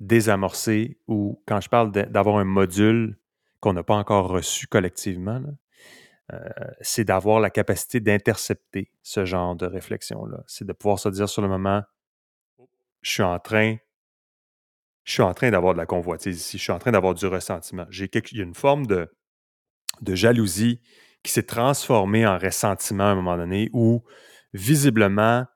désamorcer 0.00 0.98
ou 1.06 1.42
quand 1.46 1.60
je 1.60 1.68
parle 1.68 1.90
d'avoir 1.90 2.36
un 2.38 2.44
module 2.44 3.18
qu'on 3.60 3.72
n'a 3.72 3.82
pas 3.82 3.94
encore 3.94 4.28
reçu 4.28 4.66
collectivement, 4.66 5.40
euh, 6.32 6.48
c'est 6.80 7.04
d'avoir 7.04 7.40
la 7.40 7.50
capacité 7.50 8.00
d'intercepter 8.00 8.92
ce 9.02 9.24
genre 9.24 9.56
de 9.56 9.66
réflexion-là. 9.66 10.42
C'est 10.46 10.66
de 10.66 10.72
pouvoir 10.72 10.98
se 10.98 11.08
dire 11.08 11.28
sur 11.28 11.42
le 11.42 11.48
moment, 11.48 11.82
je 13.02 13.10
suis 13.10 13.22
en 13.22 13.38
train, 13.38 13.76
je 15.04 15.12
suis 15.12 15.22
en 15.22 15.34
train 15.34 15.50
d'avoir 15.50 15.74
de 15.74 15.78
la 15.78 15.86
convoitise 15.86 16.36
ici, 16.36 16.58
je 16.58 16.62
suis 16.62 16.72
en 16.72 16.78
train 16.78 16.92
d'avoir 16.92 17.14
du 17.14 17.26
ressentiment. 17.26 17.86
J'ai 17.90 18.10
il 18.12 18.38
y 18.38 18.40
a 18.40 18.44
une 18.44 18.54
forme 18.54 18.86
de 18.86 19.08
jalousie 20.14 20.80
qui 21.24 21.32
s'est 21.32 21.42
transformé 21.42 22.26
en 22.26 22.38
ressentiment 22.38 23.04
à 23.04 23.08
un 23.08 23.14
moment 23.16 23.36
donné 23.36 23.70
où, 23.72 24.04
visiblement, 24.52 25.46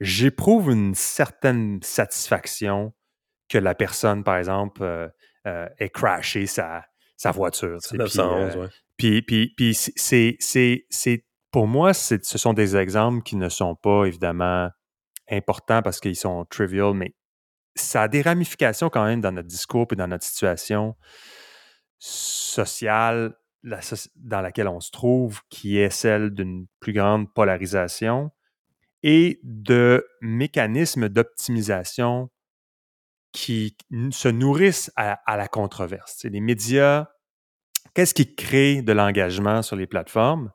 j'éprouve 0.00 0.70
une 0.70 0.94
certaine 0.94 1.80
satisfaction 1.82 2.92
que 3.48 3.58
la 3.58 3.74
personne, 3.74 4.24
par 4.24 4.36
exemple, 4.36 4.82
euh, 4.82 5.08
euh, 5.46 5.68
ait 5.78 5.88
crashé 5.88 6.46
sa, 6.46 6.84
sa 7.16 7.30
voiture. 7.30 7.78
Puis, 8.96 9.22
puis, 9.22 9.54
puis, 9.56 9.74
c'est, 9.74 10.36
c'est, 10.38 11.24
pour 11.50 11.66
moi, 11.66 11.94
ce 11.94 12.18
sont 12.20 12.52
des 12.52 12.76
exemples 12.76 13.22
qui 13.22 13.36
ne 13.36 13.48
sont 13.48 13.76
pas 13.76 14.04
évidemment 14.04 14.68
importants 15.30 15.82
parce 15.82 16.00
qu'ils 16.00 16.16
sont 16.16 16.44
trivial, 16.50 16.92
mais 16.94 17.14
ça 17.74 18.02
a 18.02 18.08
des 18.08 18.22
ramifications 18.22 18.90
quand 18.90 19.04
même 19.04 19.20
dans 19.20 19.32
notre 19.32 19.48
discours 19.48 19.86
et 19.92 19.96
dans 19.96 20.08
notre 20.08 20.24
situation 20.24 20.96
sociale 21.98 23.34
dans 23.64 24.40
laquelle 24.40 24.68
on 24.68 24.80
se 24.80 24.90
trouve, 24.90 25.40
qui 25.48 25.78
est 25.78 25.90
celle 25.90 26.30
d'une 26.30 26.66
plus 26.80 26.92
grande 26.92 27.32
polarisation 27.32 28.30
et 29.02 29.40
de 29.42 30.06
mécanismes 30.20 31.08
d'optimisation 31.08 32.30
qui 33.32 33.76
se 34.10 34.28
nourrissent 34.28 34.92
à, 34.96 35.36
la 35.36 35.48
controverse. 35.48 36.24
les 36.24 36.40
médias, 36.40 37.08
qu'est-ce 37.94 38.14
qui 38.14 38.34
crée 38.34 38.82
de 38.82 38.92
l'engagement 38.92 39.62
sur 39.62 39.76
les 39.76 39.86
plateformes? 39.86 40.52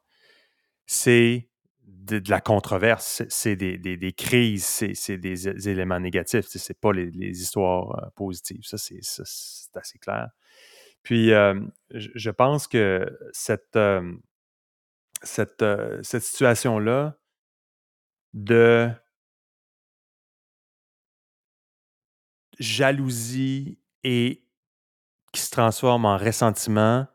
C'est 0.86 1.50
de, 1.84 2.22
la 2.30 2.40
controverse, 2.40 3.24
c'est 3.30 3.56
des, 3.56 4.14
crises, 4.14 4.66
c'est 4.94 5.18
des, 5.18 5.70
éléments 5.70 6.00
négatifs, 6.00 6.46
c'est 6.48 6.80
pas 6.80 6.94
les, 6.94 7.42
histoires 7.42 8.04
euh, 8.04 8.10
positives. 8.16 8.64
Ça, 8.64 8.78
c'est 8.78 9.02
assez 9.76 9.98
clair. 9.98 10.30
Puis, 11.08 11.32
euh, 11.32 11.58
je 11.92 12.30
pense 12.30 12.68
que 12.68 13.18
cette, 13.32 13.78
euh, 13.78 14.14
cette, 15.24 15.64
cette 16.02 16.24
situation-là 16.24 17.18
de 18.34 18.92
jalousie 22.60 23.80
et 24.04 24.46
qui 25.32 25.40
se 25.40 25.50
transforme 25.50 26.04
en 26.04 26.18
ressentiment 26.18 27.08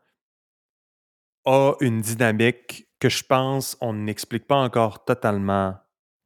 a 1.45 1.75
une 1.79 2.01
dynamique 2.01 2.87
que 2.97 3.09
je 3.09 3.23
pense 3.23 3.77
on 3.79 3.93
n'explique 3.93 4.47
pas 4.47 4.57
encore 4.57 5.05
totalement 5.05 5.77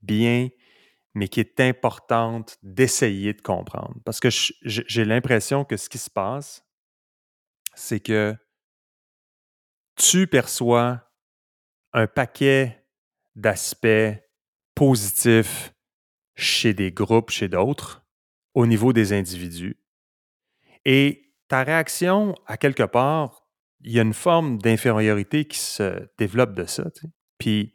bien, 0.01 0.47
mais 1.15 1.27
qui 1.27 1.41
est 1.41 1.60
importante 1.60 2.60
d'essayer 2.63 3.34
de 3.34 3.41
comprendre. 3.41 3.95
Parce 4.06 4.21
que 4.21 4.30
j'ai 4.62 5.03
l'impression 5.03 5.65
que 5.65 5.75
ce 5.75 5.89
qui 5.89 5.97
se 5.97 6.10
passe, 6.10 6.63
c'est 7.78 8.00
que 8.00 8.36
tu 9.96 10.28
perçois 10.28 11.12
un 11.94 12.08
paquet 12.08 12.86
d'aspects 13.36 14.18
positifs 14.76 15.74
chez 16.36 16.74
des 16.74 16.92
groupes, 16.92 17.30
chez 17.30 17.48
d'autres, 17.48 18.06
au 18.54 18.66
niveau 18.66 18.94
des 18.94 19.13
individus. 19.13 19.80
Et 20.86 21.34
ta 21.48 21.63
réaction, 21.63 22.36
à 22.46 22.58
quelque 22.58 22.84
part, 22.84 23.48
il 23.82 23.92
y 23.92 24.00
a 24.00 24.04
une 24.04 24.13
forme 24.13 24.58
d'infériorité 24.58 25.46
qui 25.46 25.60
se 25.60 26.10
développe 26.18 26.54
de 26.54 26.66
ça. 26.66 26.86
Puis 27.38 27.74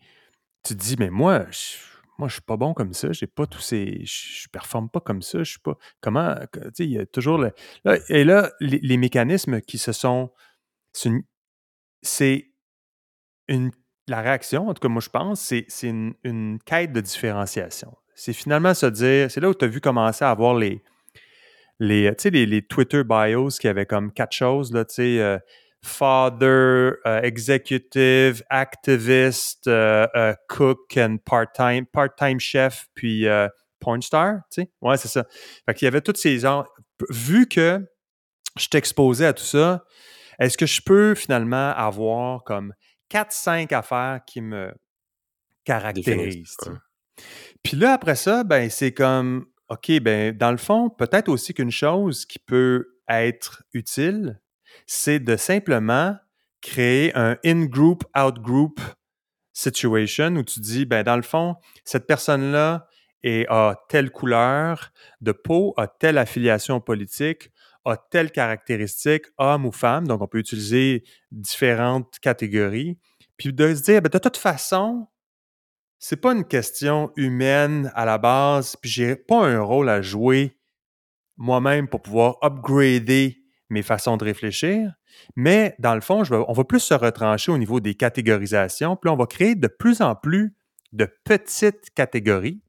tu 0.65 0.75
te 0.77 0.81
dis, 0.81 0.97
mais 0.99 1.11
moi, 1.11 1.47
je, 1.51 1.79
moi, 2.19 2.29
je 2.29 2.35
suis 2.35 2.43
pas 2.43 2.57
bon 2.57 2.75
comme 2.75 2.93
ça, 2.93 3.13
j'ai 3.13 3.27
pas 3.27 3.47
tous 3.47 3.61
ces. 3.61 4.05
Je, 4.05 4.49
performe 4.49 4.89
pas 4.91 5.01
comme 5.01 5.23
ça, 5.23 5.39
je 5.39 5.51
suis 5.51 5.61
pas. 5.61 5.77
Comment. 6.01 6.35
Tu 6.53 6.61
sais, 6.75 6.85
il 6.85 6.93
y 6.93 6.99
a 6.99 7.07
toujours 7.07 7.39
le. 7.39 7.53
et 8.09 8.25
là, 8.25 8.53
les, 8.61 8.97
mécanismes 8.97 9.61
qui 9.61 9.79
se 9.79 9.93
sont. 9.93 10.31
C'est 12.03 12.47
une, 13.49 13.71
La 14.09 14.21
réaction, 14.21 14.69
en 14.69 14.75
tout 14.75 14.81
cas, 14.81 14.89
moi, 14.89 15.01
je 15.01 15.09
pense, 15.09 15.41
c'est 15.41 15.67
une, 15.83 16.15
une 16.23 16.59
quête 16.65 16.93
de 16.93 17.01
différenciation. 17.01 17.97
C'est 18.15 18.35
finalement 18.35 18.75
se 18.75 18.87
dire. 18.87 19.31
C'est 19.31 19.41
là 19.41 19.49
où 19.49 19.55
tu 19.55 19.65
as 19.65 19.69
vu 19.69 19.81
commencer 19.81 20.25
à 20.25 20.31
avoir 20.31 20.55
les. 20.55 20.83
Les, 21.81 22.13
les, 22.25 22.47
les 22.47 22.63
Twitter 22.63 23.03
bios 23.03 23.59
qui 23.61 23.67
avaient 23.67 23.87
comme 23.87 24.13
quatre 24.13 24.37
choses, 24.37 24.73
là, 24.73 24.85
tu 24.85 24.95
sais, 24.95 25.19
euh, 25.19 25.39
father, 25.83 26.99
uh, 27.05 27.21
executive, 27.23 28.43
activist, 28.51 29.67
uh, 29.67 30.07
uh, 30.15 30.35
cook 30.49 30.97
and 30.97 31.19
part-time, 31.25 31.87
part-time 31.87 32.39
chef, 32.39 32.89
puis 32.95 33.27
porn 33.81 34.01
star, 34.01 34.43
tu 34.51 34.63
sais. 34.63 34.71
Ouais, 34.81 34.97
c'est 34.97 35.09
ça. 35.09 35.27
Fait 35.67 35.75
qu'il 35.75 35.87
y 35.87 35.89
avait 35.89 36.01
toutes 36.01 36.19
ces 36.19 36.39
genres. 36.39 36.69
Vu 37.11 37.47
que 37.47 37.85
je 38.57 38.69
t'exposais 38.69 39.27
à 39.27 39.33
tout 39.33 39.45
ça, 39.45 39.85
est-ce 40.39 40.57
que 40.57 40.67
je 40.67 40.81
peux 40.81 41.15
finalement 41.15 41.71
avoir 41.71 42.45
comme 42.45 42.75
4-5 43.11 43.75
affaires 43.75 44.21
qui 44.27 44.41
me 44.41 44.73
caractérisent? 45.65 46.57
Puis 47.63 47.77
là, 47.77 47.93
après 47.93 48.17
ça, 48.17 48.45
ben, 48.45 48.71
c'est 48.71 48.93
comme, 48.93 49.47
OK, 49.69 49.91
ben, 50.01 50.37
dans 50.37 50.51
le 50.51 50.57
fond, 50.57 50.91
peut-être 50.91 51.29
aussi 51.29 51.55
qu'une 51.55 51.71
chose 51.71 52.25
qui 52.25 52.39
peut 52.39 52.99
être 53.09 53.63
utile, 53.73 54.41
c'est 54.87 55.21
de 55.21 55.37
simplement 55.37 56.17
créer 56.61 57.15
un 57.17 57.37
in-group, 57.45 58.05
out-group 58.17 58.81
situation 59.53 60.35
où 60.37 60.43
tu 60.43 60.61
dis, 60.61 60.87
ben, 60.87 61.03
dans 61.03 61.17
le 61.17 61.23
fond, 61.23 61.57
cette 61.85 62.07
personne-là 62.07 62.89
a 63.49 63.77
telle 63.89 64.11
couleur 64.11 64.93
de 65.21 65.33
peau, 65.33 65.75
a 65.77 65.87
telle 65.87 66.19
affiliation 66.19 66.81
politique, 66.81 67.51
a 67.85 67.97
telle 67.97 68.31
caractéristique, 68.31 69.27
homme 69.39 69.67
ou 69.67 69.73
femme. 69.73 70.07
Donc, 70.07 70.23
on 70.23 70.27
peut 70.27 70.39
utiliser 70.39 71.05
différentes 71.31 72.19
catégories. 72.21 72.99
Puis 73.37 73.53
de 73.53 73.75
se 73.75 73.83
dire, 73.83 74.03
ben, 74.03 74.09
de 74.09 74.19
toute 74.19 74.37
façon, 74.37 75.09
c'est 75.99 76.17
pas 76.17 76.33
une 76.33 76.45
question 76.45 77.13
humaine 77.17 77.93
à 77.95 78.05
la 78.05 78.19
base, 78.19 78.77
puis 78.77 78.91
j'ai 78.91 79.15
pas 79.15 79.47
un 79.47 79.61
rôle 79.61 79.89
à 79.89 80.03
jouer 80.03 80.59
moi-même 81.37 81.89
pour 81.89 82.03
pouvoir 82.03 82.39
upgrader 82.43 83.42
mes 83.73 83.83
façons 83.83 84.17
de 84.17 84.25
réfléchir. 84.25 84.93
Mais 85.35 85.75
dans 85.79 85.95
le 85.95 86.01
fond, 86.01 86.23
on 86.31 86.53
va 86.53 86.65
plus 86.65 86.81
se 86.81 86.95
retrancher 86.95 87.51
au 87.51 87.59
niveau 87.59 87.81
des 87.81 87.95
catégorisations. 87.95 88.97
Puis 88.97 89.11
on 89.11 89.17
va 89.17 89.27
créer 89.27 89.55
de 89.55 89.67
plus 89.67 90.01
en 90.01 90.15
plus 90.15 90.55
de 90.93 91.09
petites 91.25 91.91
catégories. 91.95 92.61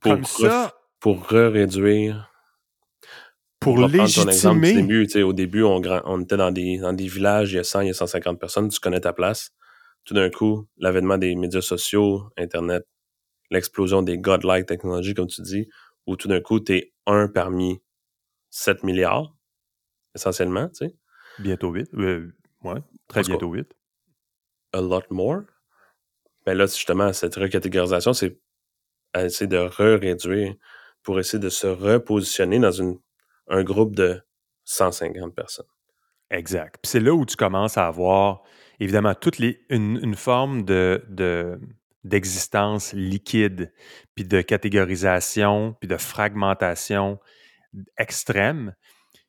Pour, 0.00 0.12
Comme 0.12 0.24
ça. 0.24 0.74
Pour 1.00 1.26
réduire. 1.26 2.30
Pour 3.58 3.78
légitimer. 3.88 4.74
Début, 4.74 5.22
au 5.22 5.32
début, 5.32 5.62
on, 5.62 5.80
on 6.04 6.20
était 6.20 6.36
dans 6.36 6.52
des, 6.52 6.78
dans 6.78 6.92
des 6.92 7.08
villages, 7.08 7.52
il 7.52 7.56
y 7.56 7.58
a 7.58 7.64
100, 7.64 7.80
il 7.80 7.86
y 7.88 7.90
a 7.90 7.94
150 7.94 8.38
personnes, 8.38 8.68
tu 8.68 8.78
connais 8.78 9.00
ta 9.00 9.12
place. 9.12 9.50
Tout 10.04 10.14
d'un 10.14 10.30
coup, 10.30 10.66
l'avènement 10.76 11.18
des 11.18 11.34
médias 11.34 11.62
sociaux, 11.62 12.28
Internet, 12.36 12.86
l'explosion 13.50 14.02
des 14.02 14.18
godlike 14.18 14.66
technologies, 14.66 15.14
comme 15.14 15.26
tu 15.26 15.42
dis, 15.42 15.68
où 16.06 16.16
tout 16.16 16.28
d'un 16.28 16.40
coup, 16.40 16.60
tu 16.60 16.74
es 16.74 16.92
un 17.06 17.28
parmi 17.28 17.80
7 18.56 18.84
milliards, 18.84 19.36
essentiellement, 20.14 20.68
tu 20.68 20.86
sais. 20.86 20.96
Bientôt 21.38 21.70
8. 21.70 21.90
Euh, 21.94 22.34
ouais, 22.62 22.80
très 23.06 23.22
bientôt 23.22 23.52
8. 23.52 23.70
A 24.72 24.80
lot 24.80 25.02
more. 25.10 25.42
Mais 26.46 26.52
ben 26.52 26.58
là, 26.58 26.66
justement, 26.66 27.12
cette 27.12 27.34
recatégorisation, 27.34 28.14
c'est 28.14 28.40
essayer 29.14 29.46
de 29.46 29.58
re-réduire 29.58 30.54
pour 31.02 31.20
essayer 31.20 31.38
de 31.38 31.50
se 31.50 31.66
repositionner 31.66 32.58
dans 32.58 32.70
une, 32.70 32.98
un 33.48 33.62
groupe 33.62 33.94
de 33.94 34.22
150 34.64 35.34
personnes. 35.34 35.66
Exact. 36.30 36.78
Puis 36.82 36.90
c'est 36.90 37.00
là 37.00 37.12
où 37.12 37.26
tu 37.26 37.36
commences 37.36 37.76
à 37.76 37.86
avoir, 37.86 38.42
évidemment, 38.80 39.14
toute 39.14 39.38
les, 39.38 39.64
une, 39.68 39.98
une 40.02 40.16
forme 40.16 40.64
de, 40.64 41.04
de, 41.08 41.60
d'existence 42.04 42.94
liquide, 42.94 43.72
puis 44.14 44.24
de 44.24 44.40
catégorisation, 44.40 45.76
puis 45.78 45.88
de 45.88 45.96
fragmentation 45.98 47.18
extrême 47.98 48.74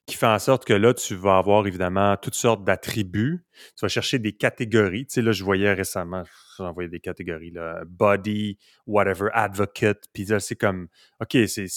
qui 0.07 0.15
fait 0.15 0.25
en 0.25 0.39
sorte 0.39 0.63
que 0.63 0.73
là, 0.73 0.93
tu 0.93 1.15
vas 1.15 1.37
avoir 1.37 1.67
évidemment 1.67 2.15
toutes 2.15 2.33
sortes 2.33 2.63
d'attributs. 2.63 3.45
Tu 3.75 3.81
vas 3.81 3.89
chercher 3.89 4.19
des 4.19 4.31
catégories. 4.31 5.05
Tu 5.05 5.15
sais, 5.15 5.21
là, 5.21 5.33
je 5.33 5.43
voyais 5.43 5.73
récemment, 5.73 6.23
j'envoyais 6.57 6.87
des 6.89 7.01
catégories, 7.01 7.51
là, 7.51 7.83
body, 7.85 8.57
whatever, 8.87 9.29
advocate. 9.33 10.05
Puis 10.13 10.23
là, 10.23 10.39
c'est 10.39 10.55
comme, 10.55 10.87
OK, 11.19 11.37
c'est 11.47 11.67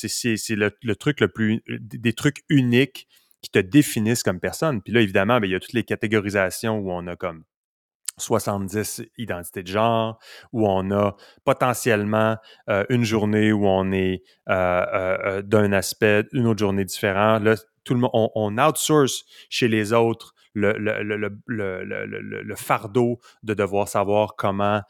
le, 0.50 0.70
le, 0.80 0.96
truc 0.96 1.20
le 1.20 1.26
plus, 1.26 1.60
des 1.68 2.12
trucs 2.12 2.44
uniques 2.48 3.08
qui 3.42 3.50
te 3.50 3.58
définissent 3.58 4.22
comme 4.22 4.38
personne. 4.38 4.80
Puis 4.80 4.92
là, 4.92 5.00
évidemment, 5.00 5.40
ben, 5.40 5.48
il 5.48 5.50
y 5.50 5.56
a 5.56 5.60
toutes 5.60 5.72
les 5.72 5.84
catégorisations 5.84 6.78
où 6.78 6.92
on 6.92 7.08
a 7.08 7.16
comme 7.16 7.42
70 8.20 9.02
identités 9.18 9.62
de 9.62 9.68
genre, 9.68 10.18
où 10.52 10.66
on 10.68 10.90
a 10.90 11.16
potentiellement 11.44 12.36
euh, 12.68 12.84
une 12.88 13.04
journée 13.04 13.52
où 13.52 13.66
on 13.66 13.92
est 13.92 14.22
euh, 14.48 14.86
euh, 14.92 15.42
d'un 15.42 15.72
aspect, 15.72 16.24
une 16.32 16.46
autre 16.46 16.60
journée 16.60 16.84
différente. 16.84 17.42
Là, 17.42 17.56
tout 17.84 17.94
le 17.94 18.00
monde, 18.00 18.10
on, 18.12 18.58
outsource 18.58 19.24
chez 19.48 19.68
les 19.68 19.92
autres 19.92 20.34
le, 20.52 20.72
le, 20.76 22.54
fardeau 22.56 23.20
de 23.42 23.54
devoir 23.54 23.88
savoir 23.88 24.34
comment 24.36 24.82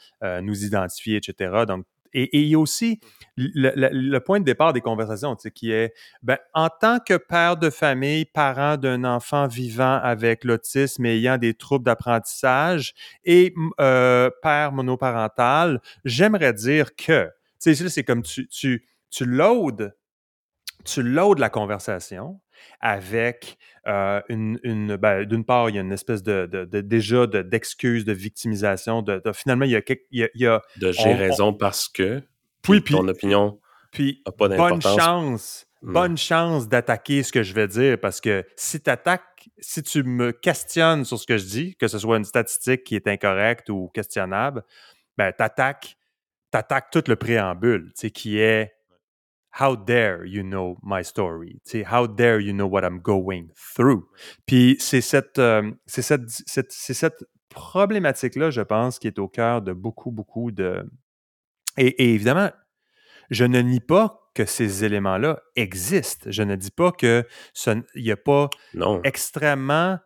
nous 0.42 0.64
identifier, 0.64 1.16
etc. 1.18 1.64
Donc, 1.68 1.84
et, 2.12 2.38
il 2.38 2.48
y 2.48 2.54
a 2.54 2.58
aussi 2.58 3.00
le, 3.36 4.18
point 4.18 4.40
de 4.40 4.44
départ 4.44 4.72
des 4.72 4.80
conversations, 4.80 5.36
qui 5.54 5.72
est, 5.72 5.94
ben, 6.22 6.38
en 6.54 6.68
tant 6.68 6.98
que 6.98 7.16
père 7.16 7.56
de 7.56 7.70
famille, 7.70 8.24
parent 8.24 8.76
d'un 8.76 9.04
enfant 9.04 9.46
vivant 9.46 9.98
avec 10.02 10.44
l'autisme 10.44 11.06
et 11.06 11.16
ayant 11.16 11.38
des 11.38 11.54
troubles 11.54 11.84
d'apprentissage 11.84 12.94
et 13.24 13.54
euh, 13.80 14.30
père 14.42 14.72
monoparental, 14.72 15.80
j'aimerais 16.04 16.52
dire 16.52 16.94
que, 16.94 17.30
tu 17.62 17.74
sais, 17.74 17.88
c'est 17.88 18.04
comme 18.04 18.22
tu, 18.22 18.48
tu, 18.48 18.86
tu 19.10 19.24
loads, 19.24 19.90
tu 20.84 21.02
loads 21.02 21.38
la 21.38 21.50
conversation 21.50 22.40
avec 22.80 23.58
euh, 23.86 24.20
une, 24.28 24.96
ben, 24.96 25.24
d'une 25.24 25.44
part, 25.44 25.70
il 25.70 25.76
y 25.76 25.78
a 25.78 25.82
une 25.82 25.92
espèce 25.92 26.22
de, 26.22 26.46
de, 26.46 26.80
déjà 26.80 27.26
d'excuse, 27.26 28.04
de, 28.04 28.12
victimisation, 28.12 29.02
de, 29.02 29.22
finalement, 29.32 29.64
il 29.64 29.72
y 29.72 29.76
a, 29.76 29.82
il 30.10 30.28
y 30.34 30.46
a, 30.46 30.62
de 30.76 30.92
j'ai 30.92 31.14
raison 31.14 31.52
parce 31.52 31.88
que 31.88 32.22
puis, 32.62 32.82
ton 32.82 33.08
opinion 33.08 33.58
puis 33.90 34.22
pas 34.38 34.48
bonne 34.48 34.80
chance, 34.80 35.66
hmm. 35.82 35.92
bonne 35.92 36.16
chance 36.16 36.68
d'attaquer 36.68 37.22
ce 37.22 37.32
que 37.32 37.42
je 37.42 37.52
vais 37.52 37.66
dire 37.66 37.98
parce 37.98 38.20
que 38.20 38.44
si 38.56 38.80
tu 38.80 38.90
attaques, 38.90 39.48
si 39.58 39.82
tu 39.82 40.02
me 40.02 40.32
questionnes 40.32 41.04
sur 41.04 41.18
ce 41.18 41.26
que 41.26 41.38
je 41.38 41.44
dis, 41.44 41.76
que 41.76 41.88
ce 41.88 41.98
soit 41.98 42.16
une 42.16 42.24
statistique 42.24 42.84
qui 42.84 42.94
est 42.94 43.08
incorrecte 43.08 43.68
ou 43.70 43.90
questionnable, 43.92 44.62
ben 45.16 45.32
t'attaques, 45.32 45.96
t'attaques 46.50 46.90
tout 46.90 47.02
le 47.08 47.16
préambule, 47.16 47.92
qui 48.14 48.38
est 48.38 48.72
How 49.58 49.74
dare 49.76 50.24
you 50.24 50.42
know 50.42 50.76
my 50.82 51.02
story? 51.02 51.60
how 51.84 52.06
dare 52.06 52.40
you 52.40 52.52
know 52.52 52.68
what 52.68 52.84
I'm 52.84 53.00
going 53.00 53.48
through? 53.74 54.04
Puis 54.46 54.76
c'est 54.78 55.00
cette, 55.00 55.38
euh, 55.38 55.72
c'est 55.86 56.02
cette, 56.02 56.28
cette, 56.28 56.72
cette, 56.72 57.24
problématique-là, 57.50 58.50
je 58.50 58.62
pense, 58.62 58.98
qui 58.98 59.08
est 59.08 59.18
au 59.18 59.28
cœur 59.28 59.60
de 59.60 59.72
beaucoup, 59.72 60.10
beaucoup 60.10 60.50
de... 60.50 60.88
Et, 61.76 62.14
évidemment, 62.14 62.50
je 63.28 63.44
ne 63.44 63.60
nie 63.60 63.80
pas 63.80 64.30
que 64.34 64.44
ces 64.44 64.84
éléments-là 64.84 65.42
existent. 65.56 66.30
Je 66.30 66.42
ne 66.42 66.56
dis 66.56 66.70
pas 66.70 66.92
qu'il 66.92 67.24
n'y 67.96 68.10
a 68.10 68.16
pas 68.16 68.48
non. 68.74 69.02
extrêmement... 69.02 69.98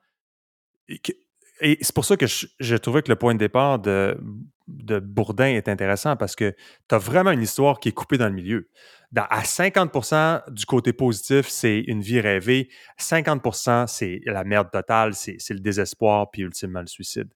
Et 1.61 1.79
c'est 1.83 1.95
pour 1.95 2.05
ça 2.05 2.17
que 2.17 2.27
je, 2.27 2.77
trouvais 2.77 3.03
que 3.03 3.11
le 3.11 3.17
point 3.17 3.35
de 3.35 3.39
départ 3.39 3.79
de, 3.79 4.19
de 4.69 4.99
Bourdin 4.99 5.47
est 5.47 5.69
intéressant 5.69 6.17
parce 6.17 6.37
que 6.37 6.55
tu 6.89 6.95
as 6.95 6.99
vraiment 6.99 7.31
une 7.31 7.43
histoire 7.43 7.81
qui 7.81 7.91
est 7.91 7.93
coupée 7.93 8.19
dans 8.19 8.29
le 8.29 8.35
milieu. 8.35 8.69
à 9.17 9.43
50% 9.43 10.51
du 10.51 10.67
côté 10.67 10.93
positif, 10.93 11.49
c'est 11.49 11.81
une 11.81 12.01
vie 12.01 12.21
rêvée. 12.21 12.69
50% 12.99 13.87
c'est 13.87 14.21
la 14.25 14.45
merde 14.45 14.71
totale, 14.71 15.15
c'est 15.15 15.51
le 15.51 15.61
désespoir, 15.61 16.31
puis 16.31 16.43
ultimement 16.43 16.81
le 16.81 16.87
suicide. 16.87 17.29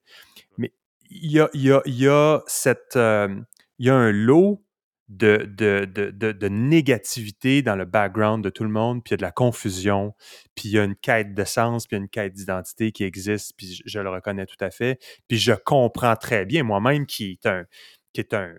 Mais 0.57 0.73
il 1.09 1.31
y 1.31 1.39
a, 1.39 1.49
y, 1.53 1.71
a, 1.71 1.81
y 1.85 2.07
a, 2.07 2.41
cette, 2.47 2.95
euh, 2.95 3.39
y 3.79 3.89
a 3.89 3.95
un 3.95 4.11
lot 4.11 4.63
de, 5.09 5.49
de, 5.57 5.85
de, 5.85 6.31
de, 6.31 6.47
négativité 6.47 7.61
dans 7.63 7.75
le 7.75 7.85
background 7.85 8.43
de 8.43 8.49
tout 8.49 8.63
le 8.63 8.69
monde, 8.69 9.03
puis 9.03 9.09
il 9.09 9.13
y 9.13 9.15
a 9.15 9.17
de 9.17 9.21
la 9.23 9.31
confusion, 9.31 10.13
puis 10.55 10.69
il 10.69 10.71
y 10.73 10.79
a 10.79 10.83
une 10.83 10.95
quête 10.95 11.33
de 11.33 11.43
sens, 11.43 11.87
puis 11.87 11.97
il 11.97 11.99
y 11.99 12.01
a 12.01 12.03
une 12.03 12.09
quête 12.09 12.33
d'identité 12.33 12.91
qui 12.91 13.03
existe, 13.03 13.53
puis 13.57 13.81
je, 13.85 13.99
le 13.99 14.09
reconnais 14.09 14.45
tout 14.45 14.63
à 14.63 14.69
fait. 14.69 14.99
Puis 15.27 15.39
je 15.39 15.53
comprends 15.53 16.15
très 16.15 16.45
bien 16.45 16.63
moi-même 16.63 17.05
qui 17.05 17.31
est 17.31 17.45
un 17.47 17.65
qui 18.13 18.21
est 18.21 18.33
un 18.33 18.55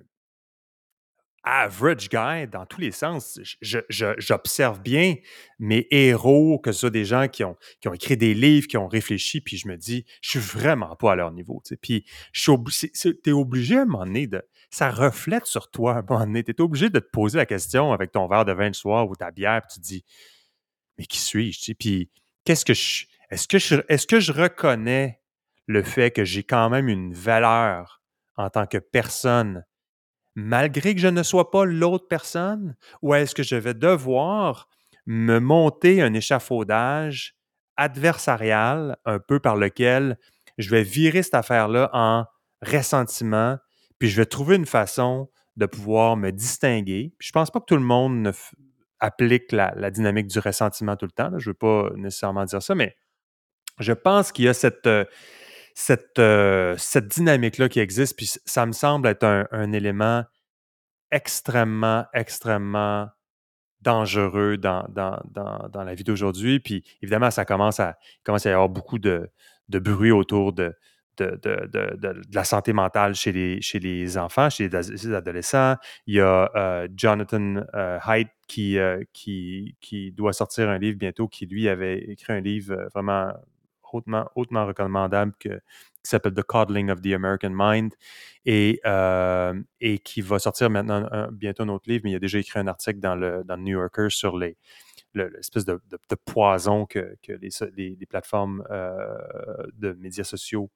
average 1.43 2.09
guy 2.09 2.47
dans 2.51 2.67
tous 2.67 2.81
les 2.81 2.93
sens. 2.93 3.41
J'observe 3.61 4.81
bien 4.81 5.17
mes 5.59 5.87
héros, 5.91 6.59
que 6.59 6.73
ce 6.73 6.81
soit 6.81 6.91
des 6.91 7.05
gens 7.05 7.29
qui 7.29 7.45
ont, 7.45 7.57
qui 7.81 7.89
ont 7.89 7.95
écrit 7.95 8.17
des 8.17 8.35
livres, 8.35 8.67
qui 8.67 8.77
ont 8.77 8.89
réfléchi, 8.89 9.41
puis 9.41 9.57
je 9.57 9.69
me 9.69 9.77
dis, 9.77 10.05
je 10.21 10.31
suis 10.31 10.39
vraiment 10.39 10.97
pas 10.97 11.13
à 11.13 11.17
leur 11.17 11.33
niveau. 11.33 11.63
Puis 11.81 12.05
tu 12.33 13.21
es 13.27 13.33
obligé 13.33 13.79
à 13.79 13.83
un 13.83 13.87
moment 13.87 14.05
donné 14.05 14.27
de. 14.27 14.43
Ça 14.71 14.91
reflète 14.91 15.47
sur 15.47 15.71
toi 15.71 15.97
à 15.97 15.99
un 15.99 16.03
moment. 16.09 16.43
Tu 16.43 16.51
es 16.51 16.61
obligé 16.61 16.91
de 16.91 17.01
te 17.01 17.11
poser 17.11 17.39
la 17.39 17.47
question 17.47 17.93
avec 17.93 18.13
ton 18.13 18.29
verre 18.29 18.45
de 18.45 18.53
vin 18.53 18.69
le 18.69 18.73
soir 18.73 19.09
ou 19.09 19.17
ta 19.17 19.31
bière, 19.31 19.63
puis 19.63 19.75
tu 19.75 19.81
te 19.81 19.87
dis, 19.87 20.05
mais 20.99 21.07
qui 21.07 21.19
suis-je? 21.19 21.73
Puis 21.75 22.11
qu'est-ce 22.45 22.65
que 22.65 22.75
je. 22.75 23.07
Est-ce 23.31 23.47
est-ce 23.89 24.07
que 24.07 24.21
je 24.21 24.33
reconnais 24.33 25.21
le 25.67 25.83
fait 25.83 26.11
que 26.11 26.25
j'ai 26.25 26.43
quand 26.43 26.69
même 26.69 26.89
une 26.89 27.15
valeur 27.15 28.03
en 28.37 28.51
tant 28.51 28.67
que 28.67 28.79
personne 28.79 29.65
malgré 30.35 30.95
que 30.95 31.01
je 31.01 31.09
ne 31.09 31.23
sois 31.23 31.51
pas 31.51 31.65
l'autre 31.65 32.07
personne? 32.09 32.77
Ou 33.03 33.15
est-ce 33.15 33.35
que 33.35 33.43
je 33.43 33.57
vais 33.57 33.75
devoir 33.75 34.69
me 35.07 35.39
monter 35.39 36.03
un 36.03 36.15
échafaudage 36.15 37.37
adversarial 37.77 38.97
un 39.05 39.19
peu 39.19 39.41
par 39.41 39.57
lequel 39.57 40.19
je 40.59 40.71
vais 40.71 40.83
virer 40.83 41.23
cette 41.23 41.35
affaire-là 41.35 41.91
en 41.93 42.27
ressentiment, 42.63 43.57
puis 44.01 44.09
je 44.09 44.17
vais 44.17 44.27
trouver 44.27 44.57
une 44.57 44.67
façon 44.67 45.29
de 45.57 45.67
pouvoir 45.67 46.17
me 46.17 46.31
distinguer. 46.33 47.13
je 47.21 47.31
pense 47.33 47.51
pas 47.51 47.61
que 47.61 47.67
tout 47.67 47.77
le 47.77 47.83
monde 47.83 48.33
applique 48.99 49.53
la, 49.53 49.91
dynamique 49.91 50.27
du 50.27 50.39
ressentiment 50.39 50.97
tout 50.97 51.07
le 51.07 51.13
temps. 51.13 51.31
Je 51.39 51.49
ne 51.49 51.51
veux 51.51 51.55
pas 51.55 51.91
nécessairement 51.97 52.45
dire 52.45 52.63
ça, 52.63 52.75
mais 52.75 52.97
je 53.79 53.93
pense 53.93 54.33
qu'il 54.33 54.47
y 54.47 54.49
a 54.49 54.55
cette, 54.55 54.87
euh, 54.87 55.05
euh, 56.19 56.77
dynamique-là 56.97 57.69
qui 57.69 57.81
existe, 57.81 58.17
puis 58.17 58.27
ça 58.27 58.67
me 58.67 58.73
semble 58.73 59.07
être 59.07 59.25
un, 59.25 59.73
élément 59.73 60.25
extrêmement, 61.11 62.07
extrêmement 62.15 63.09
dangereux 63.83 64.57
dans, 64.57 64.87
la 65.75 65.95
vie 65.95 66.05
d'aujourd'hui. 66.05 66.59
Puis 66.61 66.85
évidemment, 67.03 67.31
ça 67.31 67.45
commence 67.45 67.81
à, 67.81 67.99
commence 68.25 68.47
à 68.47 68.51
y 68.51 68.53
avoir 68.53 68.71
beaucoup 68.71 68.99
de 68.99 69.31
bruit 69.69 70.11
autour 70.11 70.55
de, 70.55 70.75
de, 71.21 72.23
la 72.33 72.45
santé 72.45 72.73
mentale 72.73 73.15
chez 73.15 73.33
les, 73.33 73.61
chez 73.61 73.79
les 73.79 74.19
enfants, 74.19 74.51
chez 74.51 74.69
les 74.69 75.15
adolescents. 75.15 75.77
Il 76.07 76.17
y 76.17 76.21
a 76.21 76.51
euh, 76.55 76.89
Jonathan 76.95 77.63
euh, 77.75 77.99
Haidt 78.07 78.31
qui, 78.49 78.79
qui, 79.13 79.77
qui 79.81 80.13
doit 80.13 80.33
sortir 80.33 80.69
un 80.69 80.79
livre 80.79 80.99
bientôt, 80.99 81.29
qui 81.29 81.47
lui 81.47 81.69
avait 81.69 81.99
écrit 81.99 82.33
un 82.33 82.41
livre 82.41 82.89
vraiment 82.95 83.33
hautement, 83.93 84.29
hautement 84.35 84.67
recommandable 84.67 85.33
que, 85.39 85.49
qui 86.03 86.11
s'appelle 86.11 86.35
The 86.35 86.43
Coddling 86.43 86.91
of 86.91 87.01
the 87.01 87.13
American 87.13 87.51
Mind 87.53 87.93
et, 88.47 88.81
euh, 88.87 89.55
et 89.81 89.99
qui 89.99 90.21
va 90.21 90.39
sortir 90.39 90.71
maintenant 90.71 91.29
bientôt 91.33 91.63
un 91.63 91.69
autre 91.69 91.89
livre, 91.89 92.03
mais 92.05 92.13
il 92.13 92.17
a 92.17 92.21
déjà 92.21 92.39
écrit 92.39 92.59
un 92.59 92.67
article 92.67 93.01
dans 93.01 93.15
le, 93.15 93.45
dans 93.45 93.57
New 93.57 93.79
Yorker 93.79 94.09
sur 94.11 94.37
les, 94.37 94.57
l'espèce 95.15 95.65
de, 95.65 95.81
poison 96.25 96.87
que, 96.87 97.17
que 97.23 97.33
les, 97.33 98.07
plateformes 98.07 98.65
euh, 98.71 99.17
de 99.75 99.93
médias 99.93 100.25
sociaux 100.25 100.71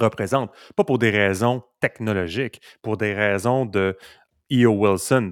représentent. 0.00 0.50
Pas 0.76 0.84
pour 0.84 0.98
des 0.98 1.10
raisons 1.10 1.62
technologiques, 1.80 2.60
pour 2.82 2.96
des 2.96 3.14
raisons 3.14 3.66
de 3.66 3.96
E.O. 4.52 4.70
Wilson, 4.70 5.30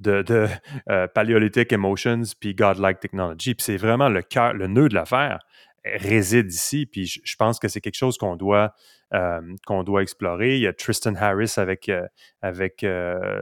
de, 0.00 0.22
de 0.22 0.46
euh, 0.90 1.06
Paleolithic 1.08 1.72
Emotions 1.72 2.22
puis 2.40 2.54
Godlike 2.54 3.00
Technology. 3.00 3.54
Puis 3.54 3.64
c'est 3.64 3.76
vraiment 3.76 4.08
le 4.08 4.22
cœur, 4.22 4.54
le 4.54 4.66
nœud 4.66 4.88
de 4.88 4.94
l'affaire 4.94 5.40
réside 5.84 6.50
ici. 6.50 6.86
Puis 6.86 7.06
je, 7.06 7.36
pense 7.36 7.58
que 7.58 7.68
c'est 7.68 7.82
quelque 7.82 7.96
chose 7.96 8.16
qu'on 8.16 8.36
doit, 8.36 8.72
euh, 9.12 9.40
qu'on 9.66 9.82
doit 9.82 10.00
explorer. 10.02 10.56
Il 10.56 10.62
y 10.62 10.66
a 10.66 10.72
Tristan 10.72 11.14
Harris 11.14 11.54
avec, 11.58 11.90
euh, 11.90 12.06
avec 12.40 12.86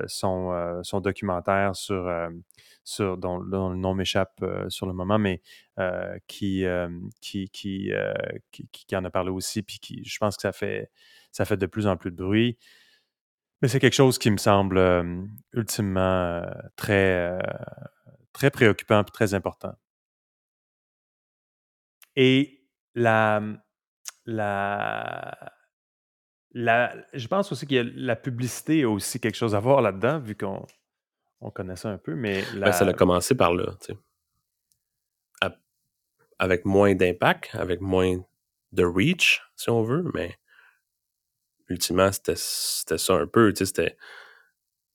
son, 0.06 0.80
son 0.82 1.00
documentaire 1.00 1.76
sur, 1.76 2.10
sur 2.84 3.16
dont, 3.16 3.38
le 3.38 3.76
nom 3.76 3.94
m'échappe 3.94 4.44
sur 4.68 4.86
le 4.86 4.92
moment, 4.92 5.18
mais 5.18 5.40
qui, 6.26 6.64
qui, 7.20 7.48
qui, 7.50 7.92
qui, 8.50 8.96
en 8.96 9.04
a 9.04 9.10
parlé 9.10 9.30
aussi. 9.30 9.62
Puis 9.62 9.78
qui, 9.78 10.04
je 10.04 10.18
pense 10.18 10.36
que 10.36 10.42
ça 10.42 10.52
fait, 10.52 10.90
ça 11.30 11.44
fait 11.44 11.56
de 11.56 11.66
plus 11.66 11.86
en 11.86 11.96
plus 11.96 12.10
de 12.10 12.16
bruit. 12.16 12.58
Mais 13.60 13.68
c'est 13.68 13.78
quelque 13.78 13.94
chose 13.94 14.18
qui 14.18 14.30
me 14.30 14.38
semble 14.38 15.30
ultimement 15.52 16.42
très, 16.76 17.38
très 18.32 18.50
préoccupant 18.50 19.02
et 19.02 19.04
très 19.04 19.34
important. 19.34 19.74
Et 22.16 22.62
la, 22.94 23.40
mmh, 23.40 23.62
la, 24.26 25.52
la, 26.52 26.94
je 27.14 27.26
pense 27.28 27.52
aussi 27.52 27.66
que 27.66 27.74
la 27.94 28.16
publicité 28.16 28.82
a 28.82 28.90
aussi 28.90 29.20
quelque 29.20 29.36
chose 29.36 29.54
à 29.54 29.60
voir 29.60 29.80
là-dedans, 29.82 30.18
vu 30.18 30.36
qu'on 30.36 30.66
on 31.42 31.50
connaît 31.50 31.76
ça 31.76 31.90
un 31.90 31.98
peu, 31.98 32.14
mais... 32.14 32.44
Ben, 32.56 32.72
ça 32.72 32.86
a 32.86 32.92
commencé 32.92 33.34
par 33.34 33.52
là, 33.54 33.76
tu 33.80 33.92
sais. 33.92 33.98
Avec 36.38 36.64
moins 36.64 36.94
d'impact, 36.96 37.50
avec 37.52 37.80
moins 37.80 38.16
de 38.72 38.84
reach, 38.84 39.42
si 39.54 39.70
on 39.70 39.82
veut, 39.82 40.04
mais 40.12 40.38
ultimement, 41.68 42.10
c'était 42.10 42.36
ça 42.36 43.14
un 43.14 43.26
peu, 43.26 43.52
tu 43.52 43.58
sais, 43.58 43.66
c'était... 43.66 43.96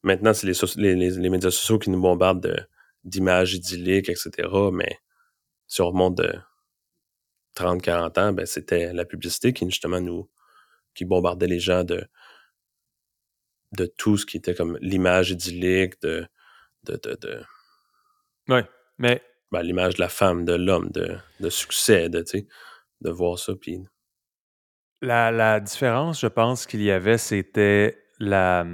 Maintenant, 0.04 0.34
c'est 0.34 0.48
les, 0.48 0.96
les, 0.96 1.10
les, 1.12 1.30
médias 1.30 1.52
sociaux 1.52 1.80
qui 1.80 1.90
nous 1.90 2.02
bombardent 2.02 2.68
d'images 3.04 3.54
idylliques, 3.54 4.10
etc., 4.10 4.50
mais 4.72 5.00
si 5.68 5.82
on 5.82 5.88
remonte 5.88 6.16
de 6.16 6.34
30-40 7.56 8.20
ans, 8.20 8.34
ben, 8.34 8.46
c'était 8.46 8.94
la 8.94 9.06
publicité 9.06 9.54
qui 9.54 9.66
justement 9.66 10.00
nous 10.00 10.30
qui 10.94 11.06
bombardait 11.06 11.48
les 11.48 11.60
gens 11.60 11.84
de, 11.84 12.08
de 13.74 13.86
tout 13.86 14.18
ce 14.18 14.26
qui 14.26 14.38
était 14.38 14.56
comme 14.56 14.78
l'image 14.82 15.32
idyllique 15.32 16.02
de, 16.02 16.28
de, 16.92 17.18
de, 17.22 17.44
Oui, 18.50 18.62
mais. 18.98 19.22
Ben, 19.52 19.62
l'image 19.62 19.96
de 19.96 20.02
la 20.02 20.10
femme, 20.10 20.44
de 20.46 20.54
l'homme, 20.54 20.90
de, 20.90 21.18
de 21.40 21.50
succès, 21.50 22.10
de, 22.10 22.24
de 23.02 23.10
voir 23.10 23.40
ça. 23.40 23.54
Puis... 23.56 23.80
La, 25.02 25.32
la 25.32 25.60
différence, 25.60 26.20
je 26.20 26.28
pense 26.28 26.66
qu'il 26.66 26.82
y 26.82 26.92
avait, 26.92 27.18
c'était 27.18 28.04
la. 28.20 28.66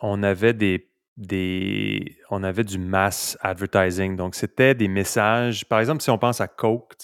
On 0.00 0.22
avait 0.22 0.52
des 0.52 0.90
des, 1.16 2.18
on 2.30 2.42
avait 2.42 2.64
du 2.64 2.78
mass 2.78 3.38
advertising. 3.40 4.16
Donc, 4.16 4.34
c'était 4.34 4.74
des 4.74 4.88
messages. 4.88 5.64
Par 5.64 5.80
exemple, 5.80 6.02
si 6.02 6.10
on 6.10 6.18
pense 6.18 6.42
à 6.42 6.48
Coke, 6.48 6.94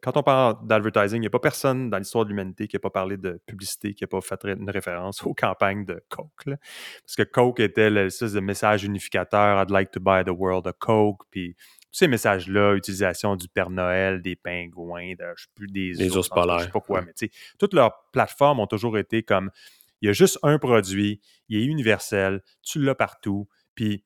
quand 0.00 0.16
on 0.16 0.22
parle 0.22 0.66
d'advertising, 0.66 1.18
il 1.18 1.20
n'y 1.20 1.26
a 1.26 1.30
pas 1.30 1.38
personne 1.38 1.90
dans 1.90 1.98
l'histoire 1.98 2.24
de 2.24 2.30
l'humanité 2.30 2.66
qui 2.66 2.76
n'a 2.76 2.80
pas 2.80 2.90
parlé 2.90 3.18
de 3.18 3.40
publicité, 3.44 3.92
qui 3.92 4.04
n'a 4.04 4.08
pas 4.08 4.22
fait 4.22 4.42
une 4.44 4.70
référence 4.70 5.22
aux 5.22 5.34
campagnes 5.34 5.84
de 5.84 6.02
Coke. 6.08 6.44
Parce 6.46 7.16
que 7.16 7.22
Coke 7.24 7.60
était 7.60 7.90
l'espèce 7.90 8.32
de 8.32 8.40
message 8.40 8.84
unificateur 8.84 9.60
I'd 9.62 9.70
like 9.70 9.90
to 9.90 10.00
buy 10.00 10.24
the 10.24 10.30
world 10.34 10.66
a 10.66 10.72
Coke. 10.72 11.24
Puis, 11.30 11.54
tous 11.92 11.98
ces 11.98 12.08
messages-là, 12.08 12.74
utilisation 12.74 13.36
du 13.36 13.48
Père 13.48 13.68
Noël, 13.68 14.22
des 14.22 14.34
pingouins, 14.34 15.12
de, 15.12 15.24
je 15.36 15.42
sais 15.42 15.50
plus, 15.54 15.66
des 15.66 15.92
Les 15.92 16.16
ours 16.16 16.30
polaires. 16.30 16.60
Je 16.60 16.64
sais 16.64 16.70
pas 16.70 16.80
quoi, 16.80 17.02
mais 17.02 17.12
tu 17.12 17.26
sais, 17.26 17.30
toutes 17.58 17.74
leurs 17.74 18.08
plateformes 18.12 18.60
ont 18.60 18.66
toujours 18.66 18.96
été 18.96 19.22
comme 19.22 19.50
il 20.02 20.06
y 20.06 20.08
a 20.08 20.12
juste 20.12 20.38
un 20.42 20.58
produit, 20.58 21.20
il 21.48 21.58
est 21.60 21.64
universel, 21.64 22.42
tu 22.62 22.82
l'as 22.82 22.96
partout. 22.96 23.48
Puis, 23.76 24.04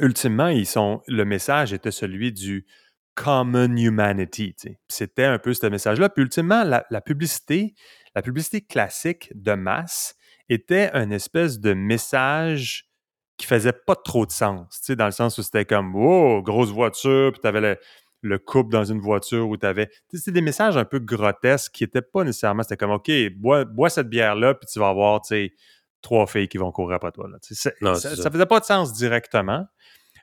ultimement, 0.00 0.48
le 0.48 1.24
message 1.24 1.72
était 1.72 1.92
celui 1.92 2.32
du 2.32 2.66
common 3.14 3.76
humanity. 3.76 4.56
C'était 4.88 5.24
un 5.24 5.38
peu 5.38 5.54
ce 5.54 5.66
message-là. 5.66 6.08
Puis, 6.08 6.24
ultimement, 6.24 6.64
la, 6.64 7.00
publicité, 7.00 7.74
la 8.16 8.22
publicité 8.22 8.62
classique 8.62 9.30
de 9.34 9.52
masse 9.52 10.16
était 10.48 10.90
une 10.92 11.12
espèce 11.12 11.60
de 11.60 11.72
message 11.72 12.88
qui 13.36 13.46
faisait 13.46 13.72
pas 13.72 13.96
trop 13.96 14.26
de 14.26 14.32
sens, 14.32 14.90
dans 14.90 15.06
le 15.06 15.12
sens 15.12 15.38
où 15.38 15.42
c'était 15.42 15.64
comme, 15.64 15.94
oh, 15.94 16.42
grosse 16.42 16.70
voiture, 16.70 17.30
puis 17.32 17.40
tu 17.40 17.46
avais 17.46 17.78
le 18.22 18.38
couple 18.38 18.70
dans 18.70 18.84
une 18.84 19.00
voiture 19.00 19.48
où 19.48 19.56
tu 19.56 19.66
avais. 19.66 19.90
C'était 20.12 20.32
des 20.32 20.40
messages 20.40 20.76
un 20.76 20.84
peu 20.84 21.00
grotesques 21.00 21.72
qui 21.72 21.84
n'étaient 21.84 22.02
pas 22.02 22.24
nécessairement. 22.24 22.62
C'était 22.62 22.76
comme, 22.76 22.92
OK, 22.92 23.10
bois, 23.36 23.64
bois 23.64 23.90
cette 23.90 24.08
bière-là, 24.08 24.54
puis 24.54 24.66
tu 24.72 24.78
vas 24.78 24.88
avoir, 24.88 25.20
tu 25.20 25.28
sais, 25.28 25.54
trois 26.00 26.26
filles 26.26 26.48
qui 26.48 26.58
vont 26.58 26.72
courir 26.72 26.96
après 26.96 27.12
toi. 27.12 27.28
Là. 27.28 27.38
ça, 27.40 27.70
ne 27.80 28.30
faisait 28.30 28.46
pas 28.46 28.60
de 28.60 28.64
sens 28.64 28.92
directement. 28.92 29.66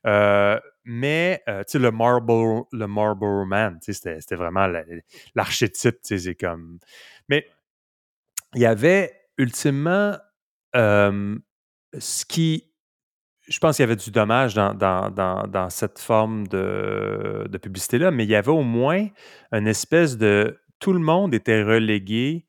Euh, 0.07 0.59
mais, 0.85 1.43
euh, 1.49 1.59
tu 1.59 1.73
sais, 1.73 1.79
le 1.79 1.91
Marlboro, 1.91 2.67
le 2.71 2.87
Marlboro 2.87 3.45
Man, 3.45 3.77
c'était 3.81 4.35
vraiment 4.35 4.67
l'archétype, 5.35 5.97
c'est 6.01 6.35
comme... 6.35 6.79
Mais 7.27 7.45
il 8.55 8.61
y 8.61 8.65
avait 8.65 9.13
ultimement 9.37 10.17
ce 10.73 12.25
qui 12.25 12.68
je 13.49 13.57
pense 13.59 13.75
qu'il 13.75 13.83
y 13.83 13.87
avait 13.87 13.95
du 13.95 14.11
dommage 14.11 14.53
dans, 14.53 15.67
cette 15.69 15.99
forme 15.99 16.47
de, 16.47 17.57
publicité-là, 17.61 18.11
mais 18.11 18.23
il 18.23 18.29
y 18.29 18.35
avait 18.35 18.51
au 18.51 18.61
moins 18.61 19.07
une 19.51 19.67
espèce 19.67 20.17
de... 20.17 20.59
Tout 20.79 20.93
le 20.93 20.99
monde 20.99 21.33
était 21.33 21.61
relégué 21.61 22.45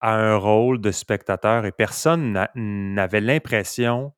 à 0.00 0.14
un 0.14 0.36
rôle 0.36 0.80
de 0.80 0.90
spectateur 0.90 1.64
et 1.64 1.72
personne 1.72 2.46
n'avait 2.54 3.22
l'impression 3.22 4.12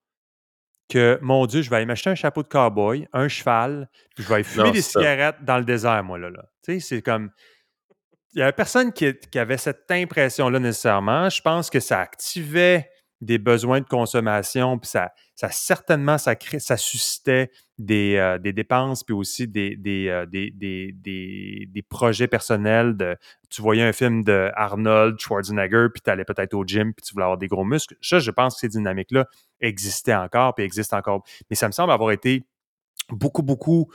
que, 0.89 1.19
mon 1.23 1.47
Dieu, 1.47 1.63
je 1.63 1.71
vais 1.71 1.77
aller 1.77 1.87
m'acheter 1.87 2.11
un 2.11 2.15
chapeau 2.15 2.43
de 2.43 2.49
cowboy, 2.49 3.07
un 3.13 3.29
cheval, 3.29 3.89
puis 4.15 4.25
je 4.25 4.29
vais 4.29 4.35
aller 4.37 4.45
fumer 4.45 4.73
des 4.73 4.83
cigarettes 4.83 5.45
dans 5.45 5.59
le 5.59 5.65
désert, 5.65 6.03
moi, 6.03 6.19
là. 6.19 6.31
là. 6.31 6.45
Tu 6.65 6.81
sais, 6.81 6.81
c'est 6.81 7.03
comme... 7.03 7.31
Il 8.33 8.39
n'y 8.39 8.43
avait 8.43 8.53
personne 8.53 8.93
qui, 8.93 9.15
qui 9.15 9.39
avait 9.39 9.57
cette 9.57 9.91
impression-là 9.91 10.59
nécessairement. 10.59 11.31
Je 11.31 11.41
pense 11.41 11.71
que 11.71 11.81
ça 11.81 12.01
activait 12.01 12.91
des 13.21 13.39
besoins 13.39 13.81
de 13.81 13.87
consommation, 13.87 14.79
puis 14.79 14.91
ça, 14.91 15.11
ça 15.37 15.51
certainement, 15.51 16.17
ça, 16.17 16.35
ça 16.59 16.77
suscitait 16.79 17.51
des, 17.79 18.17
euh, 18.17 18.39
des 18.39 18.55
dépenses, 18.55 19.05
puis 19.05 19.15
aussi 19.15 19.47
des, 19.47 19.77
euh, 20.09 20.25
des, 20.25 20.51
des, 20.51 20.93
des, 20.93 21.69
des, 21.71 21.83
projets 21.83 22.27
personnels. 22.27 22.97
De, 22.97 23.17
tu 23.51 23.61
voyais 23.61 23.83
un 23.83 23.93
film 23.93 24.25
de 24.25 24.51
Arnold 24.55 25.21
Schwarzenegger, 25.21 25.89
puis 25.93 26.01
tu 26.03 26.11
allais 26.11 26.25
peut-être 26.25 26.55
au 26.55 26.65
gym, 26.65 26.95
puis 26.95 27.05
tu 27.07 27.13
voulais 27.13 27.25
avoir 27.25 27.37
des 27.37 27.49
gros 27.49 27.65
muscles. 27.65 27.97
Ça, 28.01 28.19
je 28.19 28.31
pense 28.31 28.55
que 28.55 28.61
ces 28.61 28.69
dynamiques-là 28.69 29.27
existaient 29.61 30.15
encore, 30.15 30.55
puis 30.55 30.65
existent 30.65 30.97
encore. 30.97 31.23
Mais 31.51 31.57
ça 31.57 31.67
me 31.67 31.73
semble 31.73 31.93
avoir 31.93 32.13
été 32.13 32.43
beaucoup, 33.11 33.43
beaucoup 33.43 33.93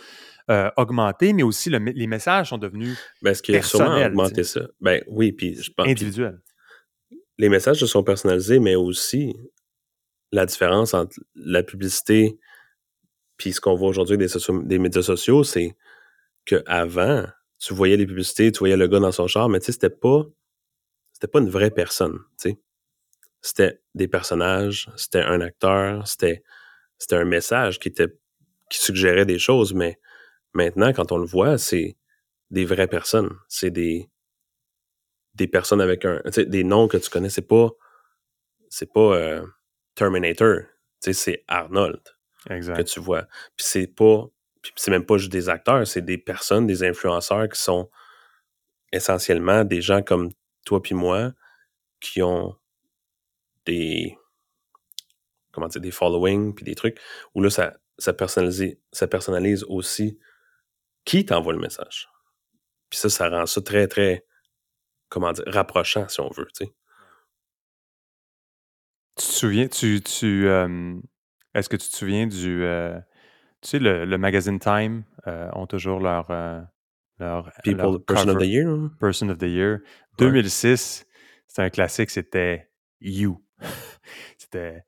euh, 0.52 0.70
augmenté, 0.78 1.34
mais 1.34 1.44
aussi 1.44 1.72
les 1.72 2.08
messages 2.08 2.50
sont 2.50 2.60
devenus 2.60 2.98
ben, 3.24 3.32
a 3.32 3.62
sûrement 3.64 4.06
augmenté 4.06 4.44
ça? 4.44 4.62
Ben 4.80 5.04
oui, 5.08 5.32
puis 5.32 5.56
je 5.56 5.72
pense... 5.76 5.88
Individuel 5.88 6.39
les 7.42 7.50
messages 7.50 7.80
se 7.80 7.88
sont 7.88 8.04
personnalisés, 8.04 8.60
mais 8.60 8.76
aussi 8.76 9.36
la 10.32 10.46
différence 10.46 10.94
entre 10.94 11.20
la 11.36 11.64
publicité 11.64 12.38
puis 13.42 13.54
ce 13.54 13.60
qu'on 13.60 13.74
voit 13.74 13.90
aujourd'hui 13.90 14.20
des, 14.20 14.78
médias 14.78 15.02
sociaux, 15.02 15.44
c'est 15.44 15.76
qu'avant, 16.46 17.26
tu 17.58 17.74
voyais 17.74 17.98
les 17.98 18.06
publicités, 18.06 18.52
tu 18.52 18.60
voyais 18.60 18.78
le 18.78 18.88
gars 18.88 19.00
dans 19.00 19.12
son 19.12 19.26
char, 19.26 19.50
mais 19.50 19.60
tu 19.60 19.66
sais, 19.66 19.72
c'était 19.72 19.90
pas 19.90 20.26
c'était 21.12 21.26
pas 21.28 21.40
une 21.40 21.50
vraie 21.50 21.72
personne, 21.72 22.20
tu 22.40 22.52
sais. 22.52 22.60
C'était 23.42 23.82
des 23.96 24.08
personnages, 24.08 24.92
c'était 24.96 25.24
un 25.24 25.42
acteur, 25.42 26.08
c'était 26.08 26.44
c'était 27.00 27.16
un 27.16 27.26
message 27.26 27.80
qui 27.80 27.88
était 27.88 28.16
qui 28.70 28.78
suggérait 28.78 29.26
des 29.26 29.40
choses, 29.40 29.74
mais 29.74 30.00
maintenant, 30.54 30.94
quand 30.94 31.12
on 31.12 31.18
le 31.18 31.26
voit, 31.26 31.58
c'est 31.58 31.98
des 32.52 32.66
vraies 32.66 32.86
personnes. 32.86 33.36
C'est 33.48 33.72
des 33.72 34.08
des 35.34 35.48
personnes 35.48 35.82
avec 35.82 36.06
un. 36.06 36.22
des 36.38 36.64
noms 36.64 36.88
que 36.88 36.98
tu 36.98 37.10
connais, 37.10 37.32
c'est 37.32 37.42
pas. 37.48 37.72
C'est 38.70 38.94
pas 38.94 39.16
euh, 39.16 39.44
Terminator. 39.96 40.62
C'est 41.00 41.44
Arnold 41.48 42.02
que 42.48 42.82
tu 42.82 43.00
vois. 43.00 43.24
Puis 43.56 43.66
c'est 43.66 43.88
pas. 43.88 44.26
C'est 44.76 44.92
même 44.92 45.06
pas 45.06 45.18
juste 45.18 45.32
des 45.32 45.50
acteurs, 45.50 45.88
c'est 45.88 46.04
des 46.04 46.20
personnes, 46.20 46.68
des 46.68 46.84
influenceurs 46.84 47.50
qui 47.50 47.60
sont 47.60 47.89
essentiellement 48.92 49.64
des 49.64 49.82
gens 49.82 50.04
comme 50.04 50.30
toi 50.66 50.82
puis 50.82 50.94
moi 50.94 51.32
qui 52.00 52.22
ont 52.22 52.56
des 53.66 54.18
comment 55.52 55.68
dire 55.68 55.82
des 55.82 55.92
followings 55.92 56.54
puis 56.54 56.64
des 56.64 56.76
trucs 56.76 57.00
où 57.34 57.42
là 57.42 57.50
ça 57.50 57.74
ça 57.98 58.14
personnalise 58.14 58.78
ça 58.92 59.08
personnalise 59.08 59.64
aussi 59.64 60.20
qui 61.06 61.26
t'envoie 61.26 61.54
le 61.54 61.60
message. 61.60 62.10
Puis 62.92 63.00
ça 63.00 63.10
ça 63.10 63.30
rend 63.30 63.48
ça 63.48 63.62
très 63.62 63.88
très 63.88 64.26
comment 65.10 65.32
dire, 65.32 65.46
rapprochant, 65.48 66.08
si 66.08 66.20
on 66.22 66.30
veut, 66.30 66.48
tu 66.56 66.66
sais. 66.66 66.74
Tu 69.42 69.48
te 69.48 69.48
souviens, 69.48 69.68
tu, 69.68 70.02
tu 70.02 70.48
est-ce 71.56 71.68
que 71.68 71.76
tu 71.76 71.89
te 71.89 71.96
souviens 71.96 72.28
du, 72.28 72.64
euh, 72.64 73.00
tu 73.62 73.70
sais, 73.70 73.80
le, 73.80 74.06
le 74.06 74.18
magazine 74.20 74.60
Time 74.60 75.04
euh, 75.26 75.50
ont 75.54 75.66
toujours 75.66 76.00
leur, 76.00 76.30
euh, 76.30 76.62
leur 77.18 77.50
People, 77.64 78.04
Person 78.06 78.30
of 78.30 78.38
the 78.38 78.46
Year. 78.46 78.89
Person 79.00 79.30
of 79.30 79.39
the 79.39 79.48
Year. 79.48 79.80
2006, 80.20 81.08
c'était 81.48 81.62
un 81.64 81.72
classique, 81.72 82.12
c'était 82.12 82.70
You. 83.00 83.44
c'était 84.38 84.84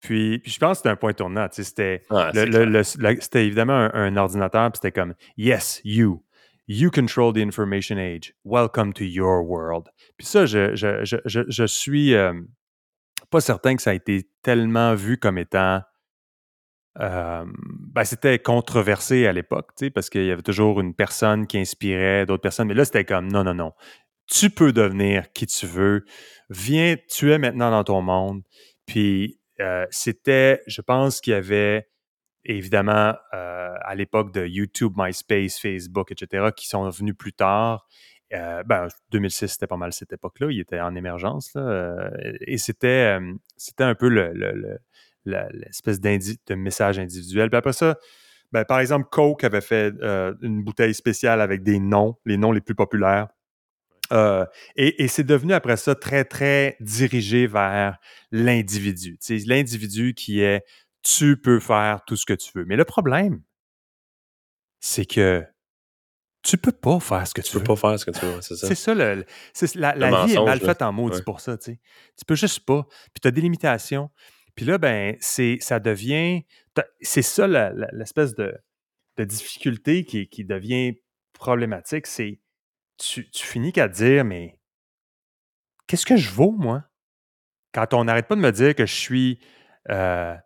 puis, 0.00 0.40
puis, 0.40 0.50
je 0.50 0.58
pense 0.58 0.72
que 0.72 0.76
c'était 0.78 0.88
un 0.88 0.96
point 0.96 1.12
tournant. 1.12 1.46
C'était 1.52 2.02
ah, 2.10 2.32
c'était 2.32 3.46
évidemment 3.46 3.74
un, 3.74 3.94
un 3.94 4.16
ordinateur, 4.16 4.72
puis 4.72 4.80
c'était 4.82 4.92
comme 4.92 5.14
Yes, 5.36 5.80
you. 5.84 6.24
You 6.66 6.90
control 6.90 7.32
the 7.32 7.42
information 7.42 7.96
age. 7.96 8.34
Welcome 8.44 8.92
to 8.94 9.04
your 9.04 9.48
world. 9.48 9.88
Puis 10.16 10.26
ça, 10.26 10.46
je, 10.46 10.74
je, 10.74 11.04
je, 11.04 11.44
je 11.48 11.64
suis 11.64 12.14
euh, 12.14 12.32
pas 13.30 13.40
certain 13.40 13.76
que 13.76 13.82
ça 13.82 13.90
a 13.90 13.94
été 13.94 14.28
tellement 14.42 14.94
vu 14.94 15.18
comme 15.18 15.38
étant. 15.38 15.82
Ben, 16.96 18.04
c'était 18.04 18.38
controversé 18.40 19.26
à 19.26 19.32
l'époque, 19.32 19.70
parce 19.94 20.10
qu'il 20.10 20.24
y 20.24 20.30
avait 20.32 20.42
toujours 20.42 20.80
une 20.80 20.94
personne 20.94 21.46
qui 21.46 21.58
inspirait 21.58 22.26
d'autres 22.26 22.42
personnes. 22.42 22.68
Mais 22.68 22.74
là, 22.74 22.84
c'était 22.84 23.04
comme 23.04 23.30
non, 23.30 23.44
non, 23.44 23.54
non. 23.54 23.72
Tu 24.26 24.50
peux 24.50 24.72
devenir 24.72 25.32
qui 25.32 25.46
tu 25.46 25.66
veux. 25.66 26.04
Viens, 26.50 26.96
tu 27.08 27.32
es 27.32 27.38
maintenant 27.38 27.70
dans 27.70 27.84
ton 27.84 28.02
monde. 28.02 28.42
Puis 28.86 29.38
c'était, 29.90 30.60
je 30.66 30.80
pense 30.80 31.20
qu'il 31.20 31.32
y 31.32 31.36
avait 31.36 31.88
évidemment, 32.44 33.14
à 33.32 33.94
l'époque 33.94 34.32
de 34.32 34.46
YouTube, 34.46 34.94
MySpace, 34.96 35.58
Facebook, 35.60 36.10
etc., 36.10 36.48
qui 36.56 36.66
sont 36.66 36.88
venus 36.88 37.14
plus 37.16 37.32
tard. 37.32 37.86
Euh, 38.34 38.62
ben, 38.64 38.88
2006, 39.10 39.48
c'était 39.48 39.66
pas 39.66 39.76
mal 39.76 39.92
cette 39.92 40.12
époque-là. 40.12 40.48
Il 40.50 40.60
était 40.60 40.80
en 40.80 40.94
émergence. 40.94 41.52
Euh, 41.56 42.10
et 42.40 42.58
c'était, 42.58 43.18
c'était 43.56 43.84
un 43.84 43.94
peu 43.94 44.08
l'espèce 45.24 46.00
de 46.00 46.54
message 46.54 46.98
individuel. 46.98 47.50
Puis 47.50 47.58
après 47.58 47.72
ça, 47.72 47.96
ben, 48.52 48.64
par 48.64 48.80
exemple, 48.80 49.08
Coke 49.10 49.44
avait 49.44 49.60
fait 49.60 49.94
une 50.42 50.62
bouteille 50.62 50.94
spéciale 50.94 51.40
avec 51.40 51.62
des 51.62 51.78
noms, 51.78 52.16
les 52.24 52.36
noms 52.36 52.52
les 52.52 52.60
plus 52.60 52.74
populaires. 52.74 53.28
et 54.76 55.08
c'est 55.08 55.24
devenu 55.24 55.52
après 55.54 55.76
ça 55.76 55.94
très, 55.94 56.24
très 56.24 56.76
dirigé 56.80 57.46
vers 57.46 57.98
l'individu. 58.30 59.18
L'individu 59.46 60.14
qui 60.14 60.40
est 60.40 60.62
tu 61.02 61.36
peux 61.36 61.60
faire 61.60 62.04
tout 62.06 62.16
ce 62.16 62.26
que 62.26 62.34
tu 62.34 62.50
veux. 62.54 62.64
Mais 62.64 62.76
le 62.76 62.84
problème, 62.84 63.42
c'est 64.80 65.06
que 65.06 65.44
tu 66.42 66.56
peux 66.56 66.72
pas 66.72 67.00
faire 67.00 67.26
ce 67.26 67.34
que 67.34 67.40
tu, 67.40 67.50
tu 67.50 67.58
peux 67.58 67.64
pas 67.64 67.76
faire 67.76 67.98
ce 67.98 68.06
que 68.06 68.10
tu 68.10 68.24
veux, 68.24 68.40
c'est 68.40 68.56
ça. 68.56 68.68
C'est 68.68 68.74
ça, 68.74 68.94
le, 68.94 69.24
la, 69.74 70.24
vie 70.24 70.34
est 70.34 70.44
mal 70.44 70.60
faite 70.60 70.82
en 70.82 70.92
maudit 70.92 71.22
pour 71.22 71.40
ça, 71.40 71.56
tu 71.58 71.72
sais. 71.72 71.80
Tu 72.16 72.24
peux 72.24 72.36
juste 72.36 72.60
pas. 72.60 72.86
Puis 73.12 73.20
tu 73.20 73.28
as 73.28 73.30
des 73.30 73.40
limitations. 73.40 74.10
Puis 74.54 74.64
là, 74.64 74.78
ben, 74.78 75.16
c'est, 75.20 75.58
ça 75.60 75.80
devient... 75.80 76.42
C'est 77.00 77.22
ça 77.22 77.46
l'espèce 77.92 78.34
de, 78.34 78.54
de, 79.16 79.24
difficulté 79.24 80.04
qui, 80.04 80.28
qui 80.28 80.44
devient 80.44 80.94
problématique, 81.32 82.06
c'est 82.06 82.40
tu, 82.98 83.28
tu 83.30 83.46
finis 83.46 83.72
qu'à 83.72 83.88
dire, 83.88 84.24
mais 84.24 84.60
qu'est-ce 85.86 86.06
que 86.06 86.16
je 86.16 86.30
vaux, 86.30 86.52
moi? 86.52 86.84
Quand 87.72 87.94
on 87.94 88.04
n'arrête 88.04 88.26
pas 88.28 88.36
de 88.36 88.40
me 88.40 88.52
dire 88.52 88.74
que 88.74 88.86
je 88.86 88.94
suis... 88.94 89.40
Euh, 89.90 90.36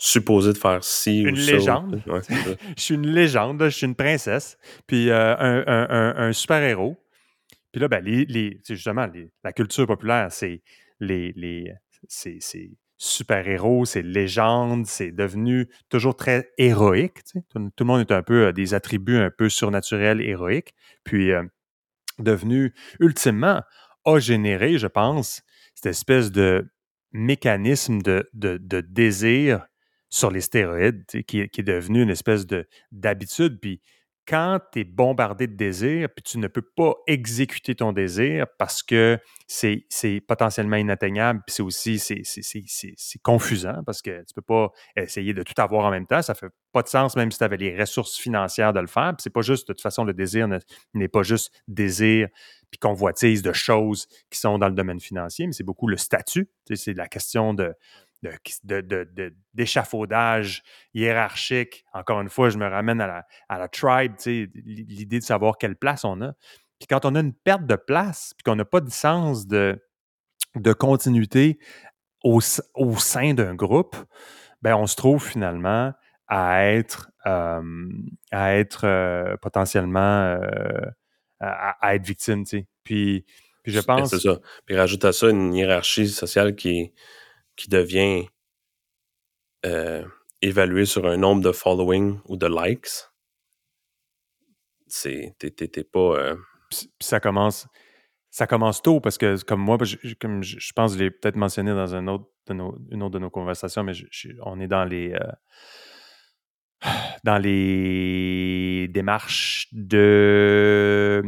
supposé 0.00 0.54
de 0.54 0.58
faire 0.58 0.82
ci 0.82 1.20
une 1.20 1.36
légende. 1.36 2.02
je 2.76 2.82
suis 2.82 2.94
une 2.94 3.06
légende, 3.06 3.62
je 3.62 3.68
suis 3.68 3.86
une 3.86 3.94
princesse, 3.94 4.56
puis 4.86 5.10
euh, 5.10 5.36
un, 5.36 6.32
super-héros. 6.32 6.96
Puis 7.70 7.80
là, 7.80 7.88
ben, 7.88 8.02
les, 8.02 8.60
justement, 8.66 9.06
la 9.44 9.52
culture 9.52 9.86
populaire, 9.86 10.32
c'est 10.32 10.62
les, 11.00 11.32
les 11.36 11.70
super-héros, 12.96 13.84
c'est 13.84 14.02
légende, 14.02 14.86
c'est 14.86 15.12
devenu 15.12 15.68
toujours 15.90 16.16
très 16.16 16.50
héroïque. 16.56 17.18
Tout, 17.50 17.70
le 17.78 17.84
monde 17.84 18.00
est 18.00 18.12
un 18.12 18.22
peu 18.22 18.46
euh, 18.46 18.52
des 18.52 18.72
attributs 18.72 19.18
un 19.18 19.30
peu 19.30 19.50
surnaturels, 19.50 20.22
héroïques. 20.22 20.74
Puis, 21.04 21.30
euh, 21.30 21.42
devenu, 22.18 22.74
ultimement, 23.00 23.62
a 24.06 24.18
généré, 24.18 24.78
je 24.78 24.86
pense, 24.86 25.42
cette 25.74 25.86
espèce 25.86 26.32
de 26.32 26.70
mécanisme 27.12 28.00
de, 28.00 28.28
de, 28.32 28.56
de 28.56 28.80
désir 28.80 29.66
sur 30.10 30.30
les 30.30 30.40
stéroïdes, 30.40 31.04
qui, 31.06 31.40
est 31.40 31.62
devenu 31.62 32.02
une 32.02 32.10
espèce 32.10 32.46
de 32.46 32.66
d'habitude. 32.92 33.60
Puis 33.60 33.80
quand 34.30 34.60
tu 34.72 34.80
es 34.80 34.84
bombardé 34.84 35.46
de 35.46 35.56
désirs, 35.56 36.08
puis 36.14 36.22
tu 36.22 36.38
ne 36.38 36.46
peux 36.46 36.62
pas 36.62 36.94
exécuter 37.06 37.74
ton 37.74 37.92
désir 37.92 38.46
parce 38.58 38.82
que 38.82 39.18
c'est 39.46 39.84
potentiellement 40.26 40.76
inatteignable, 40.76 41.42
puis 41.46 41.54
c'est 41.54 41.62
aussi 41.62 41.98
c'est 41.98 43.22
confusant 43.22 43.82
parce 43.84 44.02
que 44.02 44.20
tu 44.20 44.34
peux 44.34 44.42
pas 44.42 44.70
essayer 44.94 45.34
de 45.34 45.42
tout 45.42 45.54
avoir 45.60 45.84
en 45.84 45.90
même 45.90 46.06
temps. 46.06 46.22
Ça 46.22 46.34
fait 46.34 46.50
pas 46.72 46.82
de 46.82 46.88
sens 46.88 47.16
même 47.16 47.32
si 47.32 47.38
tu 47.38 47.44
avais 47.44 47.56
les 47.56 47.76
ressources 47.76 48.16
financières 48.16 48.72
de 48.72 48.80
le 48.80 48.86
faire. 48.86 49.14
Puis 49.16 49.22
c'est 49.24 49.30
pas 49.30 49.42
juste, 49.42 49.66
de 49.66 49.72
toute 49.72 49.82
façon, 49.82 50.04
le 50.04 50.14
désir 50.14 50.46
n'est 50.94 51.08
pas 51.08 51.22
juste 51.22 51.52
désir 51.66 52.28
puis 52.70 52.78
convoitise 52.78 53.42
de 53.42 53.52
choses 53.52 54.06
qui 54.30 54.38
sont 54.38 54.58
dans 54.58 54.68
le 54.68 54.74
domaine 54.74 55.00
financier, 55.00 55.46
mais 55.46 55.52
c'est 55.52 55.64
beaucoup 55.64 55.88
le 55.88 55.96
statut. 55.96 56.48
c'est 56.72 56.94
la 56.94 57.08
question 57.08 57.52
de 57.52 57.74
d'échafaudage 59.54 60.62
hiérarchique. 60.94 61.84
Encore 61.92 62.20
une 62.20 62.28
fois, 62.28 62.50
je 62.50 62.58
me 62.58 62.68
ramène 62.68 63.00
à 63.00 63.06
la, 63.06 63.26
à 63.48 63.58
la 63.58 63.68
tribe, 63.68 64.14
l'idée 64.26 65.18
de 65.18 65.24
savoir 65.24 65.58
quelle 65.58 65.76
place 65.76 66.04
on 66.04 66.20
a. 66.22 66.32
Puis 66.78 66.86
quand 66.88 67.04
on 67.04 67.14
a 67.14 67.20
une 67.20 67.34
perte 67.34 67.66
de 67.66 67.76
place, 67.76 68.32
puis 68.36 68.42
qu'on 68.44 68.56
n'a 68.56 68.64
pas 68.64 68.80
de 68.80 68.90
sens 68.90 69.46
de, 69.46 69.82
de 70.56 70.72
continuité 70.72 71.58
au, 72.24 72.40
au 72.74 72.96
sein 72.96 73.34
d'un 73.34 73.54
groupe, 73.54 73.96
ben 74.62 74.74
on 74.76 74.86
se 74.86 74.96
trouve 74.96 75.24
finalement 75.24 75.92
à 76.26 76.64
être, 76.64 77.10
à 77.24 78.54
être 78.54 79.36
potentiellement 79.42 80.38
à, 81.40 81.94
être 81.94 82.06
victime. 82.06 82.44
Puis, 82.84 83.24
puis 83.62 83.72
je 83.72 83.80
pense. 83.80 84.10
C'est 84.10 84.20
ça. 84.20 84.38
Puis 84.64 84.76
rajoute 84.76 85.04
à 85.04 85.12
ça 85.12 85.28
une 85.28 85.54
hiérarchie 85.54 86.08
sociale 86.08 86.54
qui 86.54 86.92
qui 87.60 87.68
devient 87.68 88.26
euh, 89.66 90.02
évalué 90.40 90.86
sur 90.86 91.06
un 91.06 91.18
nombre 91.18 91.42
de 91.42 91.52
following 91.52 92.18
ou 92.26 92.38
de 92.38 92.46
likes, 92.46 92.88
c'est 94.86 95.34
t'es 95.38 95.84
pas. 95.84 95.98
Euh, 95.98 96.36
puis 96.70 96.88
ça 97.00 97.20
commence, 97.20 97.68
ça 98.30 98.46
commence 98.46 98.80
tôt 98.80 99.00
parce 99.00 99.18
que 99.18 99.44
comme 99.44 99.60
moi, 99.60 99.76
je, 99.82 99.98
je, 100.02 100.72
pense 100.72 100.92
que 100.92 100.98
je 100.98 101.04
l'ai 101.04 101.10
peut-être 101.10 101.36
mentionné 101.36 101.72
dans 101.72 101.94
autre 102.08 102.24
de 102.46 102.54
nos, 102.54 102.78
une 102.90 103.02
autre 103.02 103.12
de 103.12 103.18
nos 103.18 103.28
conversations, 103.28 103.84
mais 103.84 103.92
on 104.42 104.58
est 104.58 104.68
dans 104.68 104.86
les 104.86 105.12
euh, 105.12 105.18
dans 107.24 107.36
les 107.36 108.88
démarches 108.88 109.68
d'école 109.72 111.22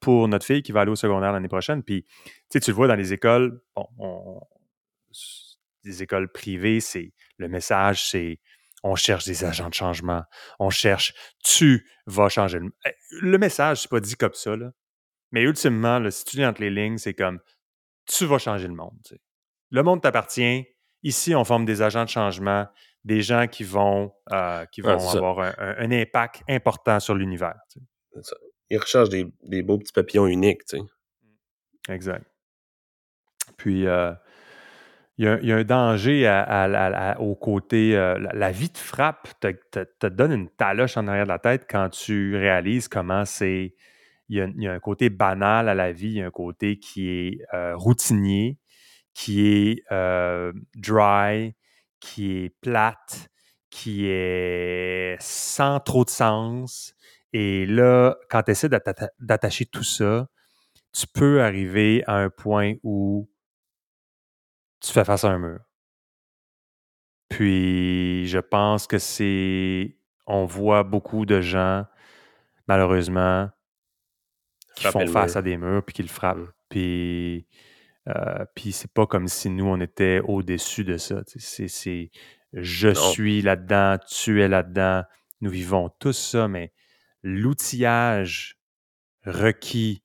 pour 0.00 0.26
notre 0.26 0.44
fille 0.44 0.62
qui 0.62 0.72
va 0.72 0.80
aller 0.80 0.90
au 0.90 0.96
secondaire 0.96 1.30
l'année 1.30 1.46
prochaine. 1.46 1.84
Puis 1.84 2.04
tu 2.50 2.58
le 2.58 2.72
vois 2.72 2.88
dans 2.88 2.96
les 2.96 3.12
écoles, 3.12 3.62
bon, 3.76 3.86
on, 3.98 4.40
des 5.84 6.02
écoles 6.02 6.30
privées, 6.30 6.80
c'est 6.80 7.12
le 7.38 7.48
message, 7.48 8.08
c'est 8.10 8.40
on 8.82 8.96
cherche 8.96 9.24
des 9.24 9.44
agents 9.44 9.68
de 9.68 9.74
changement, 9.74 10.22
on 10.58 10.70
cherche 10.70 11.14
tu 11.44 11.86
vas 12.06 12.28
changer 12.28 12.58
le 12.58 12.70
eh, 12.84 12.90
Le 13.20 13.38
message, 13.38 13.82
c'est 13.82 13.90
pas 13.90 14.00
dit 14.00 14.16
comme 14.16 14.34
ça, 14.34 14.56
là. 14.56 14.72
mais 15.30 15.42
ultimement, 15.42 15.98
là, 15.98 16.10
si 16.10 16.24
tu 16.24 16.36
lis 16.36 16.46
entre 16.46 16.60
les 16.60 16.70
lignes, 16.70 16.98
c'est 16.98 17.14
comme 17.14 17.40
tu 18.06 18.26
vas 18.26 18.38
changer 18.38 18.66
le 18.66 18.74
monde. 18.74 18.98
Le 19.70 19.82
monde 19.82 20.02
t'appartient. 20.02 20.66
Ici, 21.02 21.34
on 21.34 21.44
forme 21.44 21.64
des 21.64 21.82
agents 21.82 22.04
de 22.04 22.10
changement, 22.10 22.66
des 23.04 23.22
gens 23.22 23.46
qui 23.48 23.64
vont, 23.64 24.12
euh, 24.32 24.64
qui 24.66 24.80
vont 24.80 24.90
avoir 24.90 25.40
un, 25.58 25.90
impact 25.90 26.42
important 26.48 27.00
sur 27.00 27.14
l'univers. 27.14 27.58
Ils 28.70 28.78
recherchent 28.78 29.08
des, 29.08 29.26
des, 29.42 29.62
beaux 29.62 29.78
petits 29.78 29.92
papillons 29.92 30.26
uniques. 30.26 30.64
Tu 30.66 30.78
sais. 30.78 30.82
Exact. 31.92 32.24
Puis, 33.56 33.86
euh, 33.86 34.12
il 35.22 35.46
y, 35.46 35.52
a, 35.52 35.56
un 35.56 35.62
danger 35.62 37.14
au 37.20 37.36
côté. 37.36 37.96
Euh, 37.96 38.18
la, 38.32 38.50
vie 38.50 38.70
te 38.70 38.78
frappe, 38.78 39.28
te, 39.40 40.06
donne 40.08 40.32
une 40.32 40.48
taloche 40.48 40.96
en 40.96 41.06
arrière 41.06 41.26
de 41.26 41.28
la 41.28 41.38
tête 41.38 41.66
quand 41.70 41.90
tu 41.90 42.36
réalises 42.36 42.88
comment 42.88 43.24
c'est. 43.24 43.74
Il 44.28 44.52
y, 44.56 44.66
a, 44.66 44.72
un 44.72 44.80
côté 44.80 45.10
banal 45.10 45.68
à 45.68 45.74
la 45.74 45.92
vie, 45.92 46.08
il 46.08 46.14
y 46.14 46.22
a 46.22 46.26
un 46.26 46.30
côté 46.30 46.78
qui 46.78 47.08
est 47.10 47.38
euh, 47.54 47.76
routinier, 47.76 48.58
qui 49.14 49.46
est 49.46 49.84
euh, 49.92 50.52
dry, 50.74 51.54
qui 52.00 52.38
est 52.38 52.54
plate, 52.60 53.28
qui 53.70 54.06
est 54.06 55.16
sans 55.20 55.78
trop 55.78 56.04
de 56.04 56.10
sens. 56.10 56.94
Et 57.32 57.66
là, 57.66 58.16
quand 58.28 58.42
tu 58.42 58.52
essaies 58.52 58.70
d'attacher 59.20 59.66
tout 59.66 59.84
ça, 59.84 60.26
tu 60.92 61.06
peux 61.06 61.42
arriver 61.42 62.02
à 62.06 62.16
un 62.16 62.30
point 62.30 62.74
où 62.82 63.28
tu 64.82 64.92
fais 64.92 65.04
face 65.04 65.24
à 65.24 65.30
un 65.30 65.38
mur. 65.38 65.60
Puis, 67.28 68.26
je 68.26 68.38
pense 68.38 68.86
que 68.86 68.98
c'est. 68.98 69.96
On 70.26 70.44
voit 70.44 70.82
beaucoup 70.82 71.26
de 71.26 71.40
gens, 71.40 71.86
malheureusement, 72.68 73.50
qui 74.76 74.86
font 74.86 75.06
face 75.06 75.36
à 75.36 75.42
des 75.42 75.56
murs 75.56 75.82
puis 75.84 75.94
qui 75.94 76.02
le 76.02 76.08
frappent. 76.08 76.38
Mmh. 76.38 76.52
Puis, 76.68 77.46
euh, 78.08 78.44
puis 78.54 78.72
c'est 78.72 78.92
pas 78.92 79.06
comme 79.06 79.28
si 79.28 79.50
nous, 79.50 79.66
on 79.66 79.80
était 79.80 80.20
au-dessus 80.20 80.84
de 80.84 80.96
ça. 80.96 81.22
C'est 81.26 82.10
je 82.52 82.92
suis 82.92 83.40
là-dedans, 83.42 83.96
tu 84.06 84.42
es 84.42 84.48
là-dedans, 84.48 85.04
nous 85.40 85.50
vivons 85.50 85.88
tous 85.98 86.12
ça, 86.12 86.48
mais 86.48 86.72
l'outillage 87.22 88.58
requis 89.24 90.04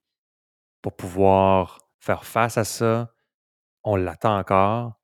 pour 0.81 0.95
pouvoir 0.95 1.89
faire 1.99 2.23
face 2.23 2.57
à 2.57 2.63
ça, 2.63 3.13
on 3.87 3.95
l'attend 3.95 4.37
encore, 4.37 4.99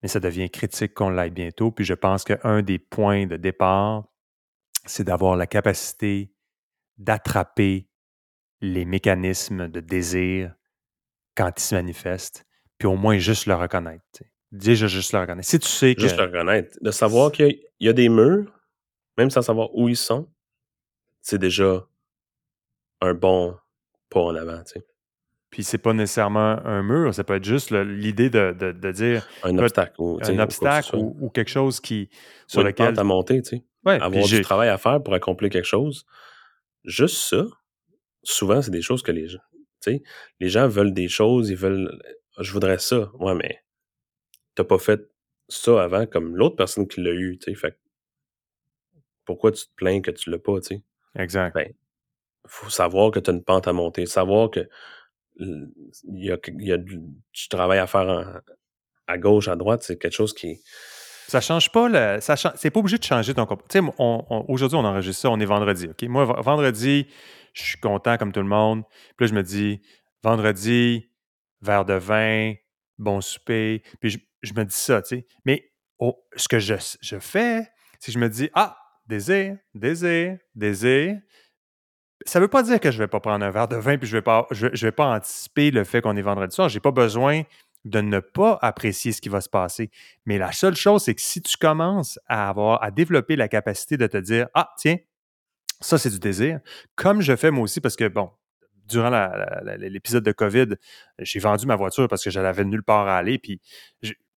mais 0.00 0.08
ça 0.08 0.20
devient 0.20 0.48
critique 0.48 0.94
qu'on 0.94 1.10
l'aille 1.10 1.32
bientôt. 1.32 1.72
Puis 1.72 1.84
je 1.84 1.94
pense 1.94 2.22
qu'un 2.22 2.62
des 2.62 2.78
points 2.78 3.26
de 3.26 3.36
départ, 3.36 4.04
c'est 4.86 5.02
d'avoir 5.02 5.36
la 5.36 5.48
capacité 5.48 6.32
d'attraper 6.96 7.88
les 8.60 8.84
mécanismes 8.84 9.66
de 9.66 9.80
désir 9.80 10.54
quand 11.36 11.50
ils 11.56 11.62
se 11.62 11.74
manifestent, 11.74 12.46
puis 12.78 12.86
au 12.86 12.94
moins 12.94 13.18
juste 13.18 13.46
le 13.46 13.56
reconnaître. 13.56 14.04
Déjà 14.52 14.86
juste 14.86 15.12
le 15.12 15.18
reconnaître. 15.18 15.48
Si 15.48 15.58
tu 15.58 15.66
sais 15.66 15.96
que... 15.96 16.02
Juste 16.02 16.16
le 16.16 16.26
reconnaître. 16.26 16.78
De 16.80 16.92
savoir 16.92 17.32
qu'il 17.32 17.60
y, 17.80 17.88
a 17.88 17.92
des 17.92 18.08
murs, 18.08 18.52
même 19.18 19.30
sans 19.30 19.42
savoir 19.42 19.74
où 19.74 19.88
ils 19.88 19.96
sont, 19.96 20.32
c'est 21.20 21.38
déjà 21.38 21.84
un 23.00 23.14
bon 23.14 23.58
pas 24.08 24.20
en 24.20 24.36
avant. 24.36 24.62
Puis 25.54 25.62
c'est 25.62 25.78
pas 25.78 25.92
nécessairement 25.92 26.58
un 26.66 26.82
mur, 26.82 27.14
ça 27.14 27.22
peut 27.22 27.36
être 27.36 27.44
juste 27.44 27.70
l'idée 27.70 28.28
de, 28.28 28.50
de, 28.58 28.90
dire 28.90 29.24
un 29.44 29.56
obstacle 29.56 29.94
ou, 29.98 30.18
un 30.20 30.38
obstacle 30.40 30.96
ou, 30.96 31.30
quelque 31.30 31.48
chose 31.48 31.78
qui 31.78 32.10
sur 32.48 32.64
lequel 32.64 32.98
à 32.98 33.04
monter, 33.04 33.40
tu 33.40 33.58
sais. 33.58 33.64
avoir 33.84 34.26
du 34.26 34.40
travail 34.40 34.68
à 34.68 34.78
faire 34.78 35.00
pour 35.00 35.14
accomplir 35.14 35.52
quelque 35.52 35.64
chose. 35.64 36.06
Juste 36.82 37.18
ça, 37.18 37.46
souvent 38.24 38.62
c'est 38.62 38.72
des 38.72 38.82
choses 38.82 39.04
que 39.04 39.12
les 39.12 39.28
gens, 39.28 39.38
tu 39.80 39.92
sais, 39.92 40.02
les 40.40 40.48
gens 40.48 40.66
veulent 40.66 40.92
des 40.92 41.06
choses, 41.06 41.50
ils 41.50 41.56
veulent, 41.56 42.02
je 42.40 42.50
voudrais 42.50 42.78
ça, 42.78 43.12
ouais, 43.20 43.36
mais 43.36 43.62
t'as 44.56 44.64
pas 44.64 44.78
fait 44.78 45.08
ça 45.46 45.84
avant 45.84 46.04
comme 46.04 46.34
l'autre 46.34 46.56
personne 46.56 46.88
qui 46.88 47.00
l'a 47.00 47.12
eu, 47.12 47.38
tu 47.38 47.52
sais, 47.52 47.56
fait 47.56 47.78
pourquoi 49.24 49.52
tu 49.52 49.66
te 49.66 49.72
plains 49.76 50.00
que 50.00 50.10
tu 50.10 50.30
l'as 50.30 50.40
pas, 50.40 50.58
tu 50.58 50.74
sais? 50.74 50.82
Exact. 51.16 51.54
Ben, 51.54 51.72
faut 52.44 52.70
savoir 52.70 53.12
que 53.12 53.20
tu 53.20 53.30
as 53.30 53.34
une 53.34 53.44
pente 53.44 53.68
à 53.68 53.72
monter, 53.72 54.04
savoir 54.04 54.50
que 54.50 54.68
il 55.36 55.84
y 56.04 56.72
a, 56.72 56.78
du, 56.78 57.00
travail 57.48 57.78
à 57.78 57.86
faire 57.86 58.42
à 59.06 59.18
gauche, 59.18 59.48
à 59.48 59.56
droite, 59.56 59.82
c'est 59.82 59.98
quelque 59.98 60.14
chose 60.14 60.32
qui. 60.32 60.60
Ça 61.28 61.40
change 61.40 61.72
pas. 61.72 62.20
Ça 62.20 62.36
c'est 62.36 62.70
pas 62.70 62.80
obligé 62.80 62.98
de 62.98 63.04
changer 63.04 63.34
ton 63.34 63.46
comportement. 63.46 63.92
Sais, 63.92 64.44
aujourd'hui, 64.48 64.76
on 64.76 64.84
enregistre 64.84 65.22
ça, 65.22 65.30
on 65.30 65.40
est 65.40 65.46
vendredi. 65.46 65.88
OK? 65.88 66.02
Moi, 66.04 66.24
vendredi, 66.24 67.06
je 67.52 67.62
suis 67.62 67.78
content 67.78 68.16
comme 68.16 68.32
tout 68.32 68.40
le 68.40 68.46
monde. 68.46 68.82
Puis 69.16 69.26
là, 69.26 69.26
je 69.28 69.34
me 69.34 69.42
dis, 69.42 69.80
vendredi, 70.22 71.10
verre 71.62 71.84
de 71.84 71.94
vin, 71.94 72.54
bon 72.98 73.20
souper. 73.20 73.82
Puis 74.00 74.22
je, 74.42 74.52
me 74.54 74.64
dis 74.64 74.74
ça, 74.74 75.02
tu 75.02 75.16
sais. 75.16 75.26
Mais 75.44 75.72
ce 76.36 76.48
que 76.48 76.58
je, 76.58 76.74
je 77.00 77.18
fais, 77.18 77.66
c'est 77.98 78.06
que 78.06 78.12
je 78.12 78.18
me 78.18 78.28
dis, 78.28 78.50
ah, 78.54 78.76
désir, 79.06 79.56
désir, 79.74 80.38
désir 80.54 81.18
ça 82.24 82.40
veut 82.40 82.48
pas 82.48 82.62
dire 82.62 82.80
que 82.80 82.90
je 82.90 82.98
vais 82.98 83.08
pas 83.08 83.20
prendre 83.20 83.44
un 83.44 83.50
verre 83.50 83.68
de 83.68 83.76
vin 83.76 83.98
puis 83.98 84.08
je 84.08 84.16
vais, 84.16 84.22
pas, 84.22 84.46
je, 84.50 84.66
vais 84.66 84.92
pas 84.92 85.06
anticiper 85.06 85.70
le 85.70 85.84
fait 85.84 86.00
qu'on 86.00 86.16
est 86.16 86.22
vendredi 86.22 86.54
soir. 86.54 86.68
Je 86.68 86.76
n'ai 86.76 86.80
pas 86.80 86.90
besoin 86.90 87.42
de 87.84 88.00
ne 88.00 88.20
pas 88.20 88.58
apprécier 88.62 89.12
ce 89.12 89.20
qui 89.20 89.28
va 89.28 89.40
se 89.40 89.48
passer. 89.48 89.90
Mais 90.24 90.38
la 90.38 90.52
seule 90.52 90.74
chose, 90.74 91.02
c'est 91.04 91.14
que 91.14 91.20
si 91.20 91.42
tu 91.42 91.56
commences 91.56 92.18
à 92.26 92.48
avoir, 92.48 92.82
à 92.82 92.90
développer 92.90 93.36
la 93.36 93.48
capacité 93.48 93.96
de 93.96 94.06
te 94.06 94.16
dire 94.16 94.48
Ah, 94.54 94.70
tiens, 94.78 94.96
ça, 95.80 95.98
c'est 95.98 96.10
du 96.10 96.18
désir, 96.18 96.60
comme 96.94 97.20
je 97.20 97.36
fais 97.36 97.50
moi 97.50 97.64
aussi, 97.64 97.80
parce 97.80 97.96
que, 97.96 98.08
bon, 98.08 98.30
durant 98.88 99.10
l'épisode 99.76 100.24
de 100.24 100.32
COVID, 100.32 100.76
j'ai 101.18 101.38
vendu 101.38 101.66
ma 101.66 101.76
voiture 101.76 102.08
parce 102.08 102.24
que 102.24 102.30
je 102.30 102.40
n'avais 102.40 102.64
nulle 102.64 102.82
part 102.82 103.06
à 103.06 103.18
aller. 103.18 103.38
Puis, 103.38 103.60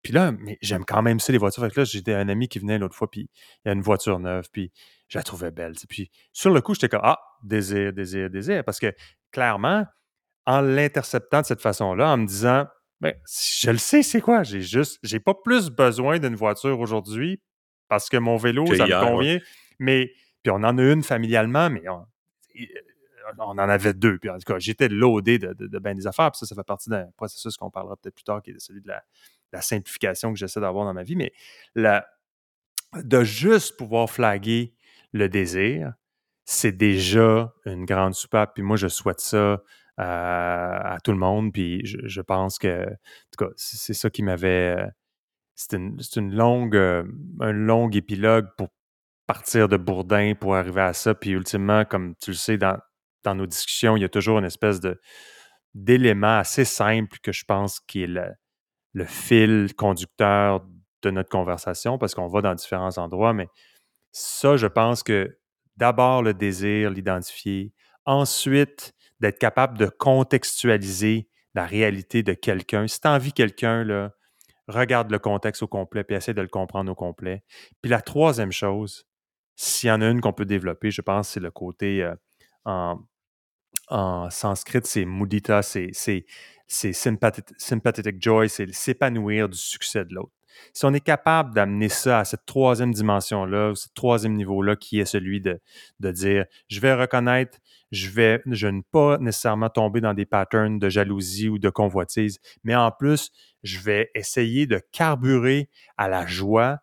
puis 0.01 0.13
là, 0.13 0.33
j'aime 0.61 0.85
quand 0.85 1.01
même 1.01 1.19
ça, 1.19 1.31
les 1.31 1.37
voitures. 1.37 1.63
Fait 1.63 1.71
que 1.71 1.79
là, 1.81 1.85
j'ai 1.85 2.03
un 2.13 2.29
ami 2.29 2.47
qui 2.47 2.59
venait 2.59 2.77
l'autre 2.77 2.95
fois, 2.95 3.09
puis 3.09 3.29
il 3.63 3.67
y 3.67 3.69
a 3.69 3.73
une 3.73 3.81
voiture 3.81 4.19
neuve, 4.19 4.47
puis 4.51 4.71
je 5.07 5.17
la 5.17 5.23
trouvais 5.23 5.51
belle. 5.51 5.73
Puis 5.87 6.11
sur 6.33 6.51
le 6.51 6.61
coup, 6.61 6.73
j'étais 6.73 6.89
comme 6.89 7.01
Ah, 7.03 7.19
désir, 7.43 7.93
désir, 7.93 8.29
désir. 8.29 8.63
Parce 8.63 8.79
que 8.79 8.93
clairement, 9.31 9.85
en 10.45 10.61
l'interceptant 10.61 11.41
de 11.41 11.45
cette 11.45 11.61
façon-là, 11.61 12.11
en 12.11 12.17
me 12.17 12.25
disant 12.25 12.67
ben, 12.99 13.13
je 13.61 13.69
le 13.69 13.77
sais, 13.77 14.01
c'est 14.01 14.21
quoi? 14.21 14.43
J'ai 14.43 14.61
juste, 14.61 14.99
j'ai 15.03 15.19
pas 15.19 15.35
plus 15.35 15.69
besoin 15.69 16.19
d'une 16.19 16.35
voiture 16.35 16.79
aujourd'hui 16.79 17.39
parce 17.87 18.09
que 18.09 18.17
mon 18.17 18.37
vélo, 18.37 18.65
ça 18.75 18.87
me 18.87 19.05
convient. 19.05 19.39
Mais 19.79 20.11
Puis 20.43 20.51
on 20.51 20.63
en 20.63 20.77
a 20.77 20.83
une 20.83 21.03
familialement, 21.03 21.69
mais 21.69 21.83
on, 21.89 22.05
en 23.39 23.57
avait 23.57 23.93
deux. 23.93 24.17
Puis 24.17 24.29
en 24.29 24.37
tout 24.37 24.51
cas, 24.51 24.57
j'étais 24.57 24.87
loadé 24.87 25.37
de, 25.37 25.53
de, 25.53 25.67
de 25.67 25.79
bien 25.79 25.93
des 25.93 26.07
affaires. 26.07 26.31
Puis 26.31 26.39
ça, 26.39 26.45
ça 26.47 26.55
fait 26.55 26.63
partie 26.63 26.89
d'un 26.89 27.07
processus 27.17 27.55
qu'on 27.55 27.69
parlera 27.69 27.95
peut-être 27.97 28.15
plus 28.15 28.23
tard, 28.23 28.41
qui 28.41 28.49
est 28.51 28.59
celui 28.59 28.81
de 28.81 28.87
la, 28.87 29.03
la 29.53 29.61
simplification 29.61 30.33
que 30.33 30.39
j'essaie 30.39 30.59
d'avoir 30.59 30.85
dans 30.85 30.93
ma 30.93 31.03
vie. 31.03 31.15
Mais 31.15 31.33
la, 31.75 32.07
de 32.95 33.23
juste 33.23 33.77
pouvoir 33.77 34.09
flaguer 34.09 34.73
le 35.13 35.29
désir, 35.29 35.93
c'est 36.49 36.71
déjà 36.71 37.53
une 37.65 37.83
grande 37.83 38.15
soupape. 38.15 38.53
Puis 38.55 38.63
moi, 38.63 38.77
je 38.77 38.87
souhaite 38.87 39.19
ça 39.19 39.61
à, 39.97 40.97
tout 41.03 41.11
le 41.11 41.17
monde. 41.17 41.51
Puis 41.51 41.81
je, 41.83 42.21
pense 42.21 42.57
que, 42.57 42.83
en 42.83 43.29
tout 43.37 43.45
cas, 43.45 43.51
c'est 43.57 43.93
ça 43.93 44.09
qui 44.09 44.23
m'avait. 44.23 44.77
C'est 45.55 45.75
une, 45.75 45.99
une, 46.15 46.33
longue, 46.33 46.75
un 46.77 47.51
long 47.51 47.89
épilogue 47.89 48.47
pour 48.57 48.69
partir 49.25 49.67
de 49.67 49.75
Bourdin 49.75 50.35
pour 50.39 50.55
arriver 50.55 50.81
à 50.81 50.93
ça. 50.93 51.13
Puis 51.13 51.31
ultimement, 51.31 51.83
comme 51.83 52.15
tu 52.15 52.31
le 52.31 52.37
sais, 52.37 52.57
dans, 52.57 52.79
dans 53.23 53.35
nos 53.35 53.45
discussions, 53.45 53.97
il 53.97 54.01
y 54.01 54.05
a 54.05 54.09
toujours 54.09 54.39
une 54.39 54.45
espèce 54.45 54.79
d'élément 55.73 56.37
assez 56.37 56.63
simple 56.63 57.17
que 57.21 57.33
je 57.33 57.43
pense 57.43 57.81
qui 57.81 58.03
est 58.03 58.07
le 58.93 59.05
fil 59.05 59.75
conducteur 59.75 60.65
de 61.01 61.11
notre 61.11 61.29
conversation 61.29 61.97
parce 61.97 62.15
qu'on 62.15 62.27
va 62.27 62.41
dans 62.41 62.55
différents 62.55 62.97
endroits, 62.99 63.33
mais 63.33 63.47
ça, 64.13 64.55
je 64.55 64.67
pense 64.67 65.03
que 65.03 65.37
d'abord 65.77 66.23
le 66.23 66.33
désir, 66.33 66.89
l'identifier, 66.89 67.73
ensuite 68.05 68.93
d'être 69.19 69.39
capable 69.39 69.77
de 69.77 69.87
contextualiser 69.87 71.29
la 71.53 71.65
réalité 71.65 72.23
de 72.23 72.33
quelqu'un. 72.33 72.87
Si 72.87 72.99
tu 73.01 73.07
envie 73.07 73.33
quelqu'un, 73.33 73.83
là, 73.83 74.11
regarde 74.67 75.11
le 75.11 75.19
contexte 75.19 75.63
au 75.63 75.67
complet 75.67 76.03
puis 76.03 76.15
essaie 76.15 76.33
de 76.33 76.41
le 76.41 76.47
comprendre 76.47 76.91
au 76.91 76.95
complet. 76.95 77.43
Puis 77.81 77.89
la 77.89 78.01
troisième 78.01 78.51
chose, 78.51 79.05
s'il 79.55 79.89
y 79.89 79.91
en 79.91 80.01
a 80.01 80.09
une 80.09 80.21
qu'on 80.21 80.33
peut 80.33 80.45
développer, 80.45 80.91
je 80.91 81.01
pense, 81.01 81.29
c'est 81.29 81.39
le 81.39 81.51
côté 81.51 82.03
euh, 82.03 82.95
en 83.89 84.29
sanskrit, 84.29 84.81
c'est 84.83 85.05
mudita, 85.05 85.61
c'est 85.63 85.91
sympathetic 86.67 88.21
joy, 88.21 88.49
c'est 88.49 88.71
s'épanouir 88.73 89.49
du 89.49 89.57
succès 89.57 90.05
de 90.05 90.13
l'autre. 90.13 90.36
Si 90.73 90.85
on 90.85 90.93
est 90.93 90.99
capable 91.01 91.53
d'amener 91.53 91.89
ça 91.89 92.19
à 92.19 92.25
cette 92.25 92.45
troisième 92.45 92.93
dimension-là, 92.93 93.73
ce 93.75 93.87
troisième 93.93 94.33
niveau-là, 94.33 94.75
qui 94.75 94.99
est 94.99 95.05
celui 95.05 95.41
de, 95.41 95.59
de 95.99 96.11
dire, 96.11 96.45
je 96.67 96.79
vais 96.79 96.93
reconnaître, 96.93 97.57
je 97.91 98.09
vais, 98.09 98.41
je 98.47 98.67
ne 98.67 98.81
pas 98.91 99.17
nécessairement 99.17 99.69
tomber 99.69 100.01
dans 100.01 100.13
des 100.13 100.25
patterns 100.25 100.79
de 100.79 100.89
jalousie 100.89 101.49
ou 101.49 101.59
de 101.59 101.69
convoitise, 101.69 102.39
mais 102.63 102.75
en 102.75 102.91
plus, 102.91 103.31
je 103.63 103.79
vais 103.79 104.11
essayer 104.15 104.67
de 104.67 104.81
carburer 104.91 105.69
à 105.97 106.07
la 106.07 106.25
joie 106.25 106.79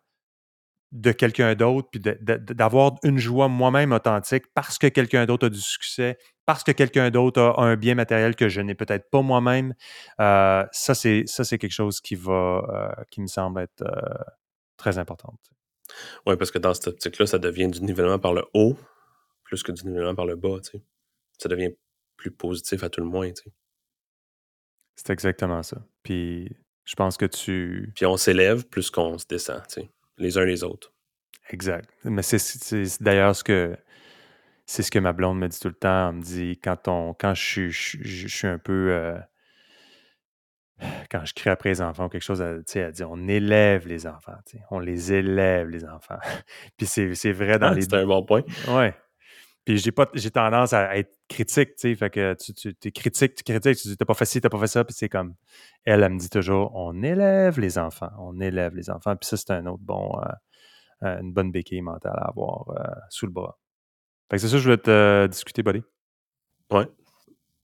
de 0.95 1.11
quelqu'un 1.11 1.55
d'autre, 1.55 1.89
puis 1.91 1.99
d'avoir 1.99 2.93
une 3.03 3.17
joie 3.17 3.49
moi-même 3.49 3.91
authentique 3.91 4.45
parce 4.53 4.77
que 4.77 4.87
quelqu'un 4.87 5.25
d'autre 5.25 5.47
a 5.47 5.49
du 5.49 5.59
succès, 5.59 6.17
parce 6.45 6.63
que 6.63 6.71
quelqu'un 6.71 7.09
d'autre 7.09 7.41
a 7.41 7.61
un 7.61 7.75
bien 7.75 7.95
matériel 7.95 8.35
que 8.35 8.47
je 8.47 8.61
n'ai 8.61 8.75
peut-être 8.75 9.09
pas 9.09 9.21
moi-même. 9.21 9.73
Euh, 10.21 10.65
ça, 10.71 10.95
c'est 10.95 11.57
quelque 11.57 11.69
chose 11.69 11.99
qui 11.99 12.15
va, 12.15 12.63
euh, 12.97 13.03
qui 13.11 13.21
me 13.21 13.27
semble 13.27 13.61
être 13.61 13.81
euh, 13.81 14.23
très 14.77 14.97
important. 14.97 15.33
Oui, 16.25 16.37
parce 16.37 16.51
que 16.51 16.59
dans 16.59 16.73
cette 16.73 16.87
optique-là, 16.87 17.27
ça 17.27 17.39
devient 17.39 17.67
du 17.67 17.81
nivellement 17.81 18.19
par 18.19 18.33
le 18.33 18.45
haut 18.53 18.77
plus 19.43 19.61
que 19.61 19.71
du 19.71 19.85
nivellement 19.85 20.15
par 20.15 20.25
le 20.25 20.35
bas. 20.35 20.59
Tu 20.63 20.71
sais. 20.71 20.83
Ça 21.37 21.49
devient 21.49 21.71
plus 22.15 22.31
positif 22.31 22.83
à 22.83 22.89
tout 22.89 23.01
le 23.01 23.07
moins. 23.07 23.29
Tu 23.31 23.43
sais. 23.43 23.51
C'est 24.95 25.09
exactement 25.11 25.61
ça. 25.61 25.77
Puis 26.03 26.55
je 26.85 26.95
pense 26.95 27.17
que 27.17 27.25
tu. 27.25 27.91
Puis 27.95 28.05
on 28.05 28.17
s'élève 28.17 28.65
plus 28.67 28.89
qu'on 28.89 29.17
se 29.17 29.25
descend, 29.27 29.61
tu 29.67 29.81
sais, 29.81 29.89
les 30.17 30.37
uns 30.37 30.45
les 30.45 30.63
autres. 30.63 30.93
Exact. 31.49 31.89
Mais 32.03 32.21
c'est 32.21 33.03
d'ailleurs 33.03 33.35
ce 33.35 33.43
que 33.43 33.77
c'est 34.65 34.81
ce 34.81 34.89
que 34.89 34.99
ma 34.99 35.13
blonde 35.13 35.37
me 35.37 35.47
dit 35.47 35.59
tout 35.59 35.67
le 35.67 35.75
temps. 35.75 36.09
Elle 36.09 36.15
me 36.15 36.21
dit 36.21 36.59
quand 36.63 36.87
on 36.87 37.13
quand 37.13 37.33
je, 37.33 37.67
je, 37.67 37.97
je 38.01 38.27
suis 38.27 38.47
un 38.47 38.57
peu 38.57 38.91
euh, 38.91 39.17
quand 41.11 41.23
je 41.25 41.33
crie 41.33 41.49
après 41.49 41.69
les 41.69 41.81
enfants 41.81 42.09
quelque 42.09 42.23
chose, 42.23 42.41
elle, 42.41 42.63
elle 42.73 42.91
dit 42.91 43.03
on 43.03 43.27
élève 43.27 43.87
les 43.87 44.07
enfants, 44.07 44.35
on 44.71 44.79
les 44.79 45.13
élève 45.13 45.69
les 45.69 45.85
enfants. 45.85 46.19
Puis 46.77 46.87
c'est 46.87 47.31
vrai 47.31 47.59
dans 47.59 47.67
ah, 47.67 47.73
les. 47.73 47.81
C'est 47.81 47.93
un 47.93 48.05
bon 48.05 48.23
point. 48.23 48.43
Ouais. 48.67 48.93
Puis 49.65 49.77
j'ai 49.77 49.91
pas 49.91 50.07
j'ai 50.13 50.31
tendance 50.31 50.73
à 50.73 50.95
être 50.97 51.17
critique, 51.27 51.69
tu 51.75 51.89
sais, 51.89 51.95
fait 51.95 52.09
que 52.09 52.35
tu, 52.35 52.53
tu 52.53 52.75
es 52.83 52.91
critique, 52.91 53.35
tu 53.35 53.43
critiques, 53.43 53.77
tu 53.77 53.87
dis 53.89 53.97
t'as 53.97 54.05
pas 54.05 54.13
fait 54.13 54.25
ci, 54.25 54.39
t'as 54.39 54.49
pas 54.49 54.59
fait 54.59 54.67
ça, 54.67 54.83
puis 54.83 54.93
c'est 54.97 55.09
comme 55.09 55.33
elle, 55.83 56.03
elle 56.03 56.13
me 56.13 56.19
dit 56.19 56.29
toujours 56.29 56.71
on 56.75 57.01
élève 57.01 57.59
les 57.59 57.77
enfants, 57.79 58.11
on 58.19 58.39
élève 58.39 58.75
les 58.75 58.89
enfants, 58.91 59.15
puis 59.15 59.27
ça 59.27 59.37
c'est 59.37 59.51
un 59.51 59.65
autre 59.65 59.83
bon 59.83 60.19
euh, 60.19 60.27
euh, 61.03 61.19
une 61.19 61.33
bonne 61.33 61.51
béquille 61.51 61.81
mentale 61.81 62.17
à 62.17 62.27
avoir 62.27 62.65
sous 63.09 63.25
le 63.25 63.31
bras. 63.31 63.57
Fait 64.29 64.37
que 64.37 64.41
c'est 64.41 64.47
ça 64.47 64.53
que 64.53 64.59
je 64.59 64.63
voulais 64.63 64.77
te 64.77 64.89
euh, 64.89 65.27
discuter, 65.27 65.61
buddy. 65.61 65.83
Ouais. 66.71 66.87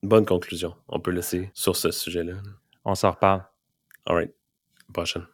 Bonne 0.03 0.25
conclusion. 0.25 0.75
On 0.87 0.99
peut 0.99 1.11
laisser 1.11 1.49
sur 1.53 1.75
ce 1.75 1.89
sujet-là. 1.89 2.33
On 2.85 2.93
s'en 2.93 3.11
reparle. 3.11 3.43
All 4.05 4.15
right. 4.15 4.33
Prochaine. 4.93 5.25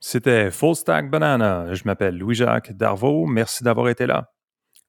C'était 0.00 0.50
Full 0.50 0.74
Stack 0.74 1.10
Banana. 1.10 1.72
Je 1.74 1.82
m'appelle 1.84 2.16
Louis-Jacques 2.16 2.72
Darvaux. 2.72 3.26
Merci 3.26 3.62
d'avoir 3.62 3.88
été 3.88 4.06
là. 4.06 4.32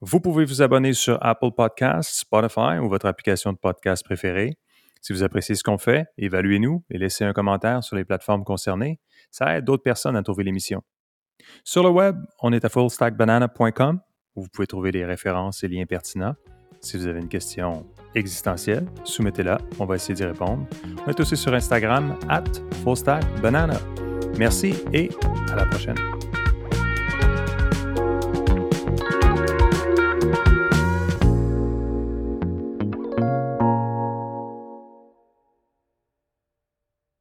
Vous 0.04 0.20
pouvez 0.20 0.46
vous 0.46 0.64
abonner 0.64 0.94
sur 0.94 1.20
Apple 1.22 1.52
Podcasts, 1.56 2.22
Spotify 2.22 2.80
ou 2.82 2.90
votre 2.90 3.06
application 3.06 3.54
de 3.54 3.58
podcast 3.58 4.04
préférée. 4.04 4.58
Si 5.00 5.14
vous 5.14 5.22
appréciez 5.22 5.54
ce 5.54 5.64
qu'on 5.64 5.78
fait, 5.78 6.08
évaluez-nous 6.18 6.84
et 6.90 6.98
laissez 6.98 7.24
un 7.24 7.34
commentaire 7.34 7.84
sur 7.84 7.96
les 7.96 8.04
plateformes 8.04 8.44
concernées. 8.44 9.00
Ça 9.30 9.56
aide 9.56 9.66
d'autres 9.66 9.84
personnes 9.84 10.16
à 10.16 10.24
trouver 10.24 10.44
l'émission. 10.44 10.82
Sur 11.64 11.84
le 11.84 11.90
web, 11.90 12.18
on 12.42 12.52
est 12.52 12.66
à 12.66 12.70
fullstackbanana.com 12.70 14.00
où 14.36 14.42
vous 14.42 14.50
pouvez 14.50 14.66
trouver 14.66 14.92
les 14.92 15.06
références 15.06 15.64
et 15.64 15.68
liens 15.68 15.86
pertinents. 15.86 16.36
Si 16.80 16.98
vous 16.98 17.06
avez 17.06 17.20
une 17.20 17.30
question 17.30 17.86
existentielle, 18.16 18.88
soumettez-la, 19.04 19.60
on 19.78 19.86
va 19.86 19.96
essayer 19.96 20.16
d'y 20.16 20.26
répondre. 20.26 20.66
On 21.06 21.10
est 21.12 21.20
aussi 21.20 21.38
sur 21.38 21.54
Instagram, 21.54 22.18
at 22.28 22.46
FullStackBanana. 22.84 23.80
Merci 24.40 24.74
et 24.94 25.10
à 25.52 25.58
la 25.58 25.66
prochaine. 25.66 25.98